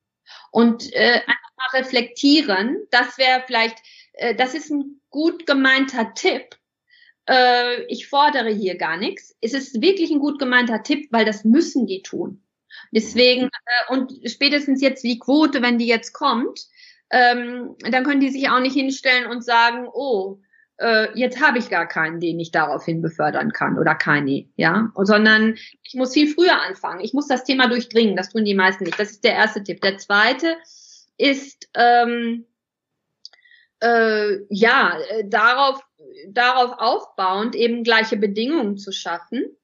Und 0.52 0.92
äh, 0.94 1.22
einfach 1.26 1.56
mal 1.58 1.80
reflektieren, 1.80 2.78
das 2.90 3.18
wäre 3.18 3.44
vielleicht, 3.46 3.78
äh, 4.14 4.36
das 4.36 4.54
ist 4.56 4.72
ein 4.72 5.02
gut 5.10 5.46
gemeinter 5.46 6.14
Tipp. 6.16 6.56
Äh, 7.30 7.84
ich 7.84 8.08
fordere 8.08 8.50
hier 8.50 8.76
gar 8.76 8.98
nichts. 8.98 9.36
Es 9.42 9.54
ist 9.54 9.82
wirklich 9.82 10.12
ein 10.12 10.20
gut 10.20 10.40
gemeinter 10.40 10.84
Tipp, 10.84 11.08
weil 11.12 11.26
das 11.26 11.46
müssen 11.46 11.86
die 11.86 12.02
tun. 12.02 12.44
Deswegen, 12.92 13.44
äh, 13.46 13.94
und 13.94 14.12
spätestens 14.26 14.82
jetzt 14.82 15.04
die 15.04 15.20
Quote, 15.20 15.62
wenn 15.62 15.78
die 15.78 15.88
jetzt 15.88 16.14
kommt, 16.14 16.68
ähm, 17.12 17.76
dann 17.80 18.04
können 18.04 18.22
die 18.22 18.30
sich 18.30 18.50
auch 18.50 18.60
nicht 18.60 18.74
hinstellen 18.74 19.30
und 19.30 19.44
sagen, 19.44 19.88
oh, 19.92 20.40
äh, 20.82 21.10
jetzt 21.14 21.40
habe 21.40 21.60
ich 21.60 21.70
gar 21.70 21.88
keinen, 21.88 22.20
den 22.20 22.40
ich 22.40 22.52
daraufhin 22.52 23.02
befördern 23.02 23.52
kann 23.54 23.78
oder 23.78 23.96
keine, 23.96 24.46
ja, 24.56 24.92
sondern 24.96 25.56
ich 25.84 25.94
muss 25.94 26.14
viel 26.14 26.34
früher 26.34 26.60
anfangen. 26.62 27.02
Ich 27.02 27.14
muss 27.14 27.28
das 27.28 27.44
Thema 27.44 27.68
durchdringen. 27.68 28.16
Das 28.16 28.30
tun 28.30 28.46
die 28.46 28.56
meisten 28.56 28.86
nicht. 28.86 29.00
Das 29.00 29.12
ist 29.12 29.24
der 29.24 29.36
erste 29.36 29.64
Tipp. 29.64 29.82
Der 29.82 29.98
zweite 30.00 30.58
ist 31.18 31.70
ähm, 31.76 32.46
äh, 33.80 34.40
ja 34.50 34.98
darauf 35.26 35.82
darauf 36.28 36.74
aufbauend 36.78 37.56
eben 37.56 37.84
gleiche 37.84 38.18
Bedingungen 38.18 38.78
zu 38.78 38.92
schaffen 38.92 39.56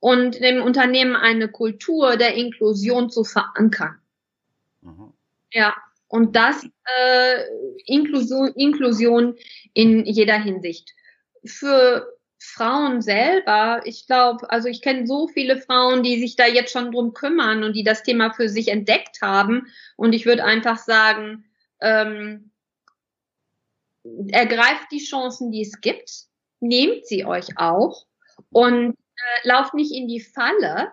und 0.00 0.40
dem 0.40 0.62
Unternehmen 0.62 1.16
eine 1.16 1.48
Kultur 1.48 2.16
der 2.16 2.34
Inklusion 2.34 3.08
zu 3.08 3.24
verankern. 3.24 3.98
Mhm. 4.82 5.12
Ja, 5.50 5.74
und 6.12 6.36
das 6.36 6.62
äh, 6.84 7.42
Inklusion, 7.86 8.48
Inklusion 8.54 9.34
in 9.72 10.04
jeder 10.04 10.38
Hinsicht. 10.38 10.90
Für 11.42 12.06
Frauen 12.38 13.00
selber, 13.00 13.80
ich 13.86 14.06
glaube, 14.06 14.50
also 14.50 14.68
ich 14.68 14.82
kenne 14.82 15.06
so 15.06 15.26
viele 15.26 15.56
Frauen, 15.56 16.02
die 16.02 16.20
sich 16.20 16.36
da 16.36 16.46
jetzt 16.46 16.70
schon 16.70 16.92
drum 16.92 17.14
kümmern 17.14 17.64
und 17.64 17.74
die 17.74 17.82
das 17.82 18.02
Thema 18.02 18.30
für 18.34 18.50
sich 18.50 18.68
entdeckt 18.68 19.22
haben. 19.22 19.68
Und 19.96 20.12
ich 20.12 20.26
würde 20.26 20.44
einfach 20.44 20.76
sagen, 20.76 21.46
ähm, 21.80 22.50
ergreift 24.28 24.88
die 24.92 25.02
Chancen, 25.02 25.50
die 25.50 25.62
es 25.62 25.80
gibt, 25.80 26.26
nehmt 26.60 27.06
sie 27.06 27.24
euch 27.24 27.56
auch 27.56 28.04
und 28.50 28.90
äh, 28.90 29.48
lauft 29.48 29.72
nicht 29.72 29.92
in 29.92 30.08
die 30.08 30.20
Falle, 30.20 30.92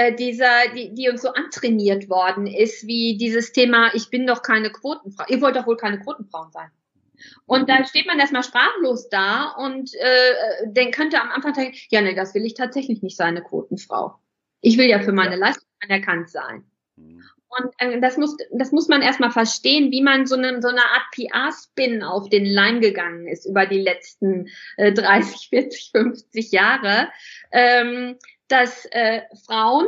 äh, 0.00 0.14
dieser, 0.14 0.68
die, 0.74 0.94
die 0.94 1.08
uns 1.08 1.22
so 1.22 1.28
antrainiert 1.28 2.08
worden 2.08 2.46
ist, 2.46 2.86
wie 2.86 3.16
dieses 3.18 3.52
Thema, 3.52 3.90
ich 3.94 4.08
bin 4.08 4.26
doch 4.26 4.42
keine 4.42 4.70
Quotenfrau. 4.70 5.24
Ihr 5.28 5.40
wollt 5.40 5.56
doch 5.56 5.66
wohl 5.66 5.76
keine 5.76 6.00
Quotenfrauen 6.00 6.50
sein. 6.52 6.70
Und 7.44 7.68
dann 7.68 7.84
steht 7.84 8.06
man 8.06 8.18
erstmal 8.18 8.42
sprachlos 8.42 9.10
da 9.10 9.50
und 9.58 9.92
äh, 9.94 10.68
dann 10.68 10.90
könnte 10.90 11.20
am 11.20 11.30
Anfang 11.30 11.52
denken, 11.52 11.76
ja, 11.90 12.00
nee, 12.00 12.14
das 12.14 12.34
will 12.34 12.46
ich 12.46 12.54
tatsächlich 12.54 13.02
nicht 13.02 13.16
sein, 13.16 13.36
eine 13.36 13.42
Quotenfrau. 13.42 14.14
Ich 14.62 14.78
will 14.78 14.86
ja 14.86 15.00
für 15.00 15.12
meine 15.12 15.36
Leistung 15.36 15.68
anerkannt 15.80 16.30
sein. 16.30 16.64
Mhm. 16.96 17.22
Und 17.48 17.72
äh, 17.78 18.00
das 18.00 18.16
muss, 18.16 18.36
das 18.52 18.72
muss 18.72 18.88
man 18.88 19.02
erstmal 19.02 19.32
verstehen, 19.32 19.90
wie 19.90 20.02
man 20.02 20.26
so 20.26 20.36
eine, 20.36 20.62
so 20.62 20.68
eine 20.68 20.82
Art 20.82 21.10
PR-Spin 21.12 22.02
auf 22.02 22.30
den 22.30 22.46
Leim 22.46 22.80
gegangen 22.80 23.26
ist 23.26 23.44
über 23.44 23.66
die 23.66 23.80
letzten 23.80 24.48
äh, 24.76 24.92
30, 24.92 25.48
40, 25.50 25.90
50 25.92 26.52
Jahre. 26.52 27.10
Ähm, 27.50 28.16
dass 28.50 28.86
äh, 28.90 29.22
Frauen, 29.46 29.86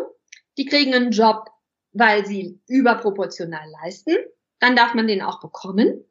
die 0.56 0.66
kriegen 0.66 0.94
einen 0.94 1.10
Job, 1.10 1.50
weil 1.92 2.24
sie 2.24 2.60
überproportional 2.68 3.68
leisten, 3.82 4.16
dann 4.60 4.76
darf 4.76 4.94
man 4.94 5.06
den 5.06 5.22
auch 5.22 5.40
bekommen. 5.40 6.04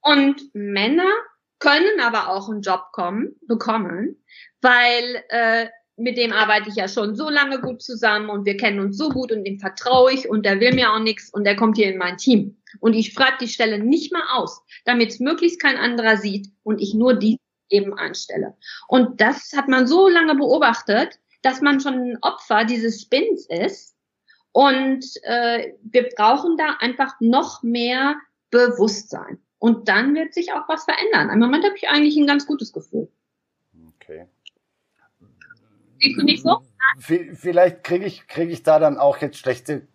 Und 0.00 0.54
Männer 0.54 1.10
können 1.58 2.00
aber 2.00 2.30
auch 2.30 2.48
einen 2.48 2.62
Job 2.62 2.86
kommen, 2.92 3.36
bekommen, 3.46 4.24
weil 4.62 5.24
äh, 5.28 5.68
mit 5.96 6.16
dem 6.16 6.32
arbeite 6.32 6.70
ich 6.70 6.76
ja 6.76 6.88
schon 6.88 7.14
so 7.14 7.28
lange 7.28 7.60
gut 7.60 7.82
zusammen 7.82 8.30
und 8.30 8.46
wir 8.46 8.56
kennen 8.56 8.80
uns 8.80 8.96
so 8.96 9.10
gut 9.10 9.30
und 9.32 9.44
dem 9.44 9.58
vertraue 9.58 10.12
ich 10.12 10.28
und 10.28 10.46
der 10.46 10.58
will 10.60 10.74
mir 10.74 10.92
auch 10.92 10.98
nichts 10.98 11.30
und 11.30 11.44
der 11.44 11.56
kommt 11.56 11.76
hier 11.76 11.92
in 11.92 11.98
mein 11.98 12.16
Team. 12.16 12.56
Und 12.80 12.94
ich 12.94 13.12
schreibe 13.12 13.36
die 13.40 13.48
Stelle 13.48 13.78
nicht 13.78 14.12
mal 14.12 14.22
aus, 14.32 14.62
damit 14.86 15.10
es 15.10 15.20
möglichst 15.20 15.60
kein 15.60 15.76
anderer 15.76 16.16
sieht 16.16 16.48
und 16.62 16.80
ich 16.80 16.94
nur 16.94 17.14
die 17.14 17.38
eben 17.68 17.94
einstelle. 17.94 18.56
Und 18.88 19.20
das 19.20 19.52
hat 19.54 19.68
man 19.68 19.86
so 19.86 20.08
lange 20.08 20.34
beobachtet, 20.34 21.19
dass 21.42 21.60
man 21.60 21.80
schon 21.80 21.94
ein 21.94 22.18
Opfer 22.22 22.64
dieses 22.64 23.02
Spins 23.02 23.46
ist. 23.46 23.96
Und 24.52 25.04
äh, 25.22 25.74
wir 25.82 26.08
brauchen 26.16 26.56
da 26.56 26.76
einfach 26.80 27.14
noch 27.20 27.62
mehr 27.62 28.16
Bewusstsein. 28.50 29.38
Und 29.58 29.88
dann 29.88 30.14
wird 30.14 30.34
sich 30.34 30.52
auch 30.52 30.68
was 30.68 30.84
verändern. 30.84 31.30
Im 31.30 31.38
Moment 31.38 31.64
habe 31.64 31.76
ich 31.76 31.88
eigentlich 31.88 32.16
ein 32.16 32.26
ganz 32.26 32.46
gutes 32.46 32.72
Gefühl. 32.72 33.08
Okay. 33.96 34.26
Nicht 35.98 36.42
so? 36.42 36.62
Vielleicht 36.98 37.84
kriege 37.84 38.06
ich, 38.06 38.26
krieg 38.26 38.50
ich 38.50 38.62
da 38.62 38.78
dann 38.78 38.98
auch 38.98 39.18
jetzt 39.18 39.36
schlechte 39.36 39.86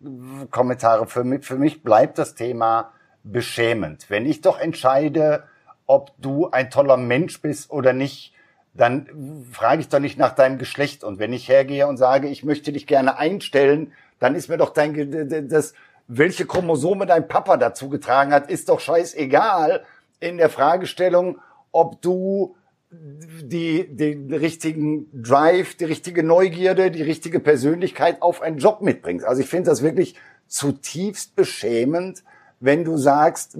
Kommentare. 0.50 1.06
Für 1.06 1.24
mich, 1.24 1.44
für 1.44 1.56
mich 1.56 1.82
bleibt 1.82 2.16
das 2.18 2.34
Thema 2.34 2.92
beschämend. 3.24 4.08
Wenn 4.08 4.24
ich 4.24 4.40
doch 4.40 4.58
entscheide, 4.58 5.48
ob 5.86 6.12
du 6.18 6.48
ein 6.48 6.70
toller 6.70 6.96
Mensch 6.96 7.42
bist 7.42 7.70
oder 7.70 7.92
nicht, 7.92 8.32
dann 8.76 9.44
frage 9.52 9.80
ich 9.80 9.88
doch 9.88 10.00
nicht 10.00 10.18
nach 10.18 10.34
deinem 10.34 10.58
Geschlecht. 10.58 11.04
Und 11.04 11.18
wenn 11.18 11.32
ich 11.32 11.48
hergehe 11.48 11.86
und 11.86 11.96
sage, 11.96 12.28
ich 12.28 12.44
möchte 12.44 12.72
dich 12.72 12.86
gerne 12.86 13.18
einstellen, 13.18 13.92
dann 14.18 14.34
ist 14.34 14.48
mir 14.48 14.56
doch 14.56 14.70
dein, 14.70 15.48
das, 15.48 15.74
welche 16.08 16.46
Chromosome 16.46 17.06
dein 17.06 17.28
Papa 17.28 17.56
dazu 17.56 17.88
getragen 17.88 18.32
hat, 18.32 18.50
ist 18.50 18.68
doch 18.68 18.80
scheißegal 18.80 19.84
in 20.20 20.38
der 20.38 20.50
Fragestellung, 20.50 21.38
ob 21.72 22.00
du 22.02 22.56
die, 22.90 23.86
den 23.94 24.32
richtigen 24.32 25.08
Drive, 25.12 25.74
die 25.76 25.84
richtige 25.84 26.22
Neugierde, 26.22 26.90
die 26.90 27.02
richtige 27.02 27.40
Persönlichkeit 27.40 28.22
auf 28.22 28.42
einen 28.42 28.58
Job 28.58 28.80
mitbringst. 28.80 29.26
Also 29.26 29.42
ich 29.42 29.48
finde 29.48 29.70
das 29.70 29.82
wirklich 29.82 30.14
zutiefst 30.46 31.34
beschämend, 31.34 32.22
wenn 32.60 32.84
du 32.84 32.96
sagst, 32.96 33.58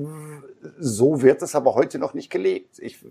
so 0.78 1.22
wird 1.22 1.42
es 1.42 1.54
aber 1.54 1.74
heute 1.74 1.98
noch 1.98 2.14
nicht 2.14 2.30
gelebt. 2.30 2.78
Ich, 2.78 3.04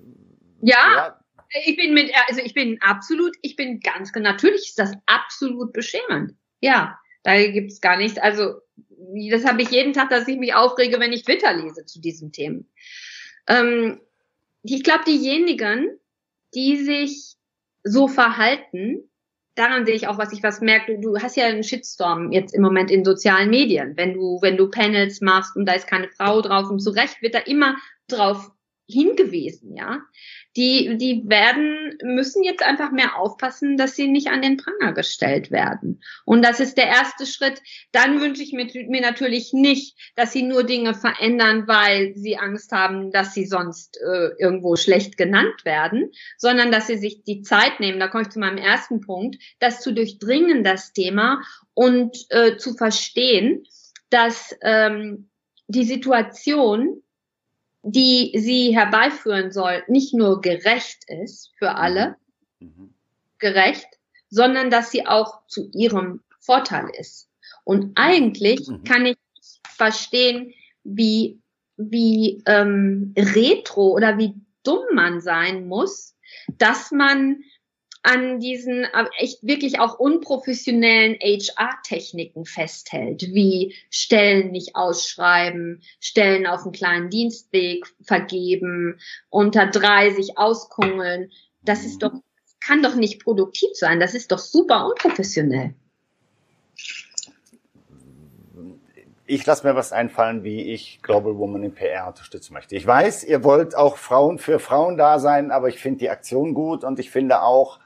ja, 0.61 0.77
ja, 0.95 1.19
ich 1.49 1.77
bin 1.77 1.93
mit, 1.93 2.11
also 2.27 2.41
ich 2.43 2.53
bin 2.53 2.81
absolut, 2.81 3.35
ich 3.41 3.55
bin 3.55 3.79
ganz, 3.79 4.11
natürlich 4.13 4.69
ist 4.69 4.79
das 4.79 4.93
absolut 5.05 5.73
beschämend. 5.73 6.33
Ja, 6.61 6.97
da 7.23 7.35
gibt's 7.47 7.81
gar 7.81 7.97
nichts. 7.97 8.17
Also 8.17 8.61
das 9.31 9.45
habe 9.45 9.61
ich 9.61 9.69
jeden 9.69 9.93
Tag, 9.93 10.09
dass 10.09 10.27
ich 10.27 10.37
mich 10.37 10.53
aufrege, 10.53 10.99
wenn 10.99 11.13
ich 11.13 11.23
Twitter 11.23 11.53
lese 11.53 11.85
zu 11.85 11.99
diesen 11.99 12.31
Themen. 12.31 12.69
Ähm, 13.47 13.99
ich 14.63 14.83
glaube, 14.83 15.03
diejenigen, 15.05 15.99
die 16.53 16.77
sich 16.77 17.35
so 17.83 18.07
verhalten, 18.07 19.09
daran 19.55 19.85
sehe 19.85 19.95
ich 19.95 20.07
auch, 20.07 20.17
was 20.17 20.33
ich 20.33 20.43
was 20.43 20.61
merke. 20.61 20.95
Du, 20.95 21.13
du 21.13 21.21
hast 21.21 21.35
ja 21.35 21.45
einen 21.45 21.63
Shitstorm 21.63 22.31
jetzt 22.31 22.53
im 22.53 22.61
Moment 22.61 22.91
in 22.91 23.05
sozialen 23.05 23.49
Medien. 23.49 23.95
Wenn 23.95 24.13
du, 24.13 24.39
wenn 24.41 24.57
du 24.57 24.69
Panels 24.69 25.21
machst 25.21 25.55
und 25.55 25.65
da 25.65 25.73
ist 25.73 25.87
keine 25.87 26.09
Frau 26.09 26.41
drauf 26.41 26.69
und 26.69 26.79
zu 26.79 26.89
Recht 26.89 27.21
wird 27.21 27.35
da 27.35 27.39
immer 27.39 27.75
drauf 28.07 28.51
hingewiesen, 28.87 29.75
ja 29.75 30.01
die, 30.55 30.97
die 30.97 31.23
werden, 31.27 31.97
müssen 32.01 32.43
jetzt 32.43 32.63
einfach 32.63 32.91
mehr 32.91 33.17
aufpassen, 33.17 33.75
dass 33.75 33.95
sie 33.95 34.07
nicht 34.07 34.27
an 34.27 34.41
den 34.41 34.55
Pranger 34.55 34.93
gestellt 34.93 35.51
werden. 35.51 36.01
Und 36.23 36.43
das 36.45 36.61
ist 36.61 36.77
der 36.77 36.87
erste 36.87 37.25
Schritt. 37.25 37.61
Dann 37.91 38.21
wünsche 38.21 38.41
ich 38.41 38.53
mir, 38.53 38.67
mir 38.87 39.01
natürlich 39.01 39.51
nicht, 39.51 39.97
dass 40.15 40.31
sie 40.31 40.43
nur 40.43 40.63
Dinge 40.63 40.93
verändern, 40.93 41.67
weil 41.67 42.13
sie 42.15 42.37
Angst 42.37 42.71
haben, 42.71 43.11
dass 43.11 43.33
sie 43.33 43.45
sonst 43.45 43.97
äh, 43.97 44.29
irgendwo 44.39 44.77
schlecht 44.77 45.17
genannt 45.17 45.65
werden, 45.65 46.11
sondern 46.37 46.71
dass 46.71 46.87
sie 46.87 46.97
sich 46.97 47.23
die 47.23 47.41
Zeit 47.41 47.79
nehmen, 47.81 47.99
da 47.99 48.07
komme 48.07 48.23
ich 48.23 48.29
zu 48.29 48.39
meinem 48.39 48.57
ersten 48.57 49.01
Punkt, 49.01 49.37
das 49.59 49.81
zu 49.81 49.93
durchdringen, 49.93 50.63
das 50.63 50.93
Thema 50.93 51.41
und 51.73 52.17
äh, 52.29 52.55
zu 52.55 52.75
verstehen, 52.75 53.65
dass 54.09 54.55
ähm, 54.61 55.29
die 55.67 55.83
Situation 55.83 57.01
die 57.87 58.31
sie 58.35 58.75
herbeiführen 58.75 59.51
soll, 59.51 59.83
nicht 59.87 60.15
nur 60.15 60.41
gerecht 60.41 61.03
ist 61.07 61.51
für 61.59 61.75
alle, 61.75 62.15
mhm. 62.59 62.95
gerecht, 63.37 63.87
sondern 64.29 64.71
dass 64.71 64.89
sie 64.89 65.05
auch 65.05 65.45
zu 65.47 65.69
ihrem 65.71 66.21
Vorteil 66.39 66.89
ist. 66.97 67.29
Und 67.63 67.91
eigentlich 67.95 68.67
mhm. 68.67 68.83
kann 68.83 69.05
ich 69.05 69.17
verstehen, 69.69 70.51
wie, 70.83 71.39
wie 71.77 72.41
ähm, 72.47 73.13
retro 73.15 73.91
oder 73.93 74.17
wie 74.17 74.33
dumm 74.63 74.83
man 74.93 75.21
sein 75.21 75.67
muss, 75.67 76.15
dass 76.57 76.91
man 76.91 77.43
an 78.05 78.39
diesen 78.39 78.85
echt 79.17 79.41
wirklich 79.41 79.79
auch 79.79 79.97
unprofessionellen 79.97 81.15
HR-Techniken 81.15 82.45
festhält, 82.45 83.23
wie 83.33 83.73
Stellen 83.89 84.51
nicht 84.51 84.75
ausschreiben, 84.75 85.81
Stellen 85.99 86.45
auf 86.45 86.63
einen 86.63 86.71
kleinen 86.71 87.09
Dienstweg 87.09 87.87
vergeben, 88.03 88.99
unter 89.29 89.65
drei 89.65 90.11
sich 90.11 90.37
auskungeln. 90.37 91.31
Das 91.63 91.83
ist 91.83 92.03
doch, 92.03 92.11
kann 92.59 92.83
doch 92.83 92.93
nicht 92.93 93.23
produktiv 93.23 93.71
sein. 93.73 93.99
Das 93.99 94.13
ist 94.13 94.31
doch 94.31 94.39
super 94.39 94.85
unprofessionell. 94.85 95.73
Ich 99.25 99.43
lasse 99.47 99.65
mir 99.65 99.75
was 99.75 99.91
einfallen, 99.91 100.43
wie 100.43 100.71
ich 100.71 100.99
Global 101.01 101.39
Woman 101.39 101.63
in 101.63 101.73
PR 101.73 102.07
unterstützen 102.07 102.53
möchte. 102.53 102.75
Ich 102.75 102.85
weiß, 102.85 103.23
ihr 103.23 103.43
wollt 103.43 103.75
auch 103.75 103.97
Frauen 103.97 104.37
für 104.37 104.59
Frauen 104.59 104.97
da 104.97 105.17
sein, 105.17 105.49
aber 105.49 105.69
ich 105.69 105.79
finde 105.79 105.97
die 105.97 106.11
Aktion 106.11 106.53
gut 106.53 106.83
und 106.83 106.99
ich 106.99 107.09
finde 107.09 107.41
auch, 107.41 107.79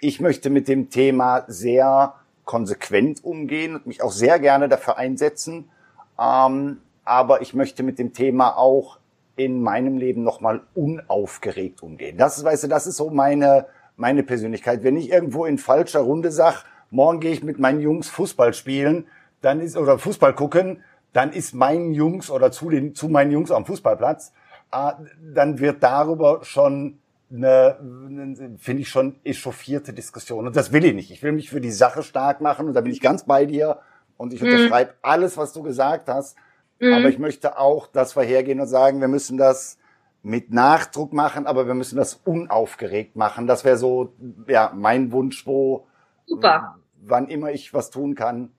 ich 0.00 0.20
möchte 0.20 0.50
mit 0.50 0.66
dem 0.68 0.90
Thema 0.90 1.44
sehr 1.46 2.14
konsequent 2.44 3.22
umgehen 3.22 3.76
und 3.76 3.86
mich 3.86 4.02
auch 4.02 4.12
sehr 4.12 4.38
gerne 4.38 4.68
dafür 4.68 4.96
einsetzen. 4.96 5.70
Ähm, 6.18 6.78
aber 7.04 7.42
ich 7.42 7.54
möchte 7.54 7.82
mit 7.82 7.98
dem 7.98 8.12
Thema 8.12 8.56
auch 8.56 8.98
in 9.36 9.62
meinem 9.62 9.98
Leben 9.98 10.22
nochmal 10.22 10.62
unaufgeregt 10.74 11.82
umgehen. 11.82 12.16
Das 12.18 12.38
ist, 12.38 12.44
weißt 12.44 12.64
du, 12.64 12.68
das 12.68 12.86
ist 12.86 12.96
so 12.96 13.10
meine, 13.10 13.66
meine 13.96 14.22
Persönlichkeit. 14.22 14.82
Wenn 14.82 14.96
ich 14.96 15.10
irgendwo 15.10 15.44
in 15.44 15.58
falscher 15.58 16.00
Runde 16.00 16.30
sag, 16.30 16.64
morgen 16.90 17.20
gehe 17.20 17.32
ich 17.32 17.42
mit 17.42 17.58
meinen 17.58 17.80
Jungs 17.80 18.08
Fußball 18.08 18.52
spielen, 18.54 19.06
dann 19.40 19.60
ist, 19.60 19.76
oder 19.76 19.98
Fußball 19.98 20.34
gucken, 20.34 20.82
dann 21.12 21.32
ist 21.32 21.54
meinen 21.54 21.94
Jungs 21.94 22.30
oder 22.30 22.52
zu 22.52 22.70
den, 22.70 22.94
zu 22.94 23.08
meinen 23.08 23.30
Jungs 23.30 23.50
am 23.50 23.64
Fußballplatz, 23.64 24.32
äh, 24.72 24.92
dann 25.34 25.58
wird 25.58 25.82
darüber 25.82 26.40
schon 26.44 26.98
eine, 27.32 28.56
finde 28.58 28.82
ich 28.82 28.88
schon, 28.88 29.16
echauffierte 29.24 29.92
Diskussion. 29.92 30.46
Und 30.46 30.56
das 30.56 30.72
will 30.72 30.84
ich 30.84 30.94
nicht. 30.94 31.10
Ich 31.10 31.22
will 31.22 31.32
mich 31.32 31.50
für 31.50 31.60
die 31.60 31.70
Sache 31.70 32.02
stark 32.02 32.40
machen 32.40 32.66
und 32.66 32.74
da 32.74 32.80
bin 32.80 32.92
ich 32.92 33.00
ganz 33.00 33.24
bei 33.24 33.46
dir 33.46 33.78
und 34.16 34.32
ich 34.32 34.42
unterschreibe 34.42 34.92
mhm. 34.92 34.98
alles, 35.02 35.36
was 35.36 35.52
du 35.52 35.62
gesagt 35.62 36.08
hast. 36.08 36.36
Mhm. 36.80 36.92
Aber 36.92 37.08
ich 37.08 37.18
möchte 37.18 37.58
auch, 37.58 37.86
dass 37.86 38.16
wir 38.16 38.22
hergehen 38.22 38.60
und 38.60 38.66
sagen, 38.66 39.00
wir 39.00 39.08
müssen 39.08 39.36
das 39.36 39.78
mit 40.22 40.52
Nachdruck 40.52 41.12
machen, 41.12 41.46
aber 41.46 41.66
wir 41.66 41.74
müssen 41.74 41.96
das 41.96 42.20
unaufgeregt 42.24 43.16
machen. 43.16 43.46
Das 43.46 43.64
wäre 43.64 43.76
so, 43.76 44.14
ja, 44.46 44.72
mein 44.74 45.12
Wunsch, 45.12 45.46
wo, 45.46 45.86
Super. 46.26 46.76
wann 47.00 47.28
immer 47.28 47.52
ich 47.52 47.72
was 47.72 47.90
tun 47.90 48.14
kann, 48.14 48.50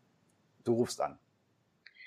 du 0.64 0.74
rufst 0.74 1.02
an. 1.02 1.18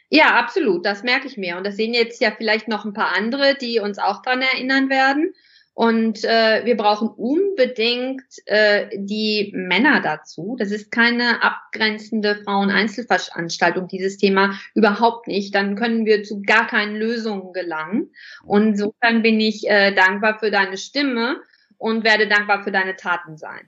Ja, 0.09 0.39
absolut. 0.39 0.85
Das 0.85 1.03
merke 1.03 1.27
ich 1.27 1.37
mir. 1.37 1.57
Und 1.57 1.65
das 1.65 1.77
sehen 1.77 1.95
jetzt 1.95 2.21
ja 2.21 2.31
vielleicht 2.37 2.69
noch 2.69 2.85
ein 2.85 2.93
paar 2.93 3.15
andere, 3.17 3.57
die 3.57 3.81
uns 3.81 3.99
auch 3.99 4.23
dran 4.23 4.43
erinnern 4.43 4.89
werden. 4.89 5.35
Und 5.75 6.23
äh, 6.23 6.65
wir 6.65 6.77
brauchen 6.77 7.09
unbedingt 7.09 8.23
äh, 8.47 8.89
die 8.95 9.53
Männer 9.57 10.01
dazu. 10.01 10.55
Das 10.57 10.71
ist 10.71 10.93
keine 10.93 11.43
abgrenzende 11.43 12.37
Frauen-Einzelveranstaltung, 12.45 13.89
dieses 13.89 14.17
Thema 14.17 14.55
überhaupt 14.75 15.27
nicht. 15.27 15.53
Dann 15.53 15.75
können 15.75 16.07
wir 16.07 16.23
zu 16.23 16.43
gar 16.43 16.69
keinen 16.69 16.95
Lösungen 16.95 17.53
gelangen. 17.53 18.13
Und 18.45 18.69
insofern 18.69 19.23
bin 19.23 19.41
ich 19.41 19.69
äh, 19.69 19.93
dankbar 19.93 20.39
für 20.39 20.53
deine 20.53 20.77
Stimme 20.77 21.41
und 21.77 22.05
werde 22.05 22.29
dankbar 22.29 22.63
für 22.63 22.71
deine 22.71 22.95
Taten 22.95 23.37
sein. 23.37 23.67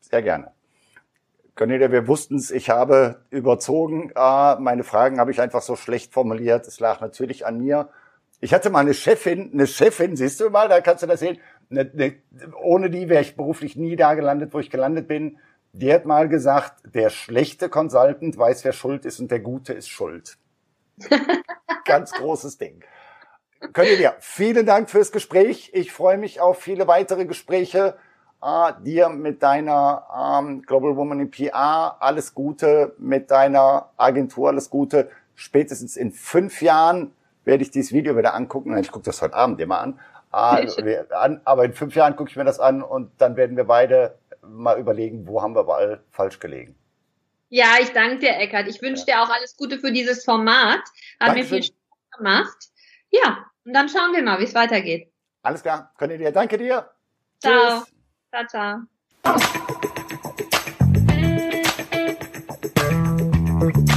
Sehr 0.00 0.22
gerne. 0.22 0.50
Cornelia, 1.54 1.92
wir 1.92 2.08
wussten 2.08 2.34
es, 2.34 2.50
ich 2.50 2.68
habe 2.68 3.22
überzogen. 3.30 4.10
Äh, 4.16 4.56
meine 4.56 4.82
Fragen 4.82 5.20
habe 5.20 5.30
ich 5.30 5.40
einfach 5.40 5.62
so 5.62 5.76
schlecht 5.76 6.12
formuliert. 6.12 6.66
Es 6.66 6.80
lag 6.80 7.00
natürlich 7.00 7.46
an 7.46 7.58
mir. 7.58 7.90
Ich 8.42 8.52
hatte 8.52 8.70
mal 8.70 8.80
eine 8.80 8.92
Chefin, 8.92 9.52
eine 9.52 9.68
Chefin, 9.68 10.16
siehst 10.16 10.40
du 10.40 10.50
mal, 10.50 10.68
da 10.68 10.80
kannst 10.80 11.04
du 11.04 11.06
das 11.06 11.20
sehen. 11.20 11.38
Eine, 11.70 11.88
eine, 11.92 12.16
ohne 12.60 12.90
die 12.90 13.08
wäre 13.08 13.22
ich 13.22 13.36
beruflich 13.36 13.76
nie 13.76 13.94
da 13.94 14.14
gelandet, 14.14 14.52
wo 14.52 14.58
ich 14.58 14.68
gelandet 14.68 15.06
bin. 15.06 15.38
Die 15.72 15.94
hat 15.94 16.06
mal 16.06 16.28
gesagt, 16.28 16.80
der 16.92 17.10
schlechte 17.10 17.68
Consultant 17.68 18.36
weiß, 18.36 18.64
wer 18.64 18.72
schuld 18.72 19.04
ist 19.04 19.20
und 19.20 19.30
der 19.30 19.38
gute 19.38 19.72
ist 19.72 19.88
schuld. 19.88 20.38
Ganz 21.84 22.10
großes 22.14 22.58
Ding. 22.58 22.82
Cornelia, 23.72 24.16
vielen 24.18 24.66
Dank 24.66 24.90
fürs 24.90 25.12
Gespräch. 25.12 25.70
Ich 25.72 25.92
freue 25.92 26.18
mich 26.18 26.40
auf 26.40 26.60
viele 26.60 26.88
weitere 26.88 27.26
Gespräche. 27.26 27.94
Äh, 28.42 28.72
dir 28.82 29.08
mit 29.08 29.44
deiner 29.44 30.40
ähm, 30.42 30.62
Global 30.62 30.96
Woman 30.96 31.20
in 31.20 31.30
PR 31.30 31.96
alles 32.00 32.34
Gute, 32.34 32.96
mit 32.98 33.30
deiner 33.30 33.90
Agentur 33.96 34.48
alles 34.48 34.68
Gute. 34.68 35.10
Spätestens 35.36 35.96
in 35.96 36.10
fünf 36.10 36.60
Jahren 36.60 37.12
werde 37.44 37.62
ich 37.62 37.70
dieses 37.70 37.92
Video 37.92 38.16
wieder 38.16 38.34
angucken. 38.34 38.76
Ich 38.78 38.90
gucke 38.90 39.04
das 39.04 39.22
heute 39.22 39.34
Abend 39.34 39.60
immer 39.60 39.80
an. 39.80 39.98
Ah, 40.30 40.60
aber 41.44 41.64
in 41.64 41.74
fünf 41.74 41.94
Jahren 41.94 42.16
gucke 42.16 42.30
ich 42.30 42.36
mir 42.36 42.44
das 42.44 42.58
an 42.58 42.82
und 42.82 43.10
dann 43.18 43.36
werden 43.36 43.56
wir 43.56 43.64
beide 43.64 44.18
mal 44.42 44.78
überlegen, 44.78 45.26
wo 45.26 45.42
haben 45.42 45.54
wir 45.54 45.62
überall 45.62 46.00
falsch 46.10 46.38
gelegen. 46.38 46.74
Ja, 47.50 47.74
ich 47.80 47.92
danke 47.92 48.18
dir, 48.18 48.36
Eckert. 48.38 48.66
Ich 48.68 48.80
wünsche 48.80 49.04
dir 49.04 49.22
auch 49.22 49.28
alles 49.28 49.56
Gute 49.56 49.78
für 49.78 49.92
dieses 49.92 50.24
Format. 50.24 50.80
Hat 51.20 51.28
Dankeschön. 51.28 51.42
mir 51.42 51.44
viel 51.44 51.62
Spaß 51.64 52.18
gemacht. 52.18 52.68
Ja, 53.10 53.44
und 53.66 53.74
dann 53.74 53.90
schauen 53.90 54.14
wir 54.14 54.22
mal, 54.22 54.40
wie 54.40 54.44
es 54.44 54.54
weitergeht. 54.54 55.12
Alles 55.42 55.62
klar, 55.62 55.92
könnt 55.98 56.12
ihr 56.12 56.18
dir. 56.18 56.32
Danke 56.32 56.56
dir. 56.56 56.88
Ciao. 57.40 57.80
Tschüss. 57.80 57.92
Ciao, 58.30 58.46
ciao. 58.46 59.82
You. 63.62 63.91